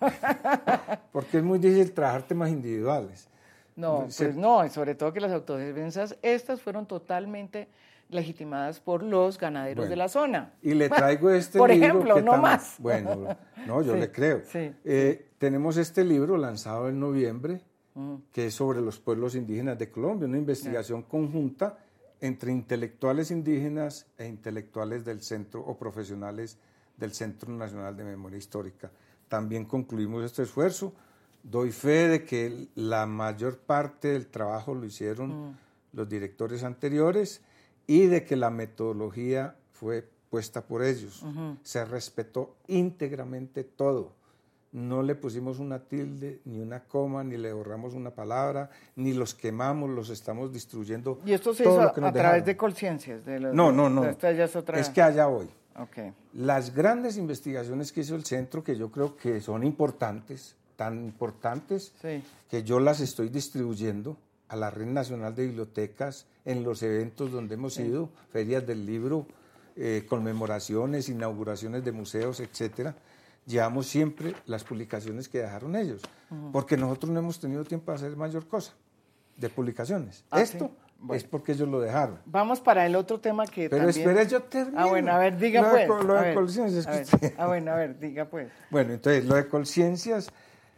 Porque 1.12 1.38
es 1.38 1.44
muy 1.44 1.58
difícil 1.58 1.92
trabajar 1.92 2.22
temas 2.22 2.50
individuales. 2.50 3.28
No, 3.76 4.08
pues 4.16 4.36
no, 4.36 4.68
sobre 4.70 4.94
todo 4.94 5.12
que 5.12 5.20
las 5.20 5.30
autodefensas, 5.30 6.16
estas 6.20 6.60
fueron 6.60 6.86
totalmente 6.86 7.68
legitimadas 8.08 8.80
por 8.80 9.04
los 9.04 9.38
ganaderos 9.38 9.88
de 9.88 9.96
la 9.96 10.08
zona. 10.08 10.52
Y 10.62 10.74
le 10.74 10.88
traigo 10.90 11.30
este 11.30 11.58
por 11.58 11.70
libro. 11.70 12.00
Por 12.00 12.08
ejemplo, 12.08 12.20
no 12.22 12.42
más. 12.42 12.74
Bueno, 12.78 13.36
no, 13.66 13.82
yo 13.82 13.94
le 13.94 14.10
creo. 14.10 14.42
Eh, 14.52 15.30
tenemos 15.38 15.76
este 15.76 16.02
libro 16.02 16.36
lanzado 16.36 16.88
en 16.88 16.98
noviembre, 16.98 17.60
mm. 17.94 18.14
que 18.32 18.46
es 18.48 18.54
sobre 18.54 18.80
los 18.80 18.98
pueblos 18.98 19.36
indígenas 19.36 19.78
de 19.78 19.90
Colombia, 19.90 20.26
una 20.26 20.38
investigación 20.38 21.02
conjunta 21.02 21.78
entre 22.20 22.52
intelectuales 22.52 23.30
indígenas 23.30 24.06
e 24.18 24.26
intelectuales 24.26 25.04
del 25.04 25.22
centro 25.22 25.60
o 25.60 25.76
profesionales 25.76 26.58
del 26.96 27.12
Centro 27.12 27.50
Nacional 27.52 27.96
de 27.96 28.04
Memoria 28.04 28.38
Histórica. 28.38 28.90
También 29.28 29.64
concluimos 29.64 30.24
este 30.24 30.42
esfuerzo. 30.42 30.92
Doy 31.42 31.72
fe 31.72 32.08
de 32.08 32.24
que 32.24 32.68
la 32.74 33.06
mayor 33.06 33.58
parte 33.58 34.08
del 34.08 34.26
trabajo 34.26 34.74
lo 34.74 34.84
hicieron 34.84 35.50
mm. 35.50 35.56
los 35.94 36.08
directores 36.08 36.62
anteriores 36.62 37.40
y 37.86 38.06
de 38.06 38.24
que 38.24 38.36
la 38.36 38.50
metodología 38.50 39.56
fue 39.72 40.06
puesta 40.28 40.66
por 40.66 40.84
ellos. 40.84 41.24
Se 41.62 41.84
respetó 41.84 42.56
íntegramente 42.68 43.64
todo. 43.64 44.14
No 44.72 45.02
le 45.02 45.16
pusimos 45.16 45.58
una 45.58 45.80
tilde, 45.80 46.40
ni 46.44 46.60
una 46.60 46.84
coma, 46.84 47.24
ni 47.24 47.36
le 47.36 47.52
borramos 47.52 47.94
una 47.94 48.10
palabra, 48.10 48.70
ni 48.96 49.12
los 49.12 49.34
quemamos, 49.34 49.90
los 49.90 50.10
estamos 50.10 50.52
destruyendo. 50.52 51.20
¿Y 51.26 51.32
esto 51.32 51.52
se 51.52 51.64
hizo 51.64 51.80
a 51.80 52.12
través 52.12 52.44
de 52.44 52.56
conciencias? 52.56 53.26
no, 53.26 53.72
no, 53.72 53.90
no. 53.90 54.04
es, 54.04 54.88
que 54.90 55.02
allá 55.02 55.26
voy. 55.26 55.48
Okay. 55.76 56.12
Las 56.34 56.74
grandes 56.74 57.16
investigaciones 57.16 57.90
que 57.90 58.02
hizo 58.02 58.14
el 58.14 58.24
centro, 58.24 58.62
que 58.62 58.76
yo 58.76 58.90
creo 58.90 59.16
que 59.16 59.40
son 59.40 59.64
importantes, 59.64 60.56
tan 60.76 61.04
importantes, 61.04 61.92
que 62.48 62.62
yo 62.62 62.78
las 62.78 63.00
estoy 63.00 63.28
distribuyendo, 63.28 64.16
a 64.50 64.56
la 64.56 64.68
Red 64.68 64.86
Nacional 64.86 65.34
de 65.34 65.46
Bibliotecas 65.46 66.26
en 66.44 66.64
los 66.64 66.82
eventos 66.82 67.30
donde 67.30 67.54
hemos 67.54 67.78
ido, 67.78 68.10
ferias 68.32 68.66
del 68.66 68.84
libro, 68.84 69.26
eh, 69.76 70.04
conmemoraciones, 70.08 71.08
inauguraciones 71.08 71.84
de 71.84 71.92
museos, 71.92 72.40
etcétera. 72.40 72.96
Llevamos 73.46 73.86
siempre 73.86 74.34
las 74.46 74.64
publicaciones 74.64 75.28
que 75.28 75.38
dejaron 75.38 75.74
ellos, 75.74 76.02
porque 76.52 76.76
nosotros 76.76 77.10
no 77.10 77.20
hemos 77.20 77.40
tenido 77.40 77.64
tiempo 77.64 77.90
de 77.90 77.96
hacer 77.96 78.16
mayor 78.16 78.46
cosa 78.46 78.72
de 79.40 79.48
publicaciones. 79.48 80.24
Ah, 80.30 80.40
Esto 80.40 80.70
es 81.12 81.24
porque 81.24 81.52
ellos 81.52 81.68
lo 81.68 81.80
dejaron. 81.80 82.18
Vamos 82.26 82.60
para 82.60 82.84
el 82.84 82.94
otro 82.94 83.20
tema 83.20 83.46
que 83.46 83.70
Pero 83.70 83.88
espere, 83.88 84.26
yo 84.26 84.42
termino. 84.42 84.78
Ah, 84.78 84.86
bueno, 84.86 85.12
a 85.12 85.18
ver, 85.18 85.38
diga 85.38 85.70
pues. 85.70 85.88
lo 85.88 86.14
de 86.14 86.34
conciencias. 86.34 86.86
Ah, 87.38 87.46
bueno, 87.46 87.72
a 87.72 87.76
ver, 87.76 87.98
diga 87.98 88.26
pues. 88.26 88.52
Bueno, 88.70 88.92
entonces, 88.92 89.24
lo 89.24 89.34
de 89.34 89.48
conciencias 89.48 90.30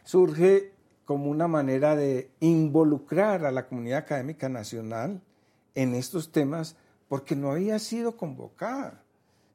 surge 0.04 0.72
como 1.04 1.28
una 1.28 1.48
manera 1.48 1.96
de 1.96 2.30
involucrar 2.40 3.44
a 3.44 3.50
la 3.50 3.66
comunidad 3.66 3.98
académica 3.98 4.48
nacional 4.48 5.20
en 5.74 5.94
estos 5.94 6.30
temas 6.30 6.76
porque 7.08 7.34
no 7.34 7.50
había 7.50 7.78
sido 7.78 8.16
convocada. 8.16 9.01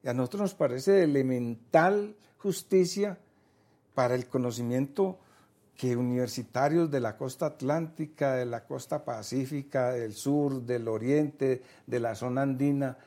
Y 0.02 0.08
a 0.08 0.14
nosotros 0.14 0.42
nos 0.42 0.54
parece 0.54 0.92
de 0.92 1.04
elemental 1.04 2.16
justicia 2.38 3.18
para 3.94 4.14
el 4.14 4.26
conocimiento 4.26 5.18
que 5.76 5.96
universitarios 5.96 6.90
de 6.90 7.00
la 7.00 7.16
costa 7.16 7.46
atlántica, 7.46 8.34
de 8.34 8.46
la 8.46 8.64
costa 8.64 9.04
pacífica, 9.04 9.92
del 9.92 10.12
sur, 10.12 10.62
del 10.62 10.88
oriente, 10.88 11.62
de 11.86 12.00
la 12.00 12.14
zona 12.16 12.42
andina, 12.42 12.98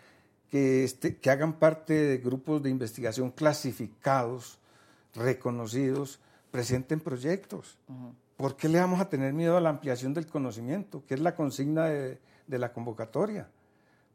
que, 0.49 0.83
este, 0.85 1.17
que 1.17 1.29
hagan 1.29 1.59
parte 1.59 1.93
de 1.93 2.17
grupos 2.17 2.63
de 2.63 2.69
investigación 2.69 3.31
clasificados, 3.31 4.59
reconocidos, 5.13 6.19
presenten 6.51 6.99
proyectos. 6.99 7.77
¿Por 8.37 8.55
qué 8.55 8.67
le 8.67 8.79
vamos 8.79 8.99
a 8.99 9.09
tener 9.09 9.33
miedo 9.33 9.57
a 9.57 9.61
la 9.61 9.69
ampliación 9.69 10.13
del 10.13 10.27
conocimiento, 10.27 11.03
que 11.07 11.13
es 11.13 11.19
la 11.19 11.35
consigna 11.35 11.85
de, 11.85 12.19
la 12.47 12.73
convocatoria? 12.73 13.49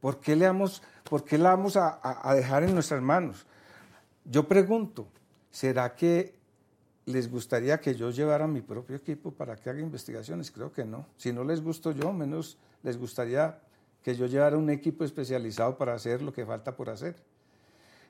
¿Por 0.06 0.20
qué, 0.20 0.36
le 0.36 0.46
vamos, 0.46 0.84
por 1.02 1.24
qué 1.24 1.36
la 1.36 1.50
vamos 1.50 1.76
a, 1.76 2.32
dejar 2.36 2.62
en 2.62 2.72
nuestras 2.74 3.02
manos? 3.02 3.44
Yo 4.24 4.46
pregunto, 4.46 5.08
¿será 5.50 5.96
que 5.96 6.32
les 7.06 7.28
gustaría 7.28 7.80
que 7.80 7.96
yo 7.96 8.12
llevara 8.12 8.46
mi 8.46 8.60
propio 8.60 8.94
equipo 8.94 9.32
para 9.32 9.56
que 9.56 9.68
haga 9.68 9.80
investigaciones? 9.80 10.52
Creo 10.52 10.70
que 10.72 10.84
no. 10.84 11.06
Si 11.16 11.32
no 11.32 11.42
les 11.42 11.60
gusto 11.60 11.90
yo, 11.90 12.12
menos 12.12 12.56
les 12.84 12.96
gustaría 12.96 13.58
que 14.04 14.14
yo 14.14 14.26
llevara 14.26 14.56
un 14.56 14.70
equipo 14.70 15.02
especializado 15.02 15.76
para 15.76 15.94
hacer 15.94 16.22
lo 16.22 16.32
que 16.32 16.46
falta 16.46 16.76
por 16.76 16.88
hacer. 16.88 17.16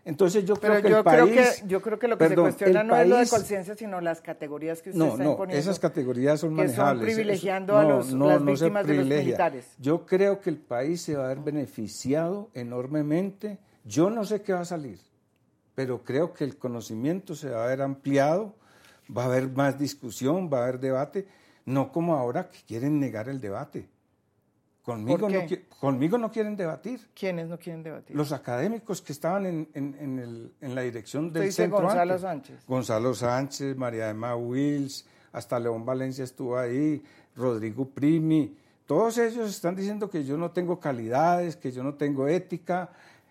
Entonces 0.07 0.45
yo 0.45 0.55
creo 0.55 0.81
que 0.81 0.89
el 0.89 1.03
país... 1.03 1.65
yo 1.67 1.83
creo 1.83 1.99
que 1.99 2.07
lo 2.07 2.17
que 2.17 2.29
se 2.29 2.37
cuestiona 2.37 2.85
no 2.85 2.97
es 2.97 3.09
lo 3.09 3.17
de 3.17 3.27
conciencia, 3.27 3.75
sino 3.75 4.01
las 4.01 4.21
categorías 4.21 4.81
que 4.81 4.91
usted 4.91 5.01
no, 5.01 5.17
no, 5.17 5.45
esas 5.47 5.81
categorías 5.81 6.39
son 6.39 6.55
manejables. 6.55 7.05
Que 7.05 7.11
son 7.11 7.17
privilegiando 7.17 7.77
a 7.77 7.83
los, 7.83 8.13
las 8.13 8.45
víctimas 8.45 8.87
de 8.87 8.95
los 8.95 9.07
militares. 9.07 9.67
Yo 9.79 10.07
creo 10.07 10.41
que 10.41 10.51
el 10.51 10.59
país 10.59 11.03
se 11.03 11.17
va 11.17 11.25
a 11.25 11.29
ver 11.29 11.41
beneficiado 11.41 12.51
enormemente. 12.55 13.59
Yo 13.85 14.09
no 14.09 14.25
sé 14.25 14.43
qué 14.43 14.53
va 14.53 14.61
a 14.61 14.65
salir, 14.65 15.01
pero 15.75 16.05
creo 16.05 16.33
que 16.33 16.45
el 16.45 16.57
conocimiento 16.57 17.35
se 17.35 17.51
va 17.51 17.65
a 17.65 17.67
ver 17.67 17.83
ampliado, 17.83 18.55
va 19.15 19.25
a 19.25 19.27
haber 19.27 19.49
más 19.49 19.77
discusión, 19.77 20.49
va 20.53 20.61
a 20.61 20.63
haber 20.63 20.79
debate, 20.79 21.27
no 21.65 21.91
como 21.91 22.15
ahora 22.15 22.49
que 22.49 22.59
quieren 22.65 23.01
negar 23.01 23.29
el 23.29 23.41
debate. 23.41 23.89
Conmigo 24.87 25.29
no, 25.29 25.41
conmigo 25.81 26.17
no 26.17 26.31
quieren 26.31 26.57
debatir. 26.57 27.01
¿Quiénes 27.13 27.49
no 27.49 27.59
quieren 27.59 27.83
debatir? 27.83 28.15
Los 28.15 28.31
académicos 28.31 29.03
que 29.03 29.13
estaban 29.13 29.45
en, 29.45 29.69
en, 29.75 30.19
el, 30.21 30.53
en 30.61 30.77
la 30.77 30.83
dirección 30.83 31.33
del 31.33 31.47
dice 31.47 31.65
centro. 31.65 31.83
Gonzalo 31.83 32.17
Sánchez. 32.17 32.65
Gonzalo 32.69 33.13
Sánchez, 33.13 33.77
María 33.77 34.09
Emma 34.09 34.37
Wills, 34.37 35.05
hasta 35.33 35.59
León 35.59 35.85
Valencia 35.85 36.23
estuvo 36.23 36.57
ahí, 36.57 37.03
Rodrigo 37.35 37.89
Primi. 37.89 38.57
Todos 38.87 39.19
ellos 39.19 39.51
están 39.51 39.75
diciendo 39.75 40.09
que 40.09 40.25
yo 40.25 40.37
no 40.37 40.53
tengo 40.53 40.79
calidades, 40.79 41.57
que 41.57 41.73
yo 41.73 41.83
no 41.83 41.95
tengo 41.95 42.29
ética, 42.29 42.91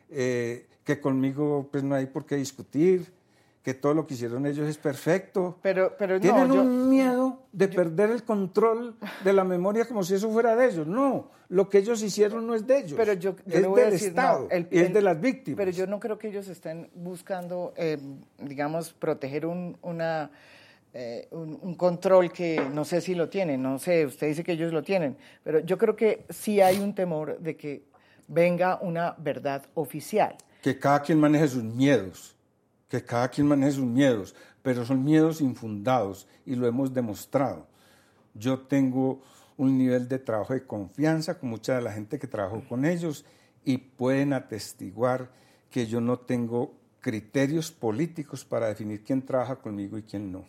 eh, 0.09 0.67
que 0.83 0.99
conmigo 0.99 1.69
pues 1.71 1.85
no 1.85 1.95
hay 1.95 2.07
por 2.07 2.25
qué 2.25 2.35
discutir 2.35 3.13
que 3.65 3.73
todo 3.73 3.95
lo 3.95 4.05
que 4.05 4.13
hicieron 4.13 4.45
ellos 4.45 4.69
es 4.69 4.77
perfecto. 4.77 5.57
Pero, 5.63 5.95
pero 5.97 6.19
Tienen 6.19 6.51
un 6.51 6.87
miedo 6.87 7.39
de 7.51 7.67
perder 7.67 8.11
el 8.11 8.23
control 8.23 8.95
de 9.23 9.33
la 9.33 9.43
memoria 9.43 9.85
como 9.85 10.03
si 10.03 10.13
eso 10.13 10.29
fuera 10.29 10.55
de 10.55 10.67
ellos. 10.67 10.85
No, 10.85 11.31
lo 11.49 11.67
que 11.67 11.79
ellos 11.79 12.03
hicieron 12.03 12.45
no 12.45 12.53
es 12.53 12.67
de 12.67 12.77
ellos. 12.77 12.93
Pero 12.95 13.13
yo, 13.13 13.35
es 13.47 13.63
del 13.63 13.93
Estado 13.93 14.47
y 14.69 14.77
es 14.77 14.93
de 14.93 15.01
las 15.01 15.19
víctimas. 15.19 15.57
Pero 15.57 15.71
yo 15.71 15.87
no 15.87 15.99
creo 15.99 16.19
que 16.19 16.27
ellos 16.27 16.47
estén 16.47 16.91
buscando, 16.93 17.73
eh, 17.75 17.97
digamos, 18.37 18.93
proteger 18.93 19.47
un, 19.47 19.75
una, 19.81 20.29
eh, 20.93 21.27
un, 21.31 21.73
control 21.73 22.31
que 22.31 22.61
no 22.71 22.85
sé 22.85 23.01
si 23.01 23.15
lo 23.15 23.29
tienen, 23.29 23.63
no 23.63 23.79
sé, 23.79 24.05
usted 24.05 24.27
dice 24.27 24.43
que 24.43 24.51
ellos 24.51 24.73
lo 24.73 24.83
tienen, 24.83 25.17
pero 25.43 25.57
yo 25.61 25.79
creo 25.79 25.95
que 25.95 26.23
sí 26.29 26.61
hay 26.61 26.77
un 26.77 26.93
temor 26.93 27.39
de 27.39 27.57
que 27.57 27.81
venga 28.27 28.77
una 28.79 29.15
verdad 29.17 29.65
oficial. 29.73 30.35
Que 30.61 30.77
cada 30.77 31.01
quien 31.01 31.19
maneje 31.19 31.47
sus 31.47 31.63
miedos 31.63 32.34
cada 33.03 33.29
quien 33.29 33.47
maneje 33.47 33.73
sus 33.73 33.85
miedos, 33.85 34.35
pero 34.61 34.85
son 34.85 35.03
miedos 35.03 35.41
infundados 35.41 36.27
y 36.45 36.55
lo 36.55 36.67
hemos 36.67 36.93
demostrado. 36.93 37.67
Yo 38.33 38.59
tengo 38.59 39.21
un 39.57 39.77
nivel 39.77 40.07
de 40.07 40.19
trabajo 40.19 40.53
de 40.53 40.65
confianza 40.65 41.39
con 41.39 41.49
mucha 41.49 41.75
de 41.75 41.81
la 41.81 41.93
gente 41.93 42.19
que 42.19 42.27
trabajó 42.27 42.63
con 42.67 42.85
ellos 42.85 43.25
y 43.63 43.77
pueden 43.77 44.33
atestiguar 44.33 45.31
que 45.69 45.87
yo 45.87 46.01
no 46.01 46.19
tengo 46.19 46.73
criterios 46.99 47.71
políticos 47.71 48.43
para 48.43 48.67
definir 48.67 49.03
quién 49.03 49.21
trabaja 49.21 49.57
conmigo 49.57 49.97
y 49.97 50.03
quién 50.03 50.31
no. 50.31 50.45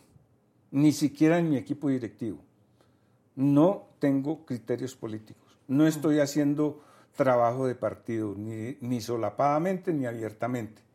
Ni 0.70 0.92
siquiera 0.92 1.38
en 1.38 1.50
mi 1.50 1.56
equipo 1.56 1.88
directivo. 1.88 2.38
No 3.34 3.88
tengo 3.98 4.44
criterios 4.44 4.96
políticos. 4.96 5.58
No 5.68 5.86
estoy 5.86 6.20
haciendo 6.20 6.80
trabajo 7.14 7.66
de 7.66 7.74
partido, 7.74 8.34
ni, 8.36 8.76
ni 8.80 9.00
solapadamente 9.00 9.92
ni 9.92 10.06
abiertamente 10.06 10.85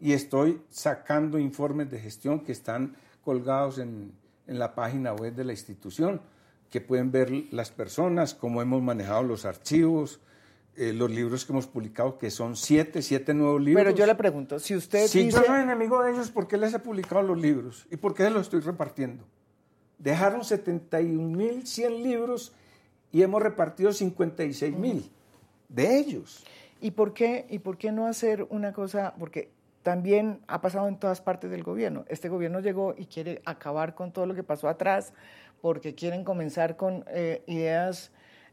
y 0.00 0.12
estoy 0.12 0.60
sacando 0.70 1.38
informes 1.38 1.90
de 1.90 1.98
gestión 1.98 2.40
que 2.40 2.52
están 2.52 2.96
colgados 3.24 3.78
en, 3.78 4.12
la 4.46 4.74
página 4.74 5.12
web 5.12 5.34
de 5.34 5.44
la 5.44 5.52
institución, 5.52 6.22
que 6.70 6.80
pueden 6.80 7.12
ver 7.12 7.30
las 7.50 7.70
personas, 7.70 8.32
cómo 8.32 8.62
hemos 8.62 8.80
manejado 8.80 9.22
los 9.22 9.44
archivos, 9.44 10.20
eh, 10.74 10.94
los 10.94 11.10
libros 11.10 11.44
que 11.44 11.52
hemos 11.52 11.66
publicado, 11.66 12.16
que 12.16 12.30
son 12.30 12.56
siete, 12.56 13.02
siete 13.02 13.34
nuevos 13.34 13.60
libros. 13.60 13.84
Pero 13.84 13.94
yo 13.94 14.06
le 14.06 14.14
pregunto, 14.14 14.58
si 14.58 14.74
usted 14.74 15.06
Si 15.06 15.30
yo 15.30 15.42
soy 15.42 15.60
enemigo 15.60 16.02
de 16.02 16.12
ellos, 16.12 16.30
¿por 16.30 16.48
qué 16.48 16.56
les 16.56 16.72
he 16.72 16.78
publicado 16.78 17.20
los 17.20 17.38
libros? 17.38 17.86
¿Y 17.90 17.96
por 17.96 18.14
qué 18.14 18.30
los 18.30 18.44
estoy 18.44 18.60
repartiendo? 18.60 19.24
Dejaron 19.98 20.40
71.100 20.40 22.02
libros 22.02 22.54
y 23.12 23.20
hemos 23.20 23.42
repartido 23.42 23.90
56.000 23.90 25.10
de 25.68 25.98
ellos. 25.98 26.42
¿Y 26.80 26.92
por, 26.92 27.12
qué, 27.12 27.44
¿Y 27.50 27.58
por 27.58 27.76
qué 27.76 27.92
no 27.92 28.06
hacer 28.06 28.46
una 28.48 28.72
cosa? 28.72 29.14
Porque 29.18 29.50
también 29.88 30.42
ha 30.48 30.60
pasado 30.60 30.86
en 30.86 30.98
todas 30.98 31.22
partes 31.22 31.50
del 31.50 31.62
gobierno. 31.62 32.04
Este 32.08 32.28
gobierno 32.28 32.60
llegó 32.60 32.94
y 32.94 33.06
quiere 33.06 33.40
acabar 33.46 33.94
con 33.94 34.12
todo 34.12 34.26
lo 34.26 34.34
que 34.34 34.42
pasó 34.42 34.68
atrás 34.68 35.14
porque 35.62 35.94
quieren 35.94 36.24
comenzar 36.24 36.76
con 36.76 37.06
eh, 37.08 37.42
ideas 37.46 38.10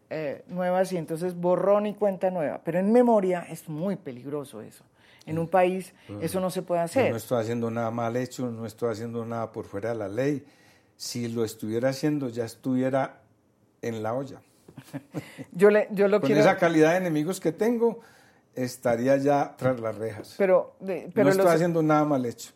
eh, 0.09 0.45
nuevas 0.47 0.93
y 0.93 0.97
entonces 0.97 1.35
borrón 1.35 1.87
y 1.87 1.93
cuenta 1.93 2.31
nueva. 2.31 2.61
Pero 2.63 2.79
en 2.79 2.89
memoria 2.93 3.45
es 3.49 3.67
muy 3.67 3.97
peligroso 3.97 4.61
eso. 4.61 4.85
En 5.25 5.37
un 5.37 5.49
país 5.49 5.93
eso 6.21 6.39
no 6.39 6.49
se 6.49 6.61
puede 6.61 6.79
hacer. 6.79 7.11
no 7.11 7.17
estoy 7.17 7.41
haciendo 7.41 7.69
nada 7.69 7.91
mal 7.91 8.15
hecho, 8.15 8.49
no 8.49 8.65
estoy 8.65 8.93
haciendo 8.93 9.25
nada 9.25 9.51
por 9.51 9.65
fuera 9.65 9.89
de 9.89 9.95
la 9.95 10.07
ley. 10.07 10.41
Si 10.95 11.27
lo 11.27 11.43
estuviera 11.43 11.89
haciendo 11.89 12.29
ya 12.29 12.45
estuviera 12.45 13.19
en 13.81 14.01
la 14.01 14.13
olla. 14.13 14.39
yo, 15.51 15.69
le, 15.69 15.89
yo 15.91 16.07
lo 16.07 16.21
Con 16.21 16.31
esa 16.31 16.55
calidad 16.55 16.91
de 16.91 16.97
enemigos 16.99 17.41
que 17.41 17.51
tengo, 17.51 17.99
estaría 18.55 19.17
ya 19.17 19.55
tras 19.57 19.79
las 19.79 19.95
rejas. 19.97 20.35
Pero, 20.37 20.75
pero 21.13 21.25
no 21.25 21.29
estoy 21.31 21.47
haciendo 21.47 21.83
nada 21.83 22.05
mal 22.05 22.25
hecho. 22.25 22.51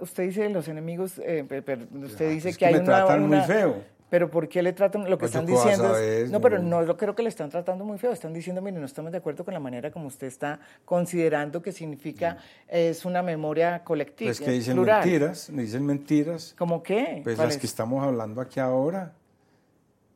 usted 0.00 0.24
dice 0.24 0.48
los 0.48 0.68
enemigos, 0.68 1.18
eh, 1.18 1.44
pero 1.64 1.82
usted 2.04 2.30
dice 2.30 2.54
que, 2.54 2.66
hay 2.66 2.74
me 2.74 2.80
tratan 2.80 3.28
muy 3.28 3.40
feo. 3.42 3.92
Pero 4.12 4.30
¿por 4.30 4.46
qué 4.46 4.62
le 4.62 4.74
tratan 4.74 5.08
lo 5.08 5.16
que 5.16 5.26
pues 5.26 5.30
están 5.30 5.46
diciendo? 5.46 5.96
no, 6.28 6.40
pero 6.42 6.58
no 6.58 6.82
lo 6.82 6.98
creo 6.98 7.14
que 7.14 7.22
le 7.22 7.30
están 7.30 7.48
tratando 7.48 7.82
muy 7.82 7.96
feo. 7.96 8.12
Están 8.12 8.34
diciendo, 8.34 8.60
mire, 8.60 8.78
no 8.78 8.84
estamos 8.84 9.10
de 9.10 9.16
acuerdo 9.16 9.42
con 9.42 9.54
la 9.54 9.60
manera 9.60 9.90
como 9.90 10.06
usted 10.08 10.26
está 10.26 10.60
considerando 10.84 11.62
que 11.62 11.72
significa 11.72 12.36
es 12.68 13.06
una 13.06 13.22
memoria 13.22 13.82
colectiva. 13.82 14.28
Pues 14.28 14.40
que 14.42 14.50
dicen 14.50 14.78
mentiras, 14.82 15.50
dicen 15.50 15.86
mentiras. 15.86 16.54
¿Cómo 16.58 16.82
qué? 16.82 17.22
Pues 17.24 17.38
las 17.38 17.56
que 17.56 17.66
estamos 17.66 18.04
hablando 18.04 18.42
aquí 18.42 18.60
ahora. 18.60 19.14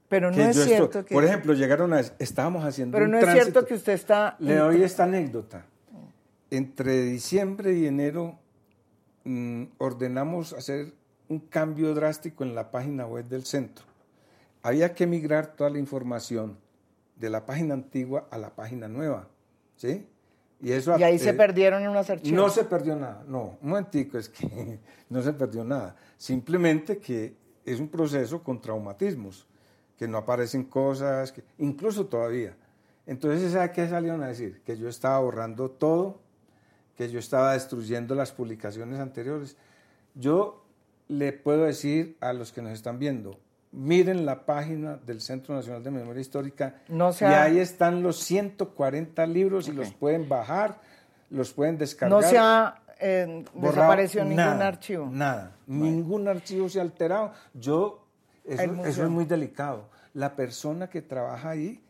Pero 0.09 0.31
no 0.31 0.43
es 0.43 0.57
cierto 0.65 1.05
que... 1.05 1.15
Por 1.15 1.25
ejemplo, 1.25 1.53
llegaron 1.53 1.93
a... 1.93 2.01
Estábamos 2.19 2.65
haciendo 2.65 2.97
Pero 2.97 3.09
no 3.09 3.19
es 3.19 3.33
cierto 3.33 3.65
que 3.65 3.75
usted 3.75 3.93
está... 3.93 4.37
Le 4.39 4.55
doy 4.57 4.83
esta 4.83 5.05
anécdota. 5.05 5.67
Entre 6.51 7.03
diciembre 7.03 7.75
y 7.75 7.87
enero 7.87 8.39
mm, 9.25 9.65
ordenamos 9.79 10.53
hacer 10.53 10.95
un 11.29 11.41
cambio 11.41 11.93
drástico 11.95 12.45
en 12.45 12.55
la 12.55 12.71
página 12.71 13.07
web 13.07 13.27
del 13.27 13.45
centro. 13.45 13.85
Había 14.63 14.95
que 14.95 15.07
migrar 15.07 15.57
toda 15.57 15.71
la 15.71 15.79
información 15.79 16.59
de 17.17 17.31
la 17.31 17.47
página 17.47 17.75
antigua 17.75 18.29
a 18.31 18.39
la 18.39 18.51
página 18.51 18.89
nueva. 18.89 19.29
¿Sí? 19.77 20.07
Y, 20.61 20.73
eso, 20.73 20.99
y 20.99 21.03
ahí 21.03 21.19
se 21.19 21.35
perdieron 21.35 21.87
unos 21.87 22.09
archivos. 22.09 22.37
No 22.37 22.49
se 22.49 22.65
perdió 22.65 22.97
nada, 22.97 23.23
no, 23.29 23.59
un 23.61 23.69
momentico, 23.69 24.17
es 24.17 24.29
que 24.29 24.81
no 25.11 25.21
se 25.23 25.33
perdió 25.33 25.65
nada. 25.65 25.97
Simplemente 26.17 26.99
que 26.99 27.37
es 27.65 27.79
un 27.79 27.89
proceso 27.89 28.43
con 28.43 28.61
traumatismos, 28.61 29.47
que 29.99 30.09
no 30.09 30.19
aparecen 30.19 30.65
cosas, 30.65 31.33
que, 31.33 31.43
incluso 31.59 32.07
todavía. 32.07 32.57
Entonces, 33.07 33.53
¿sabe 33.53 33.73
qué 33.73 33.89
salieron 33.89 34.23
a 34.23 34.29
decir? 34.29 34.63
Que 34.65 34.77
yo 34.77 34.89
estaba 34.89 35.19
borrando 35.21 35.71
todo, 35.71 36.21
que 36.97 37.09
yo 37.09 37.19
estaba 37.19 37.53
destruyendo 37.53 38.15
las 38.15 38.33
publicaciones 38.33 38.99
anteriores. 38.99 39.57
Yo 40.15 40.65
le 41.09 41.33
puedo 41.33 41.65
decir 41.65 42.17
a 42.21 42.33
los 42.33 42.53
que 42.53 42.63
nos 42.63 42.73
están 42.73 42.99
viendo, 42.99 43.39
miren 43.73 44.25
la 44.27 44.45
página 44.47 44.97
del 44.97 45.21
Centro 45.21 45.55
Nacional 45.55 45.83
de 45.83 45.91
Memoria 45.91 46.21
Histórica 46.21 46.77
y 46.89 47.25
ahí 47.25 47.59
están 47.59 48.03
los 48.03 48.19
140 48.21 49.27
libros 49.27 49.69
y 49.69 49.73
los 49.73 49.93
pueden 49.93 50.29
bajar, 50.29 50.81
los 51.31 51.53
pueden 51.53 51.79
descargar. 51.79 52.21
No 52.23 52.27
se 52.27 52.39
ha 52.39 52.83
eh, 52.99 53.45
desaparecido 53.55 54.25
ningún 54.25 54.63
archivo. 54.63 55.09
Nada, 55.11 55.53
ningún 55.67 56.27
archivo 56.27 56.69
se 56.69 56.79
ha 56.79 56.83
alterado. 56.83 57.33
Yo, 57.55 58.06
eso 58.47 59.05
es 59.05 59.11
muy 59.11 59.25
delicado. 59.25 59.89
La 60.15 60.35
persona 60.37 60.89
que 60.89 61.03
trabaja 61.03 61.51
ahí 61.51 61.83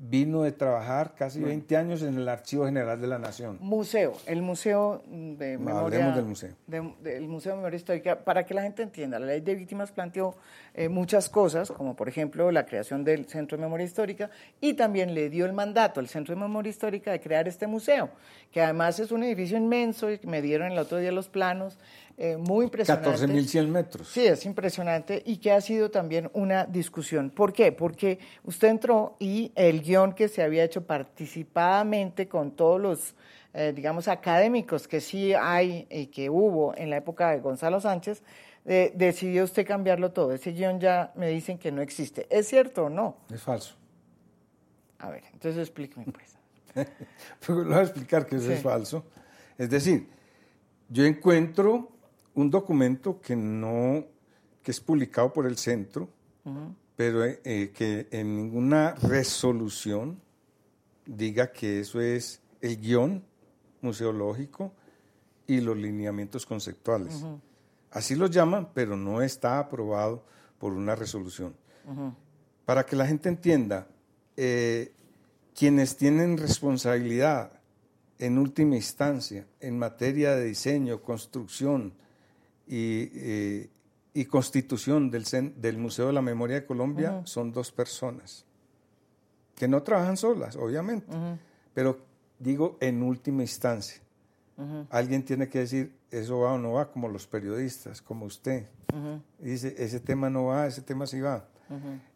vino 0.00 0.44
de 0.44 0.52
trabajar 0.52 1.14
casi 1.16 1.40
20 1.40 1.76
años 1.76 2.02
en 2.02 2.16
el 2.16 2.28
Archivo 2.28 2.64
General 2.66 3.00
de 3.00 3.08
la 3.08 3.18
Nación. 3.18 3.58
Museo, 3.60 4.14
el 4.26 4.42
Museo 4.42 5.02
de 5.08 5.58
Memoria. 5.58 6.12
del 6.12 6.24
museo. 6.24 6.54
el 6.70 7.26
Museo 7.26 7.52
de 7.52 7.56
Memoria 7.56 7.76
Histórica, 7.76 8.24
para 8.24 8.46
que 8.46 8.54
la 8.54 8.62
gente 8.62 8.84
entienda, 8.84 9.18
la 9.18 9.26
ley 9.26 9.40
de 9.40 9.56
víctimas 9.56 9.90
planteó 9.90 10.36
eh, 10.74 10.88
muchas 10.88 11.28
cosas, 11.28 11.72
como 11.72 11.96
por 11.96 12.08
ejemplo 12.08 12.52
la 12.52 12.64
creación 12.64 13.02
del 13.02 13.26
Centro 13.26 13.58
de 13.58 13.64
Memoria 13.64 13.86
Histórica, 13.86 14.30
y 14.60 14.74
también 14.74 15.14
le 15.14 15.30
dio 15.30 15.46
el 15.46 15.52
mandato 15.52 15.98
al 15.98 16.06
Centro 16.06 16.36
de 16.36 16.40
Memoria 16.42 16.70
Histórica 16.70 17.10
de 17.10 17.20
crear 17.20 17.48
este 17.48 17.66
museo, 17.66 18.10
que 18.52 18.62
además 18.62 19.00
es 19.00 19.10
un 19.10 19.24
edificio 19.24 19.58
inmenso, 19.58 20.12
y 20.12 20.20
me 20.22 20.42
dieron 20.42 20.70
el 20.70 20.78
otro 20.78 20.98
día 20.98 21.10
los 21.10 21.28
planos, 21.28 21.76
eh, 22.20 22.36
muy 22.36 22.64
impresionante. 22.64 23.08
14.100 23.10 23.68
metros. 23.68 24.08
Sí, 24.08 24.26
es 24.26 24.44
impresionante 24.44 25.22
y 25.24 25.36
que 25.36 25.52
ha 25.52 25.60
sido 25.60 25.88
también 25.88 26.28
una 26.32 26.64
discusión. 26.64 27.30
¿Por 27.30 27.52
qué? 27.52 27.70
Porque 27.70 28.18
usted 28.42 28.66
entró 28.66 29.14
y 29.20 29.52
el 29.54 29.82
guion 29.82 30.12
que 30.12 30.26
se 30.26 30.42
había 30.42 30.64
hecho 30.64 30.84
participadamente 30.84 32.26
con 32.26 32.50
todos 32.50 32.80
los, 32.80 33.14
eh, 33.54 33.72
digamos, 33.72 34.08
académicos 34.08 34.88
que 34.88 35.00
sí 35.00 35.32
hay 35.32 35.86
y 35.90 36.06
que 36.06 36.28
hubo 36.28 36.76
en 36.76 36.90
la 36.90 36.96
época 36.96 37.30
de 37.30 37.38
Gonzalo 37.38 37.80
Sánchez, 37.80 38.24
eh, 38.64 38.90
decidió 38.96 39.44
usted 39.44 39.64
cambiarlo 39.64 40.10
todo. 40.10 40.32
Ese 40.32 40.50
guion 40.50 40.80
ya 40.80 41.12
me 41.14 41.28
dicen 41.28 41.56
que 41.56 41.70
no 41.70 41.82
existe. 41.82 42.26
¿Es 42.30 42.48
cierto 42.48 42.86
o 42.86 42.90
no? 42.90 43.18
Es 43.32 43.42
falso. 43.42 43.76
A 44.98 45.08
ver, 45.08 45.22
entonces 45.32 45.60
explíqueme 45.60 46.06
pues. 46.06 46.36
pues 47.46 47.64
voy 47.64 47.74
a 47.74 47.82
explicar 47.82 48.26
que 48.26 48.34
eso 48.34 48.50
es 48.50 48.60
falso. 48.60 49.04
Es 49.56 49.70
decir, 49.70 50.08
yo 50.88 51.04
encuentro 51.04 51.92
un 52.38 52.50
documento 52.50 53.20
que 53.20 53.34
no, 53.34 54.04
que 54.62 54.70
es 54.70 54.80
publicado 54.80 55.32
por 55.32 55.44
el 55.44 55.56
centro, 55.58 56.08
pero 56.94 57.24
eh, 57.24 57.40
eh, 57.44 57.72
que 57.74 58.06
en 58.12 58.36
ninguna 58.36 58.94
resolución 58.94 60.20
diga 61.04 61.50
que 61.50 61.80
eso 61.80 62.00
es 62.00 62.40
el 62.60 62.80
guion 62.80 63.24
museológico 63.80 64.72
y 65.48 65.60
los 65.60 65.76
lineamientos 65.76 66.46
conceptuales. 66.46 67.24
Así 67.90 68.14
lo 68.14 68.28
llaman, 68.28 68.68
pero 68.72 68.96
no 68.96 69.20
está 69.20 69.58
aprobado 69.58 70.22
por 70.60 70.72
una 70.74 70.94
resolución. 70.94 71.56
Para 72.64 72.86
que 72.86 72.94
la 72.94 73.06
gente 73.08 73.28
entienda, 73.28 73.88
eh, 74.36 74.92
quienes 75.56 75.96
tienen 75.96 76.38
responsabilidad 76.38 77.50
en 78.20 78.38
última 78.38 78.76
instancia 78.76 79.44
en 79.58 79.76
materia 79.76 80.36
de 80.36 80.44
diseño, 80.44 81.02
construcción, 81.02 81.94
y, 82.68 83.70
y, 84.14 84.24
constitución 84.26 85.10
del, 85.10 85.24
del, 85.56 85.78
Museo 85.78 86.08
de 86.08 86.12
la 86.12 86.22
Memoria 86.22 86.60
de 86.60 86.66
Colombia 86.66 87.22
son 87.24 87.52
dos 87.52 87.72
personas, 87.72 88.44
que 89.54 89.66
no 89.68 89.82
trabajan 89.82 90.16
solas, 90.16 90.56
obviamente, 90.56 91.06
pero 91.74 91.98
digo 92.38 92.76
en 92.80 93.02
última 93.02 93.42
instancia. 93.42 94.02
Alguien 94.90 95.24
tiene 95.24 95.48
que 95.48 95.60
decir, 95.60 95.92
eso 96.10 96.40
va 96.40 96.54
o 96.54 96.58
no 96.58 96.72
va, 96.72 96.90
como 96.90 97.08
los 97.08 97.26
periodistas, 97.26 98.02
como 98.02 98.26
usted. 98.26 98.66
dice, 99.38 99.74
ese 99.78 100.00
tema 100.00 100.28
no 100.28 100.46
va, 100.46 100.66
ese 100.66 100.82
tema 100.82 101.06
sí 101.06 101.20
va. 101.20 101.46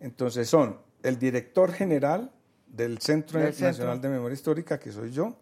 Entonces 0.00 0.48
son 0.48 0.78
el 1.03 1.18
director 1.18 1.72
general 1.72 2.30
del 2.66 2.98
Centro 2.98 3.38
Nacional 3.38 4.00
de 4.00 4.09
Memoria 4.09 4.34
Histórica, 4.34 4.78
que 4.78 4.92
soy 4.92 5.12
yo, 5.12 5.36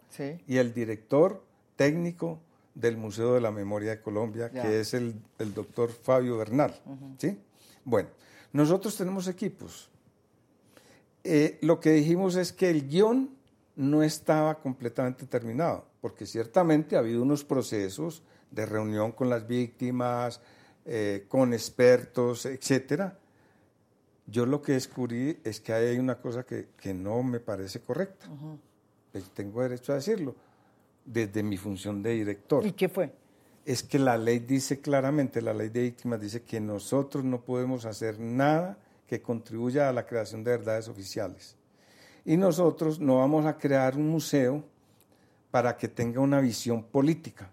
y 0.46 0.56
el 0.56 0.74
director 0.74 1.44
técnico 1.76 2.40
del 2.74 2.96
Museo 2.96 3.34
de 3.34 3.40
la 3.40 3.50
Memoria 3.50 3.90
de 3.90 4.00
Colombia, 4.00 4.50
que 4.50 4.80
es 4.80 4.94
el, 4.94 5.14
doctor 5.54 5.90
Fabio 5.90 6.38
Bernal. 6.38 6.74
¿sí? 7.18 7.38
Bueno, 7.84 8.08
nosotros 8.52 8.96
tenemos 8.96 9.28
equipos. 9.28 9.90
Eh, 11.24 11.58
lo 11.62 11.80
que 11.80 11.90
dijimos 11.92 12.36
es 12.36 12.52
que 12.52 12.70
el 12.70 12.88
guion 12.88 13.30
no 13.76 14.02
estaba 14.02 14.58
completamente 14.58 15.26
terminado, 15.26 15.86
porque 16.00 16.26
ciertamente 16.26 16.96
ha 16.96 17.00
habido 17.00 17.22
unos 17.22 17.44
procesos 17.44 18.22
de 18.50 18.66
reunión 18.66 19.12
con 19.12 19.28
las 19.28 19.46
víctimas, 19.46 20.40
eh, 20.84 21.26
con 21.28 21.52
expertos, 21.52 22.46
etcétera. 22.46 23.18
Yo 24.26 24.46
lo 24.46 24.62
que 24.62 24.72
descubrí 24.72 25.40
es 25.44 25.60
que 25.60 25.72
hay 25.72 25.98
una 25.98 26.20
cosa 26.20 26.44
que, 26.44 26.94
no 26.94 27.22
me 27.22 27.40
parece 27.40 27.80
correcta. 27.80 28.26
Pues 29.12 29.28
tengo 29.30 29.62
derecho 29.62 29.92
a 29.92 29.96
decirlo 29.96 30.36
desde 31.12 31.42
mi 31.42 31.56
función 31.56 32.02
de 32.02 32.10
director. 32.10 32.64
¿Y 32.64 32.72
qué 32.72 32.88
fue? 32.88 33.12
Es 33.64 33.82
que 33.82 33.98
la 33.98 34.16
ley 34.16 34.38
dice 34.38 34.80
claramente, 34.80 35.42
la 35.42 35.52
ley 35.52 35.68
de 35.68 35.82
víctimas 35.82 36.20
dice 36.20 36.42
que 36.42 36.60
nosotros 36.60 37.24
no 37.24 37.42
podemos 37.42 37.84
hacer 37.84 38.18
nada 38.18 38.78
que 39.06 39.20
contribuya 39.20 39.88
a 39.88 39.92
la 39.92 40.06
creación 40.06 40.44
de 40.44 40.52
verdades 40.52 40.88
oficiales. 40.88 41.56
Y 42.24 42.36
nosotros 42.36 43.00
no 43.00 43.18
vamos 43.18 43.44
a 43.46 43.58
crear 43.58 43.96
un 43.96 44.08
museo 44.08 44.64
para 45.50 45.76
que 45.76 45.88
tenga 45.88 46.20
una 46.20 46.40
visión 46.40 46.84
política. 46.84 47.50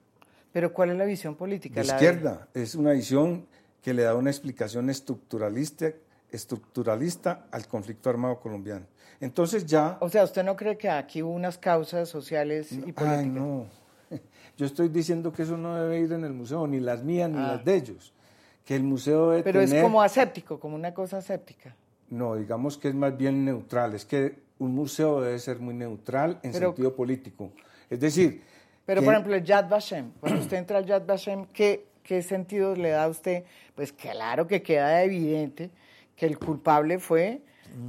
¿Pero 0.54 0.72
cuál 0.72 0.92
es 0.92 0.98
la 0.98 1.06
visión 1.06 1.36
política? 1.36 1.82
De 1.82 1.88
izquierda. 1.88 2.48
Es 2.54 2.76
una 2.76 2.92
visión 2.92 3.48
que 3.82 3.94
le 3.94 4.04
da 4.04 4.16
una 4.16 4.30
explicación 4.30 4.90
estructuralista, 4.90 5.94
estructuralista 6.32 7.48
al 7.52 7.68
conflicto 7.68 8.10
armado 8.10 8.40
colombiano. 8.40 8.86
Entonces 9.20 9.66
ya... 9.66 9.98
O 10.00 10.10
sea, 10.10 10.24
¿usted 10.24 10.44
no 10.44 10.56
cree 10.56 10.78
que 10.78 10.90
aquí 10.90 11.24
hubo 11.24 11.32
unas 11.32 11.58
causas 11.58 12.10
sociales 12.10 12.72
y 12.72 12.92
políticas? 12.92 13.20
Ay, 13.20 13.28
no. 13.28 13.66
Yo 14.58 14.66
estoy 14.66 14.90
diciendo 14.90 15.32
que 15.32 15.44
eso 15.44 15.58
no 15.58 15.76
debe 15.76 16.00
ir 16.00 16.12
en 16.12 16.24
el 16.24 16.34
museo, 16.34 16.68
ni 16.68 16.80
las 16.80 17.04
mías 17.04 17.30
ni 17.30 17.38
ah. 17.38 17.54
las 17.54 17.66
de 17.66 17.76
ellos. 17.76 18.14
Que 18.66 18.76
el 18.76 18.84
museo 18.84 19.32
debe 19.32 19.44
Pero 19.44 19.62
es 19.62 19.74
como 19.76 20.02
aséptico, 20.02 20.60
como 20.60 20.76
una 20.76 20.94
cosa 20.94 21.18
aséptica. 21.18 21.76
No, 22.10 22.36
digamos 22.36 22.78
que 22.78 22.90
es 22.90 22.96
más 22.96 23.18
bien 23.18 23.46
neutral. 23.46 23.94
Es 23.96 24.06
que 24.06 24.40
un 24.60 24.76
museo 24.76 25.22
debe 25.22 25.40
ser 25.40 25.60
muy 25.60 25.74
neutral 25.74 26.40
en 26.44 26.54
sentido 26.54 26.96
político. 26.96 27.52
Es 27.90 28.00
decir... 28.00 28.44
Pero, 28.86 29.04
por 29.04 29.14
ejemplo, 29.14 29.36
el 29.36 29.44
Yad 29.44 29.68
Vashem. 29.68 30.12
Cuando 30.20 30.40
usted 30.40 30.58
entra 30.58 30.78
al 30.78 30.86
Yad 30.86 31.06
Vashem, 31.06 31.46
¿qué, 31.48 31.88
¿qué 32.04 32.22
sentido 32.22 32.74
le 32.74 32.92
da 32.92 33.04
a 33.04 33.08
usted? 33.10 33.44
Pues 33.76 33.92
claro 33.92 34.48
que 34.48 34.62
queda 34.62 35.04
evidente 35.04 35.72
que 36.18 36.26
el 36.26 36.38
culpable 36.38 37.00
fue 37.00 37.42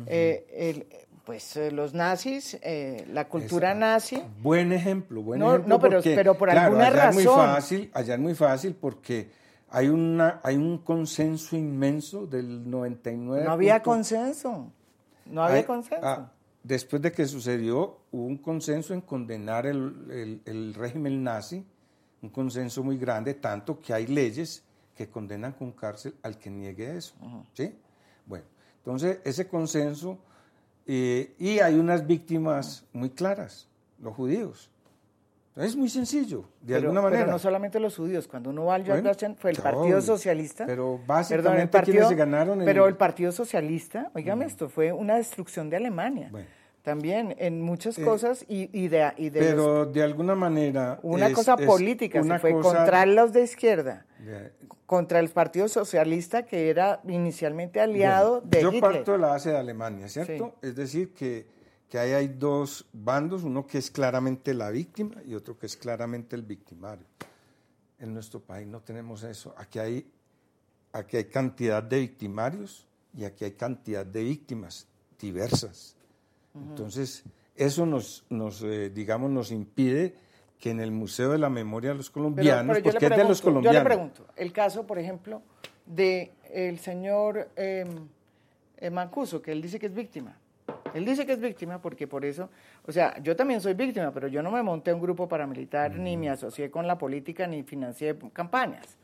eh, 0.06 0.46
el, 0.52 0.86
pues 1.24 1.56
eh, 1.56 1.72
los 1.72 1.94
nazis, 1.94 2.58
eh, 2.62 3.04
la 3.12 3.26
cultura 3.26 3.74
nazi. 3.74 4.22
Buen 4.40 4.72
ejemplo, 4.72 5.22
buen 5.22 5.42
ejemplo. 5.42 5.66
No, 5.66 5.80
pero, 5.80 6.00
pero 6.02 6.36
por 6.36 6.50
alguna 6.50 6.86
allá 6.86 7.06
razón. 7.06 7.20
Es 7.20 7.26
muy 7.26 7.34
fácil, 7.34 7.90
allá 7.94 8.14
es 8.14 8.20
muy 8.20 8.34
fácil 8.34 8.74
porque 8.74 9.30
hay, 9.70 9.88
una, 9.88 10.40
hay 10.44 10.56
un 10.56 10.78
consenso 10.78 11.56
inmenso 11.56 12.26
del 12.26 12.68
99. 12.70 13.44
No 13.44 13.52
había 13.52 13.82
consenso. 13.82 14.70
No 15.26 15.42
había 15.42 15.66
consenso. 15.66 16.06
Ah, 16.06 16.32
después 16.62 17.00
de 17.02 17.12
que 17.12 17.26
sucedió, 17.26 17.98
hubo 18.10 18.24
un 18.24 18.38
consenso 18.38 18.92
en 18.92 19.00
condenar 19.00 19.66
el, 19.66 20.42
el, 20.44 20.74
régimen 20.74 21.22
nazi, 21.22 21.64
un 22.22 22.28
consenso 22.28 22.82
muy 22.82 22.98
grande, 22.98 23.34
tanto 23.34 23.80
que 23.80 23.92
hay 23.92 24.06
leyes 24.06 24.64
que 24.94 25.08
condenan 25.08 25.52
con 25.52 25.72
cárcel 25.72 26.14
al 26.22 26.38
que 26.38 26.50
niegue 26.50 26.96
eso. 26.96 27.14
¿sí? 27.52 27.74
Bueno, 28.28 28.44
entonces 28.76 29.18
ese 29.24 29.48
consenso, 29.48 30.18
eh, 30.86 31.34
y 31.38 31.58
hay 31.58 31.74
unas 31.74 32.06
víctimas 32.06 32.84
muy 32.92 33.10
claras, 33.10 33.68
los 34.00 34.14
judíos. 34.14 34.70
Es 35.56 35.74
muy 35.74 35.88
sencillo, 35.88 36.44
de 36.60 36.76
alguna 36.76 37.02
manera. 37.02 37.22
Pero 37.22 37.32
no 37.32 37.38
solamente 37.40 37.80
los 37.80 37.96
judíos, 37.96 38.28
cuando 38.28 38.50
uno 38.50 38.66
va 38.66 38.76
al 38.76 38.84
bueno, 38.84 39.10
fue 39.36 39.50
el 39.50 39.56
Partido 39.56 40.00
Socialista. 40.00 40.66
Pero 40.66 41.00
básicamente 41.04 41.62
el 41.62 41.68
partido, 41.68 41.92
quienes 41.94 42.08
se 42.10 42.14
ganaron. 42.14 42.62
Pero 42.64 42.86
el 42.86 42.96
Partido 42.96 43.32
Socialista, 43.32 44.12
oígame 44.14 44.44
esto, 44.44 44.68
fue 44.68 44.92
una 44.92 45.16
destrucción 45.16 45.68
de 45.68 45.76
Alemania. 45.76 46.30
También 46.82 47.34
en 47.38 47.60
muchas 47.60 47.98
eh, 47.98 48.04
cosas 48.04 48.44
y, 48.48 48.88
de, 48.88 49.12
Pero 49.32 49.84
de 49.84 50.02
alguna 50.02 50.36
manera. 50.36 51.00
Una 51.02 51.32
cosa 51.32 51.56
política, 51.56 52.22
se 52.22 52.38
fue 52.38 52.52
contra 52.52 53.04
los 53.04 53.32
de 53.32 53.42
izquierda, 53.42 54.06
contra 54.89 55.20
el 55.20 55.28
Partido 55.28 55.68
Socialista 55.68 56.45
que 56.45 56.68
era 56.68 57.01
inicialmente 57.07 57.78
aliado 57.78 58.41
de 58.41 58.62
yo 58.62 58.72
Hitler. 58.72 58.82
Yo 58.82 58.97
parto 58.97 59.12
de 59.12 59.18
la 59.18 59.28
base 59.28 59.51
de 59.51 59.59
Alemania, 59.59 60.09
¿cierto? 60.09 60.57
Es 60.62 60.74
decir, 60.74 61.12
que 61.12 61.47
que 61.89 61.99
ahí 61.99 62.12
hay 62.12 62.28
dos 62.28 62.86
bandos, 62.93 63.45
uno 63.45 63.66
que 63.66 63.78
es 63.78 63.91
claramente 63.91 64.53
la 64.53 64.70
víctima 64.70 65.22
y 65.24 65.34
otro 65.34 65.59
que 65.59 65.66
es 65.66 65.76
claramente 65.76 66.36
el 66.36 66.43
victimario. 66.43 67.07
En 67.99 68.12
nuestro 68.12 68.41
país 68.41 68.66
no 68.66 68.80
tenemos 68.80 69.22
eso. 69.22 69.55
Aquí 69.57 69.78
hay, 69.78 70.07
aquí 70.93 71.16
hay 71.16 71.24
cantidad 71.24 71.82
de 71.82 72.01
victimarios 72.01 72.86
y 73.16 73.24
aquí 73.24 73.45
hay 73.45 73.53
cantidad 73.53 74.05
de 74.05 74.22
víctimas 74.22 74.86
diversas. 75.18 75.97
Entonces, 76.55 77.24
eso 77.57 77.86
nos, 77.86 78.24
nos 78.28 78.62
eh, 78.62 78.91
digamos, 78.91 79.30
nos 79.30 79.51
impide 79.51 80.14
que 80.61 80.70
en 80.70 80.80
el 80.80 80.90
Museo 80.90 81.30
de 81.30 81.38
la 81.38 81.50
Memoria 81.50 81.90
de 81.90 81.96
los 81.96 82.11
Colombianos, 82.11 82.80
porque 82.82 83.06
es 83.06 83.16
de 83.16 83.24
los 83.24 83.40
colombianos. 83.40 83.74
Yo 83.74 83.80
le 83.80 83.84
pregunto, 83.84 84.26
el 84.36 84.52
caso, 84.52 84.86
por 84.86 84.98
ejemplo, 84.98 85.42
de 85.86 86.32
el 86.52 86.78
señor 86.78 87.48
eh, 87.56 87.86
Mancuso, 88.90 89.40
que 89.40 89.52
él 89.52 89.62
dice 89.62 89.78
que 89.78 89.86
es 89.86 89.94
víctima. 89.94 90.36
Él 90.94 91.04
dice 91.04 91.26
que 91.26 91.32
es 91.32 91.40
víctima 91.40 91.80
porque 91.80 92.06
por 92.06 92.24
eso, 92.24 92.50
o 92.86 92.92
sea, 92.92 93.18
yo 93.22 93.36
también 93.36 93.61
soy 93.61 93.74
víctima, 93.74 94.11
pero 94.12 94.28
yo 94.28 94.42
no 94.42 94.50
me 94.50 94.62
monté 94.62 94.92
un 94.92 95.00
grupo 95.00 95.28
paramilitar, 95.28 95.94
ni 95.94 96.16
me 96.16 96.30
asocié 96.30 96.70
con 96.70 96.86
la 96.86 96.98
política, 96.98 97.46
ni 97.46 97.62
financié 97.62 98.16
campañas. 98.32 98.96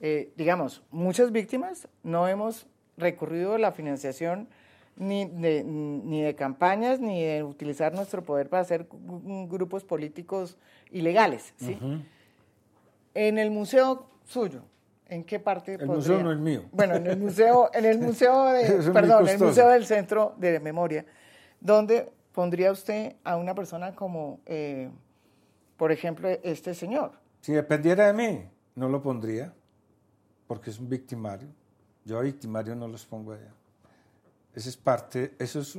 Eh, 0.00 0.30
digamos, 0.36 0.82
muchas 0.90 1.32
víctimas 1.32 1.88
no 2.02 2.28
hemos 2.28 2.66
recurrido 2.96 3.54
a 3.54 3.58
la 3.58 3.72
financiación 3.72 4.48
ni 4.96 5.26
de, 5.26 5.62
ni 5.64 6.22
de 6.22 6.34
campañas, 6.34 7.00
ni 7.00 7.22
de 7.22 7.42
utilizar 7.42 7.94
nuestro 7.94 8.24
poder 8.24 8.48
para 8.48 8.62
hacer 8.62 8.86
grupos 9.48 9.84
políticos 9.84 10.56
ilegales. 10.90 11.54
¿sí? 11.56 11.78
En 13.14 13.38
el 13.38 13.50
museo 13.50 14.08
suyo, 14.24 14.62
¿En 15.08 15.22
qué 15.22 15.38
parte? 15.38 15.74
El 15.74 15.86
museo 15.86 16.20
no 16.22 16.32
es 16.32 16.38
mío. 16.38 16.64
Bueno, 16.72 16.96
en 16.96 17.06
el 17.06 17.16
museo, 17.16 17.70
en 17.72 17.84
el 17.84 17.98
museo, 17.98 18.46
de, 18.46 18.90
perdón, 18.92 19.28
el 19.28 19.38
museo 19.38 19.68
del 19.68 19.86
Centro 19.86 20.34
de 20.36 20.58
Memoria. 20.58 21.06
¿Dónde 21.60 22.10
pondría 22.32 22.72
usted 22.72 23.14
a 23.22 23.36
una 23.36 23.54
persona 23.54 23.94
como, 23.94 24.40
eh, 24.46 24.90
por 25.76 25.92
ejemplo, 25.92 26.28
este 26.42 26.74
señor? 26.74 27.12
Si 27.40 27.52
dependiera 27.52 28.08
de 28.08 28.12
mí, 28.14 28.48
no 28.74 28.88
lo 28.88 29.00
pondría, 29.00 29.54
porque 30.48 30.70
es 30.70 30.80
un 30.80 30.88
victimario. 30.88 31.48
Yo 32.04 32.18
a 32.18 32.22
victimario 32.22 32.74
no 32.74 32.88
los 32.88 33.06
pongo 33.06 33.32
allá. 33.32 33.52
Ese 34.56 34.70
es 34.70 34.76
parte, 34.76 35.34
eso 35.38 35.60
es 35.60 35.78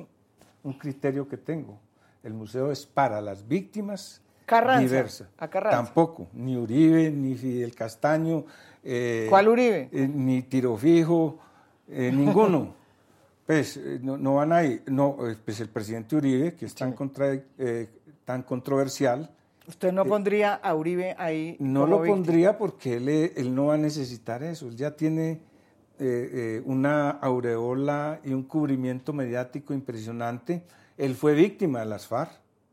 un 0.63 0.73
criterio 0.73 1.27
que 1.27 1.35
tengo. 1.35 1.77
El 2.23 2.33
museo 2.33 2.71
es 2.71 2.85
para 2.85 3.19
las 3.19 3.45
víctimas 3.45 4.21
Carranza, 4.45 4.81
diversas. 4.81 5.27
Tampoco, 5.37 6.27
ni 6.33 6.55
Uribe, 6.55 7.09
ni 7.09 7.35
Fidel 7.35 7.75
Castaño. 7.75 8.45
Eh, 8.83 9.25
¿Cuál 9.29 9.49
Uribe? 9.49 9.89
Eh, 9.91 10.07
ni 10.07 10.43
Tiro 10.43 10.77
Fijo, 10.77 11.39
ninguno. 11.87 12.77
Pues 13.47 13.77
eh, 13.77 13.99
no, 14.03 14.35
van 14.35 14.51
ahí, 14.51 14.81
no, 14.87 15.15
eh, 15.25 15.37
pues 15.43 15.61
el 15.61 15.69
presidente 15.69 16.17
Uribe, 16.17 16.53
que 16.53 16.65
es 16.65 16.75
tan, 16.75 16.91
contra, 16.91 17.33
eh, 17.57 17.87
tan 18.25 18.43
controversial. 18.43 19.31
¿Usted 19.65 19.93
no 19.93 20.03
pondría 20.03 20.55
a 20.55 20.75
Uribe 20.75 21.15
ahí? 21.17 21.55
No 21.57 21.87
lo 21.87 22.03
pondría 22.03 22.57
porque 22.57 22.97
él, 22.97 23.07
él, 23.07 23.55
no 23.55 23.67
va 23.67 23.75
a 23.75 23.77
necesitar 23.77 24.43
eso, 24.43 24.67
él 24.67 24.75
ya 24.75 24.97
tiene 24.97 25.39
una 26.65 27.11
aureola 27.11 28.19
y 28.23 28.33
un 28.33 28.43
cubrimiento 28.43 29.13
mediático 29.13 29.73
impresionante. 29.73 30.63
Él 30.97 31.15
fue 31.15 31.33
víctima 31.33 31.79
de 31.79 31.85
las 31.85 32.07
FARC. 32.07 32.31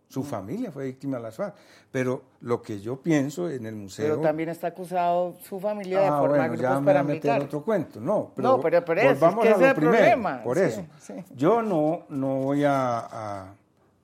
Su 0.08 0.22
familia 0.22 0.70
fue 0.70 0.84
víctima 0.86 1.16
de 1.16 1.24
las 1.24 1.36
FARC. 1.36 1.54
Pero 1.90 2.22
lo 2.40 2.62
que 2.62 2.80
yo 2.80 3.00
pienso 3.00 3.50
en 3.50 3.66
el 3.66 3.74
museo... 3.74 4.16
Pero 4.16 4.20
también 4.20 4.48
está 4.48 4.68
acusado 4.68 5.36
su 5.42 5.60
familia 5.60 6.00
de 6.00 6.06
ah, 6.06 6.18
formar 6.18 6.48
bueno, 6.48 6.62
ya 6.62 6.80
me 6.80 6.92
voy 6.92 7.00
a 7.00 7.02
meter 7.02 7.42
otro 7.42 7.62
cuento. 7.62 8.00
No, 8.00 8.32
pero, 8.34 8.48
no, 8.48 8.60
pero, 8.60 8.84
pero 8.84 9.00
es, 9.00 9.20
volvamos 9.20 9.46
es 9.46 9.56
que 9.56 9.64
a 9.64 9.68
lo 9.68 9.74
primero. 9.74 9.98
Problema. 9.98 10.42
Por 10.42 10.58
eso. 10.58 10.86
Yo 11.34 11.62
no, 11.62 12.04
no 12.08 12.36
voy 12.36 12.64
a, 12.64 13.54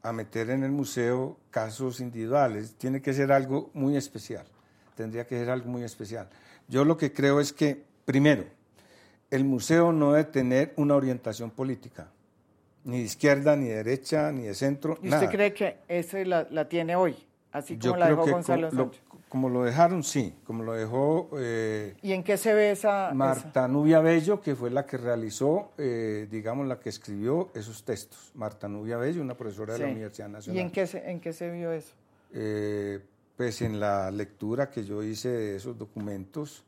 a, 0.02 0.12
meter 0.12 0.50
en 0.50 0.64
el 0.64 0.70
museo 0.70 1.36
casos 1.50 2.00
individuales. 2.00 2.74
Tiene 2.76 3.00
que 3.00 3.12
ser 3.12 3.32
algo 3.32 3.70
muy 3.74 3.96
especial. 3.96 4.46
Tendría 4.94 5.26
que 5.26 5.38
ser 5.38 5.50
algo 5.50 5.68
muy 5.68 5.82
especial. 5.82 6.28
Yo 6.68 6.84
lo 6.84 6.96
que 6.96 7.12
creo 7.12 7.40
es 7.40 7.52
que, 7.52 7.84
primero, 8.04 8.44
el 9.30 9.44
museo 9.44 9.92
no 9.92 10.12
debe 10.12 10.24
tener 10.30 10.72
una 10.76 10.96
orientación 10.96 11.50
política 11.50 12.08
ni 12.84 12.98
de 12.98 13.04
izquierda, 13.04 13.56
ni 13.56 13.68
de 13.68 13.76
derecha, 13.76 14.32
ni 14.32 14.44
de 14.44 14.54
centro. 14.54 14.98
¿Y 15.02 15.08
usted 15.08 15.28
cree 15.28 15.52
que 15.52 15.78
esa 15.88 16.24
la, 16.24 16.68
tiene 16.68 16.96
hoy, 16.96 17.16
así 17.52 17.78
como 17.78 17.96
la 17.96 18.08
dejó 18.08 18.26
Gonzalo 18.26 18.70
Sánchez? 18.70 19.02
como 19.30 19.48
lo 19.48 19.62
dejaron, 19.62 20.02
sí, 20.02 20.34
como 20.44 20.64
lo 20.64 20.72
dejó... 20.72 21.30
Eh, 21.38 21.94
¿Y 22.02 22.12
en 22.14 22.24
qué 22.24 22.36
se 22.36 22.52
ve 22.52 22.72
esa...? 22.72 23.12
Marta 23.14 23.68
Nubia 23.68 24.00
Bello, 24.00 24.40
que 24.40 24.56
fue 24.56 24.70
la 24.70 24.84
que 24.84 24.96
realizó, 24.96 25.70
eh, 25.78 26.26
digamos, 26.28 26.66
la 26.66 26.80
que 26.80 26.88
escribió 26.88 27.52
esos 27.54 27.84
textos. 27.84 28.32
Marta 28.34 28.66
Nubia 28.66 28.96
Bello, 28.96 29.22
una 29.22 29.36
profesora 29.36 29.74
de 29.74 29.78
la 29.78 29.86
Universidad 29.86 30.28
Nacional. 30.28 30.56
¿Y 30.56 30.60
en 30.66 30.72
qué 30.72 30.84
se, 30.84 31.08
en 31.08 31.20
qué 31.20 31.32
se 31.32 31.48
vio 31.48 31.70
eso? 31.70 31.94
Eh, 32.32 32.98
pues 33.36 33.62
en 33.62 33.78
la 33.78 34.10
lectura 34.10 34.68
que 34.68 34.84
yo 34.84 35.00
hice 35.00 35.28
de 35.28 35.56
esos 35.56 35.78
documentos, 35.78 36.64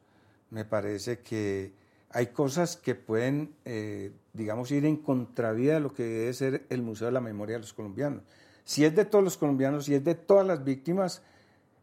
me 0.50 0.64
parece 0.64 1.18
que 1.18 1.72
hay 2.12 2.26
cosas 2.28 2.76
que 2.76 2.94
pueden, 2.94 3.54
eh, 3.64 4.12
digamos, 4.32 4.70
ir 4.70 4.84
en 4.84 4.96
contravía 4.96 5.74
de 5.74 5.80
lo 5.80 5.94
que 5.94 6.04
debe 6.04 6.34
ser 6.34 6.66
el 6.68 6.82
Museo 6.82 7.06
de 7.06 7.12
la 7.12 7.20
Memoria 7.20 7.56
de 7.56 7.60
los 7.60 7.72
Colombianos. 7.72 8.22
Si 8.64 8.84
es 8.84 8.94
de 8.94 9.04
todos 9.04 9.24
los 9.24 9.36
colombianos, 9.36 9.86
si 9.86 9.94
es 9.94 10.04
de 10.04 10.14
todas 10.14 10.46
las 10.46 10.62
víctimas, 10.62 11.22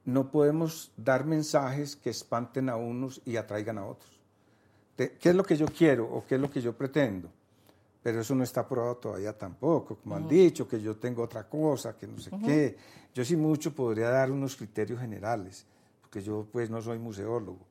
no 0.05 0.31
podemos 0.31 0.91
dar 0.95 1.25
mensajes 1.25 1.95
que 1.95 2.09
espanten 2.09 2.69
a 2.69 2.77
unos 2.77 3.21
y 3.25 3.35
atraigan 3.35 3.77
a 3.77 3.85
otros. 3.85 4.19
¿Qué 4.95 5.29
es 5.29 5.35
lo 5.35 5.43
que 5.43 5.57
yo 5.57 5.65
quiero 5.67 6.05
o 6.05 6.25
qué 6.25 6.35
es 6.35 6.41
lo 6.41 6.49
que 6.49 6.61
yo 6.61 6.73
pretendo? 6.73 7.29
Pero 8.01 8.21
eso 8.21 8.33
no 8.35 8.43
está 8.43 8.61
aprobado 8.61 8.97
todavía 8.97 9.37
tampoco, 9.37 9.97
como 9.97 10.15
han 10.15 10.27
dicho, 10.27 10.67
que 10.67 10.81
yo 10.81 10.95
tengo 10.95 11.23
otra 11.23 11.47
cosa, 11.47 11.97
que 11.97 12.07
no 12.07 12.17
sé 12.19 12.31
qué. 12.45 12.77
Yo 13.13 13.25
sí 13.25 13.35
mucho 13.35 13.73
podría 13.73 14.09
dar 14.09 14.31
unos 14.31 14.55
criterios 14.55 14.99
generales, 14.99 15.65
porque 16.01 16.21
yo 16.21 16.47
pues 16.51 16.69
no 16.69 16.81
soy 16.81 16.97
museólogo 16.97 17.68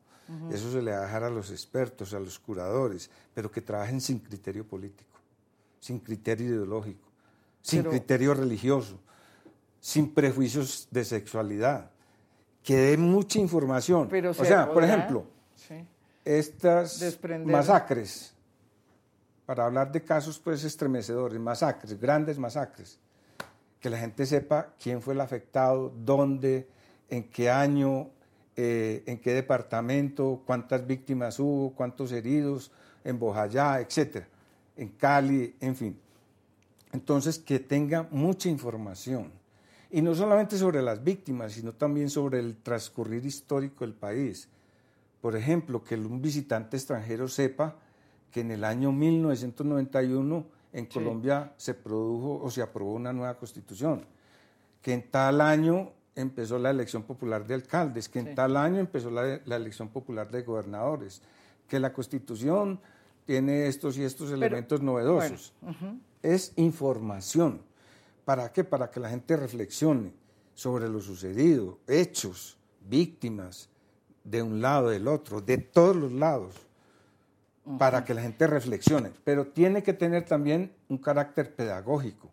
eso 0.52 0.70
se 0.70 0.82
le 0.82 0.90
va 0.90 0.98
a 0.98 1.00
dejar 1.02 1.24
a 1.24 1.30
los 1.30 1.50
expertos, 1.50 2.12
a 2.12 2.20
los 2.20 2.38
curadores, 2.38 3.10
pero 3.32 3.50
que 3.50 3.62
trabajen 3.62 4.00
sin 4.00 4.18
criterio 4.18 4.66
político, 4.66 5.18
sin 5.80 6.00
criterio 6.00 6.48
ideológico, 6.48 7.08
sin 7.62 7.82
criterio 7.82 8.34
religioso, 8.34 8.98
sin 9.80 10.12
prejuicios 10.12 10.86
de 10.90 11.04
sexualidad, 11.04 11.90
que 12.62 12.76
dé 12.76 12.96
mucha 12.98 13.38
información. 13.38 14.10
o 14.12 14.44
sea, 14.44 14.70
por 14.70 14.84
ejemplo, 14.84 15.24
estas 16.24 17.18
masacres, 17.44 18.34
para 19.46 19.64
hablar 19.64 19.90
de 19.90 20.02
casos 20.02 20.38
pues 20.38 20.62
estremecedores, 20.62 21.40
masacres, 21.40 21.98
grandes 21.98 22.38
masacres, 22.38 22.98
que 23.80 23.88
la 23.88 23.96
gente 23.96 24.26
sepa 24.26 24.74
quién 24.82 25.00
fue 25.00 25.14
el 25.14 25.22
afectado, 25.22 25.90
dónde, 25.96 26.68
en 27.08 27.30
qué 27.30 27.48
año, 27.48 28.10
eh, 28.60 29.04
en 29.06 29.18
qué 29.18 29.34
departamento, 29.34 30.42
cuántas 30.44 30.84
víctimas 30.84 31.38
hubo, 31.38 31.70
cuántos 31.76 32.10
heridos, 32.10 32.72
en 33.04 33.16
Bojayá, 33.16 33.80
etcétera, 33.80 34.26
en 34.76 34.88
Cali, 34.88 35.54
en 35.60 35.76
fin. 35.76 35.96
Entonces, 36.92 37.38
que 37.38 37.60
tenga 37.60 38.08
mucha 38.10 38.48
información. 38.48 39.30
Y 39.92 40.02
no 40.02 40.12
solamente 40.12 40.58
sobre 40.58 40.82
las 40.82 41.04
víctimas, 41.04 41.52
sino 41.52 41.72
también 41.72 42.10
sobre 42.10 42.40
el 42.40 42.56
transcurrir 42.56 43.24
histórico 43.24 43.84
del 43.84 43.94
país. 43.94 44.48
Por 45.20 45.36
ejemplo, 45.36 45.84
que 45.84 45.94
un 45.94 46.20
visitante 46.20 46.76
extranjero 46.76 47.28
sepa 47.28 47.76
que 48.32 48.40
en 48.40 48.50
el 48.50 48.64
año 48.64 48.90
1991 48.90 50.46
en 50.72 50.86
Colombia 50.86 51.52
se 51.56 51.74
produjo 51.74 52.42
o 52.42 52.50
se 52.50 52.62
aprobó 52.62 52.94
una 52.94 53.12
nueva 53.12 53.38
constitución, 53.38 54.04
que 54.82 54.94
en 54.94 55.08
tal 55.12 55.42
año 55.42 55.92
empezó 56.18 56.58
la 56.58 56.70
elección 56.70 57.04
popular 57.04 57.46
de 57.46 57.54
alcaldes, 57.54 58.08
que 58.08 58.18
en 58.18 58.34
tal 58.34 58.56
año 58.56 58.80
empezó 58.80 59.10
la, 59.10 59.36
elección 59.56 59.88
popular 59.88 60.30
de 60.30 60.42
gobernadores, 60.42 61.22
que 61.68 61.78
la 61.78 61.92
constitución 61.92 62.80
tiene 63.24 63.66
estos 63.68 63.96
y 63.96 64.02
estos 64.02 64.32
elementos 64.32 64.82
novedosos. 64.82 65.54
es 66.22 66.52
información. 66.56 67.62
¿Para 68.24 68.52
qué? 68.52 68.64
Para 68.64 68.90
que 68.90 68.98
la 68.98 69.10
gente 69.10 69.36
reflexione 69.36 70.12
sobre 70.54 70.88
lo 70.88 71.00
sucedido, 71.00 71.78
hechos, 71.86 72.58
víctimas, 72.88 73.68
de 74.24 74.42
un 74.42 74.60
lado, 74.60 74.90
del 74.90 75.06
otro, 75.06 75.40
de 75.40 75.58
todos 75.58 75.94
los 75.94 76.12
lados, 76.12 76.54
para 77.78 78.04
que 78.04 78.12
la 78.12 78.22
gente 78.22 78.46
reflexione. 78.46 79.12
Pero 79.24 79.46
tiene 79.46 79.82
que 79.82 79.92
tener 79.92 80.24
también 80.24 80.72
un 80.88 80.98
carácter 80.98 81.54
pedagógico 81.54 82.32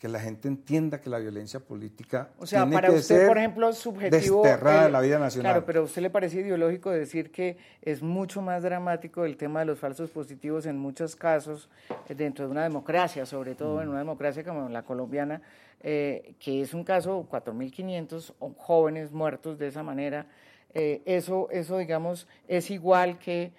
que 0.00 0.08
la 0.08 0.18
gente 0.18 0.48
entienda 0.48 0.98
que 0.98 1.10
la 1.10 1.18
violencia 1.18 1.60
política 1.60 2.30
o 2.38 2.46
sea, 2.46 2.62
tiene 2.62 2.74
para 2.74 2.88
que 2.88 2.94
usted, 2.94 3.18
ser 3.18 3.28
por 3.28 3.36
ejemplo, 3.36 3.70
subjetivo 3.74 4.42
desterrada 4.42 4.82
de 4.84 4.88
eh, 4.88 4.92
la 4.92 5.00
vida 5.02 5.18
nacional. 5.18 5.52
Claro, 5.52 5.66
pero 5.66 5.80
a 5.80 5.84
usted 5.84 6.00
le 6.00 6.08
parece 6.08 6.40
ideológico 6.40 6.90
decir 6.90 7.30
que 7.30 7.58
es 7.82 8.00
mucho 8.02 8.40
más 8.40 8.62
dramático 8.62 9.26
el 9.26 9.36
tema 9.36 9.60
de 9.60 9.66
los 9.66 9.78
falsos 9.78 10.08
positivos 10.08 10.64
en 10.64 10.78
muchos 10.78 11.14
casos 11.14 11.68
eh, 12.08 12.14
dentro 12.14 12.46
de 12.46 12.50
una 12.50 12.62
democracia, 12.62 13.26
sobre 13.26 13.54
todo 13.54 13.82
en 13.82 13.88
Mm. 13.88 13.90
una 13.90 13.98
democracia 13.98 14.42
como 14.42 14.70
la 14.70 14.82
colombiana, 14.82 15.42
eh, 15.82 16.32
que 16.38 16.62
es 16.62 16.72
un 16.72 16.82
caso 16.82 17.26
4.500 17.30 18.32
jóvenes 18.56 19.12
muertos 19.12 19.58
de 19.58 19.66
esa 19.66 19.82
manera. 19.82 20.26
Eh, 20.72 21.02
eso, 21.04 21.48
eso, 21.50 21.76
digamos, 21.76 22.26
es 22.48 22.70
igual 22.70 23.18
que, 23.18 23.52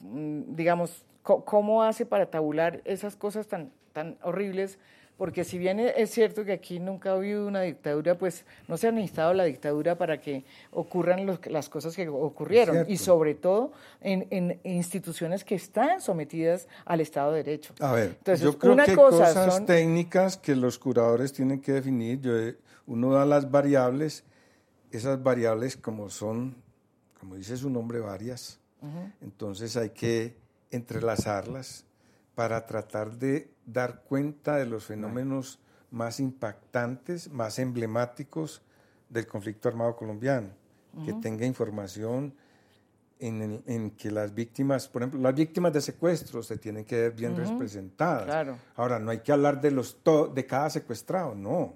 mm, 0.00 0.54
digamos, 0.54 1.04
¿cómo 1.22 1.82
hace 1.82 2.06
para 2.06 2.30
tabular 2.30 2.80
esas 2.86 3.14
cosas 3.14 3.46
tan, 3.46 3.72
tan 3.92 4.16
horribles? 4.22 4.78
Porque 5.22 5.44
si 5.44 5.56
bien 5.56 5.78
es 5.78 6.10
cierto 6.10 6.44
que 6.44 6.50
aquí 6.50 6.80
nunca 6.80 7.10
ha 7.10 7.14
habido 7.14 7.46
una 7.46 7.60
dictadura, 7.60 8.18
pues 8.18 8.44
no 8.66 8.76
se 8.76 8.88
ha 8.88 8.90
necesitado 8.90 9.32
la 9.32 9.44
dictadura 9.44 9.96
para 9.96 10.20
que 10.20 10.42
ocurran 10.72 11.24
los- 11.26 11.46
las 11.46 11.68
cosas 11.68 11.94
que 11.94 12.08
ocurrieron. 12.08 12.84
Y 12.88 12.96
sobre 12.96 13.36
todo 13.36 13.70
en, 14.00 14.26
en 14.30 14.58
instituciones 14.64 15.44
que 15.44 15.54
están 15.54 16.00
sometidas 16.00 16.66
al 16.84 17.00
Estado 17.00 17.30
de 17.34 17.44
Derecho. 17.44 17.72
A 17.78 17.92
ver, 17.92 18.16
Entonces, 18.18 18.40
yo 18.42 18.58
creo 18.58 18.72
una 18.72 18.84
que 18.84 18.96
cosa 18.96 19.26
cosas 19.28 19.54
son- 19.54 19.66
técnicas 19.66 20.36
que 20.38 20.56
los 20.56 20.76
curadores 20.80 21.32
tienen 21.32 21.60
que 21.60 21.70
definir. 21.70 22.20
Yo, 22.20 22.36
eh, 22.36 22.56
uno 22.88 23.12
da 23.12 23.24
las 23.24 23.48
variables, 23.48 24.24
esas 24.90 25.22
variables 25.22 25.76
como 25.76 26.10
son, 26.10 26.56
como 27.20 27.36
dice 27.36 27.56
su 27.56 27.70
nombre, 27.70 28.00
varias. 28.00 28.58
Entonces 29.20 29.76
hay 29.76 29.90
que 29.90 30.34
entrelazarlas 30.72 31.84
para 32.34 32.66
tratar 32.66 33.12
de 33.12 33.51
dar 33.66 34.02
cuenta 34.02 34.56
de 34.56 34.66
los 34.66 34.84
fenómenos 34.86 35.58
más 35.90 36.20
impactantes, 36.20 37.30
más 37.30 37.58
emblemáticos 37.58 38.62
del 39.08 39.26
conflicto 39.26 39.68
armado 39.68 39.94
colombiano, 39.96 40.48
que 41.04 41.12
tenga 41.20 41.46
información 41.46 42.34
en, 43.18 43.40
el- 43.42 43.62
en 43.66 43.90
que 43.92 44.10
las 44.10 44.34
víctimas, 44.34 44.88
por 44.88 45.02
ejemplo, 45.02 45.20
las 45.20 45.34
víctimas 45.34 45.72
de 45.72 45.80
secuestros 45.80 46.46
se 46.46 46.56
tienen 46.58 46.84
que 46.84 46.96
ver 46.96 47.12
bien 47.12 47.36
representadas. 47.36 48.24
Claro. 48.24 48.56
Ahora, 48.74 48.98
no 48.98 49.10
hay 49.10 49.20
que 49.20 49.32
hablar 49.32 49.60
de, 49.60 49.70
los 49.70 49.96
to- 50.02 50.26
de 50.28 50.44
cada 50.46 50.68
secuestrado, 50.70 51.34
no. 51.34 51.74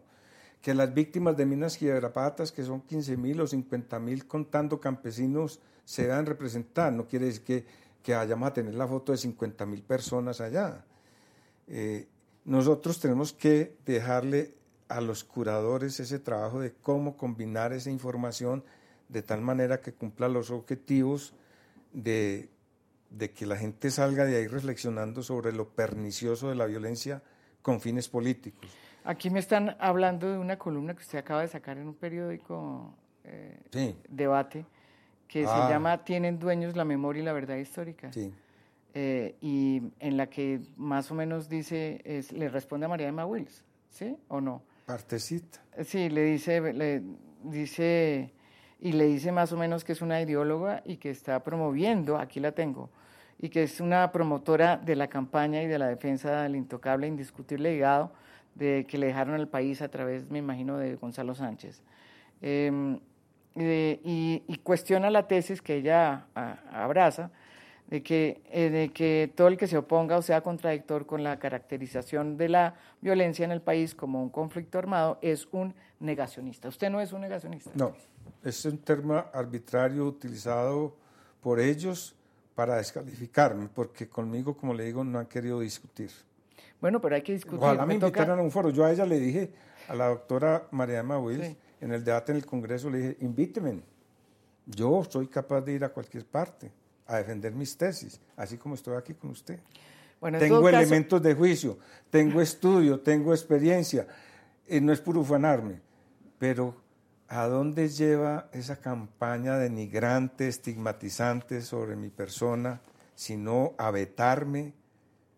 Que 0.60 0.74
las 0.74 0.92
víctimas 0.92 1.36
de 1.36 1.46
minas 1.46 1.76
quiebrapatas, 1.76 2.50
que 2.50 2.64
son 2.64 2.80
15 2.80 3.16
mil 3.16 3.40
o 3.40 3.46
50 3.46 4.00
mil 4.00 4.26
contando 4.26 4.80
campesinos, 4.80 5.60
se 5.84 6.06
vean 6.06 6.26
representadas. 6.26 6.92
No 6.92 7.06
quiere 7.06 7.26
decir 7.26 7.44
que, 7.44 7.64
que 8.02 8.14
vayamos 8.14 8.48
a 8.48 8.52
tener 8.52 8.74
la 8.74 8.88
foto 8.88 9.12
de 9.12 9.18
50 9.18 9.64
mil 9.66 9.82
personas 9.82 10.40
allá. 10.40 10.84
Eh, 11.68 12.06
nosotros 12.44 13.00
tenemos 13.00 13.32
que 13.32 13.76
dejarle 13.84 14.54
a 14.88 15.00
los 15.00 15.24
curadores 15.24 15.98
ese 15.98 16.18
trabajo 16.20 16.60
de 16.60 16.72
cómo 16.72 17.16
combinar 17.16 17.72
esa 17.72 17.90
información 17.90 18.62
de 19.08 19.22
tal 19.22 19.40
manera 19.40 19.80
que 19.80 19.92
cumpla 19.92 20.28
los 20.28 20.50
objetivos 20.50 21.34
de, 21.92 22.48
de 23.10 23.30
que 23.32 23.46
la 23.46 23.56
gente 23.56 23.90
salga 23.90 24.24
de 24.24 24.36
ahí 24.36 24.46
reflexionando 24.46 25.22
sobre 25.22 25.52
lo 25.52 25.68
pernicioso 25.70 26.48
de 26.48 26.54
la 26.54 26.66
violencia 26.66 27.22
con 27.62 27.80
fines 27.80 28.08
políticos. 28.08 28.70
Aquí 29.04 29.30
me 29.30 29.38
están 29.40 29.76
hablando 29.80 30.30
de 30.30 30.38
una 30.38 30.56
columna 30.58 30.94
que 30.94 31.02
usted 31.02 31.18
acaba 31.18 31.42
de 31.42 31.48
sacar 31.48 31.78
en 31.78 31.88
un 31.88 31.94
periódico 31.94 32.94
eh, 33.24 33.58
Sí, 33.72 33.96
debate 34.08 34.66
que 35.26 35.44
Ah. 35.46 35.66
se 35.66 35.72
llama 35.72 36.04
Tienen 36.04 36.38
dueños 36.38 36.76
la 36.76 36.84
memoria 36.84 37.22
y 37.22 37.24
la 37.24 37.32
verdad 37.32 37.56
histórica. 37.56 38.12
sí. 38.12 38.32
Eh, 38.98 39.36
y 39.42 39.82
en 40.00 40.16
la 40.16 40.30
que 40.30 40.58
más 40.78 41.10
o 41.10 41.14
menos 41.14 41.50
dice, 41.50 42.00
es- 42.04 42.32
le 42.32 42.48
responde 42.48 42.86
a 42.86 42.88
María 42.88 43.08
Emma 43.08 43.26
Wills, 43.26 43.62
¿sí 43.90 44.16
o 44.28 44.40
no? 44.40 44.62
Partecita. 44.86 45.60
Sí, 45.84 46.08
le 46.08 46.22
dice, 46.24 46.72
le 46.72 47.02
dice, 47.44 48.32
y 48.80 48.92
le 48.92 49.04
dice 49.04 49.32
más 49.32 49.52
o 49.52 49.58
menos 49.58 49.84
que 49.84 49.92
es 49.92 50.00
una 50.00 50.22
ideóloga 50.22 50.80
y 50.86 50.96
que 50.96 51.10
está 51.10 51.42
promoviendo, 51.44 52.16
aquí 52.16 52.40
la 52.40 52.52
tengo, 52.52 52.88
y 53.38 53.50
que 53.50 53.64
es 53.64 53.82
una 53.82 54.10
promotora 54.12 54.78
de 54.78 54.96
la 54.96 55.08
campaña 55.08 55.62
y 55.62 55.66
de 55.66 55.78
la 55.78 55.88
defensa 55.88 56.40
del 56.44 56.56
intocable, 56.56 57.06
indiscutible 57.06 57.70
legado 57.72 58.12
de 58.54 58.86
que 58.88 58.96
le 58.96 59.08
dejaron 59.08 59.34
al 59.34 59.48
país 59.48 59.82
a 59.82 59.88
través, 59.90 60.30
me 60.30 60.38
imagino, 60.38 60.78
de 60.78 60.94
Gonzalo 60.96 61.34
Sánchez. 61.34 61.82
Eh, 62.40 62.98
eh, 63.56 64.00
y, 64.04 64.42
y 64.48 64.56
cuestiona 64.56 65.10
la 65.10 65.26
tesis 65.28 65.60
que 65.60 65.74
ella 65.76 66.28
a- 66.34 66.60
abraza, 66.84 67.30
de 67.88 68.02
que, 68.02 68.42
eh, 68.50 68.68
de 68.70 68.88
que 68.92 69.32
todo 69.34 69.48
el 69.48 69.56
que 69.56 69.66
se 69.68 69.76
oponga 69.76 70.16
o 70.18 70.22
sea 70.22 70.40
contradictor 70.40 71.06
con 71.06 71.22
la 71.22 71.38
caracterización 71.38 72.36
de 72.36 72.48
la 72.48 72.74
violencia 73.00 73.44
en 73.44 73.52
el 73.52 73.60
país 73.62 73.94
como 73.94 74.22
un 74.22 74.28
conflicto 74.30 74.78
armado 74.78 75.18
es 75.22 75.46
un 75.52 75.74
negacionista. 76.00 76.68
Usted 76.68 76.90
no 76.90 77.00
es 77.00 77.12
un 77.12 77.20
negacionista. 77.20 77.70
No, 77.74 77.92
es 78.42 78.64
un 78.64 78.78
término 78.78 79.24
arbitrario 79.32 80.04
utilizado 80.06 80.96
por 81.40 81.60
ellos 81.60 82.16
para 82.56 82.76
descalificarme, 82.76 83.68
porque 83.72 84.08
conmigo, 84.08 84.56
como 84.56 84.74
le 84.74 84.84
digo, 84.84 85.04
no 85.04 85.18
han 85.18 85.26
querido 85.26 85.60
discutir. 85.60 86.10
Bueno, 86.80 87.00
pero 87.00 87.14
hay 87.14 87.22
que 87.22 87.34
discutir. 87.34 87.60
Ojalá 87.60 87.86
me 87.86 87.98
toca- 87.98 88.24
a 88.24 88.34
un 88.42 88.50
foro. 88.50 88.70
Yo 88.70 88.84
a 88.84 88.90
ella 88.90 89.06
le 89.06 89.20
dije, 89.20 89.52
a 89.88 89.94
la 89.94 90.08
doctora 90.08 90.66
María 90.72 91.00
Emma 91.00 91.18
Wills, 91.18 91.46
Sí. 91.46 91.56
en 91.82 91.92
el 91.92 92.02
debate 92.02 92.32
en 92.32 92.38
el 92.38 92.46
Congreso, 92.46 92.90
le 92.90 92.98
dije, 92.98 93.16
invíteme. 93.20 93.80
Yo 94.66 95.04
soy 95.04 95.28
capaz 95.28 95.60
de 95.60 95.72
ir 95.74 95.84
a 95.84 95.90
cualquier 95.90 96.24
parte 96.24 96.72
a 97.06 97.16
defender 97.16 97.52
mis 97.52 97.76
tesis, 97.76 98.20
así 98.36 98.56
como 98.58 98.74
estoy 98.74 98.96
aquí 98.96 99.14
con 99.14 99.30
usted. 99.30 99.58
Bueno, 100.20 100.38
tengo 100.38 100.62
caso- 100.62 100.78
elementos 100.78 101.22
de 101.22 101.34
juicio, 101.34 101.78
tengo 102.10 102.40
estudio, 102.40 103.00
tengo 103.00 103.32
experiencia. 103.34 104.06
Y 104.68 104.80
no 104.80 104.92
es 104.92 105.00
por 105.00 105.16
ufanarme, 105.16 105.80
pero 106.38 106.74
¿a 107.28 107.46
dónde 107.46 107.88
lleva 107.88 108.48
esa 108.52 108.76
campaña 108.76 109.58
denigrante, 109.58 110.48
estigmatizante 110.48 111.62
sobre 111.62 111.96
mi 111.96 112.08
persona, 112.10 112.80
sino 113.14 113.74
a 113.78 113.90
vetarme, 113.90 114.74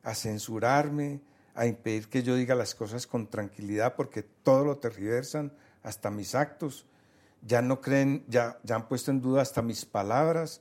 a 0.02 0.14
censurarme, 0.14 1.20
a 1.54 1.66
impedir 1.66 2.08
que 2.08 2.22
yo 2.22 2.36
diga 2.36 2.54
las 2.54 2.74
cosas 2.74 3.06
con 3.06 3.26
tranquilidad, 3.26 3.96
porque 3.96 4.22
todo 4.22 4.64
lo 4.64 4.78
tergiversan, 4.78 5.52
hasta 5.82 6.10
mis 6.10 6.34
actos, 6.34 6.86
ya 7.42 7.62
no 7.62 7.80
creen, 7.80 8.24
ya, 8.28 8.58
ya 8.62 8.76
han 8.76 8.88
puesto 8.88 9.10
en 9.10 9.20
duda 9.20 9.42
hasta 9.42 9.60
mis 9.62 9.84
palabras. 9.84 10.60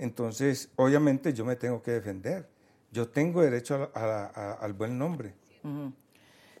Entonces, 0.00 0.70
obviamente 0.76 1.32
yo 1.34 1.44
me 1.44 1.56
tengo 1.56 1.82
que 1.82 1.90
defender. 1.92 2.48
Yo 2.90 3.08
tengo 3.08 3.42
derecho 3.42 3.90
a- 3.94 4.00
a- 4.00 4.26
a- 4.34 4.52
al 4.54 4.72
buen 4.72 4.98
nombre. 4.98 5.34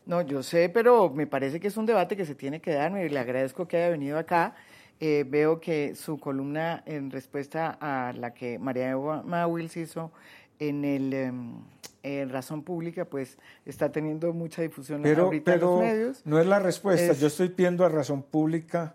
No, 0.06 0.20
yo 0.22 0.42
sé, 0.42 0.68
pero 0.68 1.08
me 1.10 1.26
parece 1.26 1.58
que 1.58 1.68
es 1.68 1.76
un 1.76 1.86
debate 1.86 2.16
que 2.16 2.24
se 2.26 2.34
tiene 2.34 2.60
que 2.60 2.72
dar. 2.74 2.90
Me 2.92 3.08
le 3.08 3.18
agradezco 3.18 3.66
que 3.66 3.76
haya 3.78 3.88
venido 3.88 4.18
acá. 4.18 4.54
Eh, 5.00 5.24
veo 5.26 5.58
que 5.60 5.94
su 5.94 6.18
columna 6.18 6.82
en 6.84 7.10
respuesta 7.10 7.78
a 7.80 8.12
la 8.12 8.34
que 8.34 8.58
María 8.58 8.90
Eva 8.90 9.46
Wills 9.46 9.76
hizo 9.78 10.12
en 10.58 10.84
el 10.84 11.12
em, 11.14 11.54
en 12.02 12.28
Razón 12.28 12.62
Pública, 12.62 13.06
pues 13.06 13.38
está 13.64 13.90
teniendo 13.90 14.32
mucha 14.34 14.60
difusión 14.60 15.00
Pero, 15.02 15.24
ahorita 15.24 15.54
en 15.54 15.60
los 15.60 15.70
pero 15.80 15.90
medios. 15.92 16.22
no 16.26 16.38
es 16.38 16.46
la 16.46 16.58
respuesta. 16.58 17.12
Es- 17.12 17.20
Yo 17.20 17.28
estoy 17.28 17.48
pidiendo 17.48 17.84
a 17.86 17.88
Razón 17.88 18.22
Pública 18.22 18.94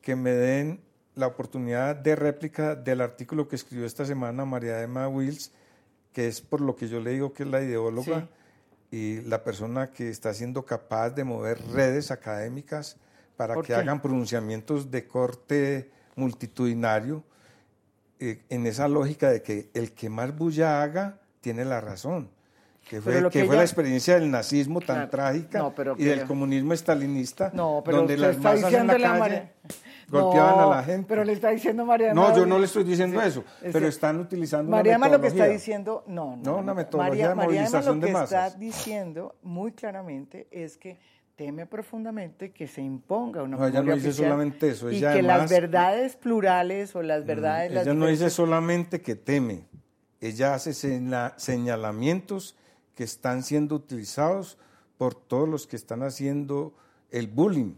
que 0.00 0.16
me 0.16 0.30
den 0.32 0.80
la 1.14 1.26
oportunidad 1.26 1.96
de 1.96 2.16
réplica 2.16 2.74
del 2.74 3.00
artículo 3.00 3.48
que 3.48 3.56
escribió 3.56 3.86
esta 3.86 4.04
semana 4.06 4.44
María 4.44 4.80
Emma 4.82 5.08
Wills, 5.08 5.52
que 6.12 6.26
es 6.28 6.40
por 6.40 6.60
lo 6.60 6.74
que 6.76 6.88
yo 6.88 7.00
le 7.00 7.10
digo 7.10 7.32
que 7.32 7.42
es 7.42 7.48
la 7.48 7.60
ideóloga 7.62 8.28
y 8.90 9.20
la 9.22 9.42
persona 9.44 9.90
que 9.90 10.08
está 10.10 10.32
siendo 10.34 10.64
capaz 10.64 11.10
de 11.10 11.24
mover 11.24 11.60
redes 11.72 12.10
académicas 12.10 12.96
para 13.36 13.54
¿Por 13.54 13.64
que 13.64 13.72
qué? 13.72 13.78
hagan 13.78 14.00
pronunciamientos 14.02 14.90
de 14.90 15.06
corte 15.06 15.90
multitudinario 16.16 17.22
eh, 18.20 18.40
en 18.50 18.66
esa 18.66 18.88
lógica 18.88 19.30
de 19.30 19.42
que 19.42 19.70
el 19.74 19.92
que 19.92 20.08
más 20.08 20.36
bulla 20.36 20.82
haga 20.82 21.18
tiene 21.40 21.64
la 21.64 21.80
razón. 21.80 22.28
Que 22.88 23.00
fue, 23.00 23.14
que 23.14 23.22
que 23.22 23.30
fue 23.30 23.42
ella- 23.42 23.54
la 23.56 23.62
experiencia 23.62 24.14
del 24.18 24.30
nazismo 24.30 24.80
tan 24.80 24.96
Claro. 24.96 25.10
trágica 25.10 25.58
No, 25.60 25.74
pero 25.74 25.94
y 25.96 26.04
del 26.04 26.20
que- 26.20 26.26
comunismo 26.26 26.72
estalinista, 26.72 27.50
No, 27.54 27.80
pero 27.84 27.98
donde 27.98 28.16
las 28.16 28.36
masas 28.38 28.72
en 28.72 28.86
la 28.86 28.98
calle 28.98 29.50
golpeaban 30.08 30.56
No, 30.56 30.72
a 30.72 30.76
la 30.76 30.82
gente. 30.84 31.06
Pero 31.08 31.24
le 31.24 31.32
está 31.32 31.50
diciendo 31.50 31.84
María 31.84 32.12
No, 32.14 32.34
yo 32.36 32.44
no 32.46 32.58
le 32.58 32.66
estoy 32.66 32.84
diciendo 32.84 33.20
Sí, 33.20 33.26
eso, 33.28 33.44
es 33.62 33.72
pero 33.72 33.80
que- 33.86 33.88
están 33.88 34.18
utilizando 34.20 34.68
una 34.68 34.76
María 34.78 34.94
Emma 34.94 35.08
lo 35.08 35.20
que 35.20 35.26
está 35.28 35.34
metodología. 35.36 35.52
diciendo, 35.58 36.04
no, 36.06 36.36
no, 36.36 36.42
No, 36.42 36.52
una 36.58 36.62
no. 36.62 36.74
metodología 36.74 37.28
de 37.30 37.34
María, 37.34 37.46
María 37.46 37.60
Emma 37.60 37.78
movilización 37.80 37.94
lo 37.96 38.00
de 38.00 38.06
que 38.06 38.12
masas. 38.12 38.46
está 38.52 38.58
diciendo 38.58 39.34
muy 39.42 39.72
claramente 39.72 40.48
es 40.50 40.76
que 40.76 40.98
teme 41.36 41.66
profundamente 41.66 42.52
que 42.52 42.68
se 42.68 42.82
imponga 42.82 43.42
una 43.42 43.56
No, 43.56 43.66
ella 43.66 43.82
no 43.82 43.94
dice 43.94 44.12
solamente 44.12 44.68
eso, 44.68 44.90
y 44.90 44.96
ella 44.96 45.14
que 45.14 45.22
las 45.22 45.50
verdades 45.50 46.14
plurales 46.16 46.94
o 46.94 47.02
las 47.02 47.24
verdades 47.24 47.72
las 47.72 47.86
Ella 47.86 47.94
no 47.94 48.06
dice 48.06 48.28
solamente 48.30 49.00
que 49.00 49.16
teme, 49.16 49.66
ella 50.20 50.54
hace 50.54 50.72
señala- 50.74 51.32
señalamientos 51.38 52.56
que 52.94 53.04
están 53.04 53.42
siendo 53.42 53.74
utilizados 53.76 54.58
por 54.98 55.14
todos 55.14 55.48
los 55.48 55.66
que 55.66 55.76
están 55.76 56.02
haciendo 56.02 56.74
el 57.10 57.26
bullying 57.26 57.74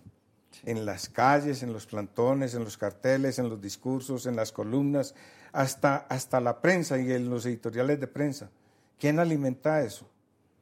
en 0.64 0.84
las 0.86 1.08
calles, 1.08 1.62
en 1.62 1.72
los 1.72 1.86
plantones, 1.86 2.54
en 2.54 2.64
los 2.64 2.76
carteles, 2.76 3.38
en 3.38 3.48
los 3.48 3.60
discursos, 3.60 4.26
en 4.26 4.36
las 4.36 4.52
columnas, 4.52 5.14
hasta, 5.52 5.96
hasta 6.08 6.40
la 6.40 6.60
prensa 6.60 6.98
y 6.98 7.12
en 7.12 7.30
los 7.30 7.46
editoriales 7.46 8.00
de 8.00 8.06
prensa. 8.06 8.50
¿Quién 8.98 9.18
alimenta 9.18 9.82
eso? 9.82 10.08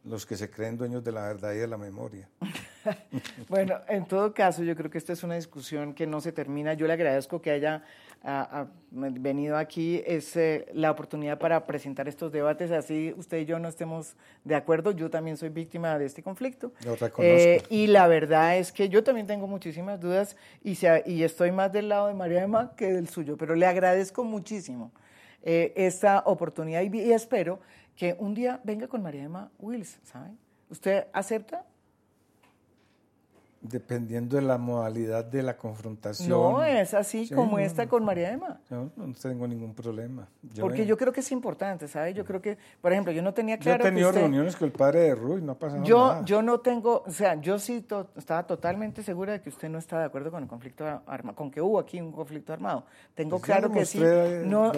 Los 0.05 0.26
que 0.26 0.36
se 0.36 0.51
creen 0.51 0.76
dueños 0.76 1.05
de 1.05 1.12
la 1.12 1.22
verdad 1.22 1.53
y 1.53 1.59
de 1.59 1.68
la 1.68 1.76
memoria. 1.76 2.28
bueno, 3.49 3.80
en 3.88 4.07
todo 4.07 4.34
caso, 4.34 4.62
yo 4.64 4.74
creo 4.74 4.90
que 4.90 4.99
esta 4.99 5.12
es 5.12 5.22
una 5.22 5.36
discusión 5.36 5.95
que 5.95 6.07
no 6.07 6.20
se 6.20 6.32
termina. 6.32 6.74
Yo 6.74 6.86
le 6.86 6.95
agradezco 6.95 7.40
que 7.40 7.53
haya 7.53 7.84
venido 8.90 9.56
aquí. 9.56 10.02
Es 10.06 10.36
eh, 10.36 10.66
la 10.72 10.90
oportunidad 10.90 11.38
para 11.38 11.66
presentar 11.66 12.08
estos 12.08 12.32
debates. 12.32 12.70
Así 12.70 13.14
usted 13.16 13.38
y 13.38 13.44
yo 13.44 13.58
no 13.58 13.68
estemos 13.68 14.16
de 14.44 14.54
acuerdo. 14.54 14.92
Yo 14.92 15.10
también 15.10 15.36
soy 15.36 15.48
víctima 15.48 15.98
de 15.98 16.06
este 16.06 16.22
conflicto. 16.22 16.72
Lo 16.84 16.94
reconozco. 16.94 17.22
Eh, 17.22 17.62
y 17.70 17.86
la 17.88 18.06
verdad 18.06 18.58
es 18.58 18.72
que 18.72 18.88
yo 18.88 19.02
también 19.02 19.26
tengo 19.26 19.46
muchísimas 19.46 20.00
dudas 20.00 20.36
y, 20.62 20.76
y 21.06 21.22
estoy 21.22 21.52
más 21.52 21.72
del 21.72 21.88
lado 21.88 22.08
de 22.08 22.14
María 22.14 22.42
Emma 22.42 22.72
que 22.76 22.92
del 22.92 23.08
suyo. 23.08 23.36
Pero 23.36 23.54
le 23.54 23.66
agradezco 23.66 24.24
muchísimo 24.24 24.92
eh, 25.42 25.72
esta 25.76 26.22
oportunidad 26.26 26.82
y, 26.82 27.00
y 27.00 27.12
espero 27.12 27.60
que 27.96 28.16
un 28.18 28.34
día 28.34 28.60
venga 28.64 28.88
con 28.88 29.02
María 29.02 29.24
Emma 29.24 29.50
Wills, 29.58 29.98
¿sabe? 30.04 30.30
¿Usted 30.70 31.06
acepta? 31.12 31.64
Dependiendo 33.62 34.36
de 34.36 34.42
la 34.42 34.58
modalidad 34.58 35.24
de 35.24 35.40
la 35.40 35.56
confrontación. 35.56 36.28
No, 36.28 36.64
es 36.64 36.94
así 36.94 37.30
como 37.32 37.60
esta 37.60 37.86
con 37.86 38.04
María 38.04 38.32
Emma. 38.32 38.60
No, 38.68 38.90
no 38.96 39.14
tengo 39.14 39.46
ningún 39.46 39.72
problema. 39.72 40.26
Porque 40.60 40.84
yo 40.84 40.96
creo 40.96 41.12
que 41.12 41.20
es 41.20 41.30
importante, 41.30 41.86
¿sabes? 41.86 42.14
Yo 42.16 42.24
creo 42.24 42.42
que, 42.42 42.58
por 42.80 42.92
ejemplo, 42.92 43.12
yo 43.12 43.22
no 43.22 43.32
tenía 43.32 43.58
claro. 43.58 43.84
Yo 43.84 43.88
he 43.88 43.92
tenido 43.92 44.10
reuniones 44.10 44.56
con 44.56 44.66
el 44.66 44.72
padre 44.72 45.00
de 45.02 45.14
Ruiz, 45.14 45.42
no 45.42 45.52
ha 45.52 45.58
pasado 45.58 45.84
yo, 45.84 46.08
nada. 46.08 46.24
Yo 46.24 46.42
no 46.42 46.58
tengo, 46.58 47.04
o 47.06 47.10
sea, 47.12 47.40
yo 47.40 47.58
sí 47.60 47.86
estaba 48.16 48.46
totalmente 48.48 49.02
segura 49.04 49.34
de 49.34 49.40
que 49.40 49.48
usted 49.48 49.68
no 49.68 49.78
está 49.78 50.00
de 50.00 50.06
acuerdo 50.06 50.32
con 50.32 50.42
el 50.42 50.48
conflicto 50.48 50.84
armado, 51.06 51.36
con 51.36 51.50
que 51.50 51.60
hubo 51.60 51.78
aquí 51.78 52.00
un 52.00 52.10
conflicto 52.10 52.52
armado. 52.52 52.84
Tengo 53.14 53.38
pues 53.38 53.44
claro 53.44 53.70
que 53.70 53.84
sí. 53.84 54.00
No, 54.44 54.72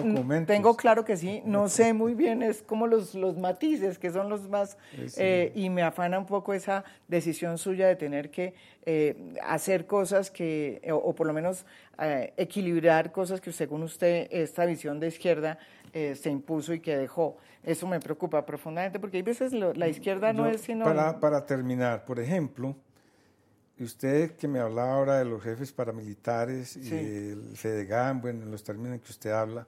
tengo 0.45 0.77
claro 0.77 1.03
que 1.03 1.17
sí. 1.17 1.41
No 1.43 1.69
sé 1.69 1.93
muy 1.93 2.13
bien, 2.13 2.43
es 2.43 2.61
como 2.61 2.85
los, 2.85 3.15
los 3.15 3.37
matices 3.37 3.97
que 3.97 4.11
son 4.11 4.29
los 4.29 4.47
más. 4.47 4.77
Eh, 5.17 5.51
y 5.55 5.69
me 5.69 5.81
afana 5.81 6.19
un 6.19 6.25
poco 6.25 6.53
esa 6.53 6.83
decisión 7.07 7.57
suya 7.57 7.87
de 7.87 7.95
tener 7.95 8.29
que 8.29 8.53
eh, 8.87 9.33
hacer 9.41 9.87
cosas 9.87 10.29
que, 10.29 10.79
o, 10.91 11.15
por 11.15 11.25
lo 11.25 11.33
menos 11.33 11.65
eh, 11.97 12.33
equilibrar 12.37 13.11
cosas 13.11 13.41
que 13.41 13.51
según 13.51 13.81
usted, 13.81 14.27
esta 14.29 14.63
visión 14.65 14.99
de 14.99 15.07
izquierda 15.07 15.57
eh, 15.91 16.13
se 16.13 16.29
impuso 16.29 16.71
y 16.71 16.79
que 16.79 16.95
dejó. 16.95 17.37
Eso 17.63 17.87
me 17.87 17.99
preocupa 17.99 18.45
profundamente 18.45 18.99
porque 18.99 19.17
hay 19.17 19.23
veces 19.23 19.53
la 19.53 19.87
izquierda 19.87 20.33
no 20.33 20.45
es 20.45 20.61
sino... 20.61 20.85
Para, 20.85 21.19
para 21.19 21.43
terminar, 21.47 22.05
por 22.05 22.19
ejemplo, 22.19 22.75
usted 23.79 24.35
que 24.35 24.47
me 24.47 24.59
hablaba 24.59 24.93
ahora 24.93 25.17
de 25.17 25.25
los 25.25 25.41
jefes 25.41 25.71
paramilitares 25.71 26.77
y 26.77 26.93
el 26.93 27.57
FEDEGAM, 27.57 28.21
bueno, 28.21 28.43
en 28.43 28.51
los 28.51 28.63
términos 28.63 28.93
en 28.93 28.99
que 28.99 29.11
usted 29.11 29.31
habla, 29.31 29.65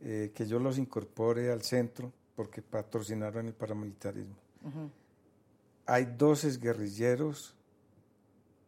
que 0.00 0.46
yo 0.46 0.58
los 0.58 0.78
incorpore 0.78 1.52
al 1.52 1.60
centro 1.60 2.10
porque 2.34 2.62
patrocinaron 2.62 3.46
el 3.46 3.52
paramilitarismo. 3.52 4.36
Hay 5.84 6.06
dos 6.16 6.58
guerrilleros 6.58 7.54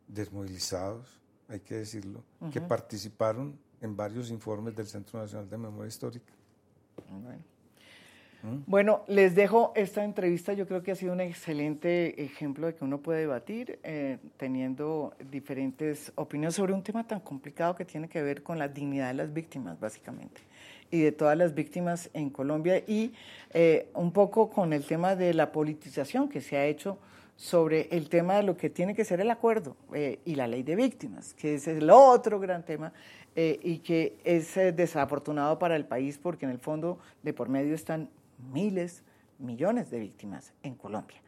desmovilizados, 0.08 1.20
hay 1.48 1.60
que 1.60 1.76
decirlo, 1.76 2.22
que 2.52 2.60
participaron 2.60 3.58
en 3.80 3.96
varios 3.96 4.30
informes 4.30 4.74
del 4.74 4.86
Centro 4.86 5.20
Nacional 5.20 5.48
de 5.48 5.58
Memoria 5.58 5.88
Histórica. 5.88 6.32
¿Mm? 8.42 8.62
Bueno. 8.66 9.02
les 9.08 9.34
dejo 9.34 9.72
esta 9.74 10.04
entrevista. 10.04 10.52
Yo 10.52 10.66
creo 10.66 10.82
que 10.82 10.92
ha 10.92 10.94
sido 10.94 11.12
un 11.12 11.20
excelente 11.20 12.22
ejemplo 12.22 12.66
de 12.66 12.74
que 12.74 12.84
uno 12.84 12.98
puede 12.98 13.20
debatir 13.20 13.78
eh, 13.82 14.18
teniendo 14.36 15.14
diferentes 15.30 16.12
opiniones 16.14 16.54
sobre 16.54 16.72
un 16.72 16.82
tema 16.82 17.06
tan 17.06 17.20
complicado 17.20 17.74
que 17.74 17.84
tiene 17.84 18.08
que 18.08 18.22
ver 18.22 18.42
con 18.42 18.58
la 18.58 18.68
dignidad 18.68 19.08
de 19.08 19.14
las 19.14 19.32
víctimas, 19.32 19.78
básicamente, 19.78 20.40
y 20.90 21.00
de 21.00 21.12
todas 21.12 21.36
las 21.36 21.54
víctimas 21.54 22.10
en 22.12 22.30
Colombia, 22.30 22.78
y 22.86 23.12
eh, 23.52 23.90
un 23.94 24.12
poco 24.12 24.50
con 24.50 24.72
el 24.72 24.84
tema 24.84 25.16
de 25.16 25.34
la 25.34 25.52
politización 25.52 26.28
que 26.28 26.40
se 26.40 26.56
ha 26.56 26.66
hecho 26.66 26.98
sobre 27.36 27.88
el 27.90 28.08
tema 28.08 28.36
de 28.36 28.42
lo 28.42 28.56
que 28.56 28.70
tiene 28.70 28.94
que 28.94 29.04
ser 29.04 29.20
el 29.20 29.30
acuerdo 29.30 29.76
eh, 29.94 30.20
y 30.24 30.34
la 30.34 30.46
ley 30.46 30.62
de 30.62 30.74
víctimas, 30.74 31.34
que 31.34 31.54
es 31.54 31.68
el 31.68 31.90
otro 31.90 32.40
gran 32.40 32.64
tema 32.64 32.92
eh, 33.34 33.60
y 33.62 33.78
que 33.78 34.16
es 34.24 34.56
eh, 34.56 34.72
desafortunado 34.72 35.58
para 35.58 35.76
el 35.76 35.84
país 35.84 36.18
porque 36.18 36.46
en 36.46 36.52
el 36.52 36.58
fondo 36.58 36.98
de 37.22 37.34
por 37.34 37.48
medio 37.48 37.74
están 37.74 38.08
miles, 38.52 39.02
millones 39.38 39.90
de 39.90 40.00
víctimas 40.00 40.54
en 40.62 40.74
Colombia. 40.74 41.18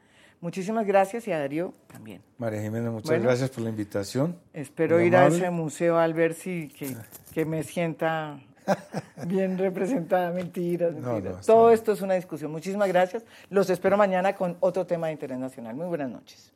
Muchísimas 0.41 0.87
gracias 0.87 1.27
y 1.27 1.33
a 1.33 1.39
Darío 1.39 1.75
también. 1.89 2.23
María 2.39 2.63
Jimena, 2.63 2.91
muchas 2.91 3.21
gracias 3.21 3.51
por 3.51 3.65
la 3.65 3.71
invitación. 3.71 4.37
Espero 4.53 5.01
ir 5.01 5.17
a 5.17 5.27
ese 5.27 5.51
museo 5.51 5.99
al 5.99 6.15
ver 6.15 6.33
si 6.33 6.69
que, 6.69 6.97
que 7.35 7.45
me 7.45 7.65
sienta 7.65 8.41
bien 9.27 9.59
representada, 9.59 10.31
mentiras, 10.31 10.95
mentiras. 10.95 11.47
Todo 11.47 11.71
esto 11.71 11.93
es 11.93 12.03
una 12.03 12.15
discusión. 12.15 12.51
Muchísimas 12.51 12.89
gracias. 12.89 13.25
Los 13.51 13.71
espero 13.71 13.97
mañana 13.97 14.35
con 14.35 14.57
otro 14.61 14.87
tema 14.87 15.09
de 15.09 15.15
interés 15.15 15.39
nacional. 15.39 15.75
Muy 15.75 15.87
buenas 15.87 16.11
noches. 16.11 16.53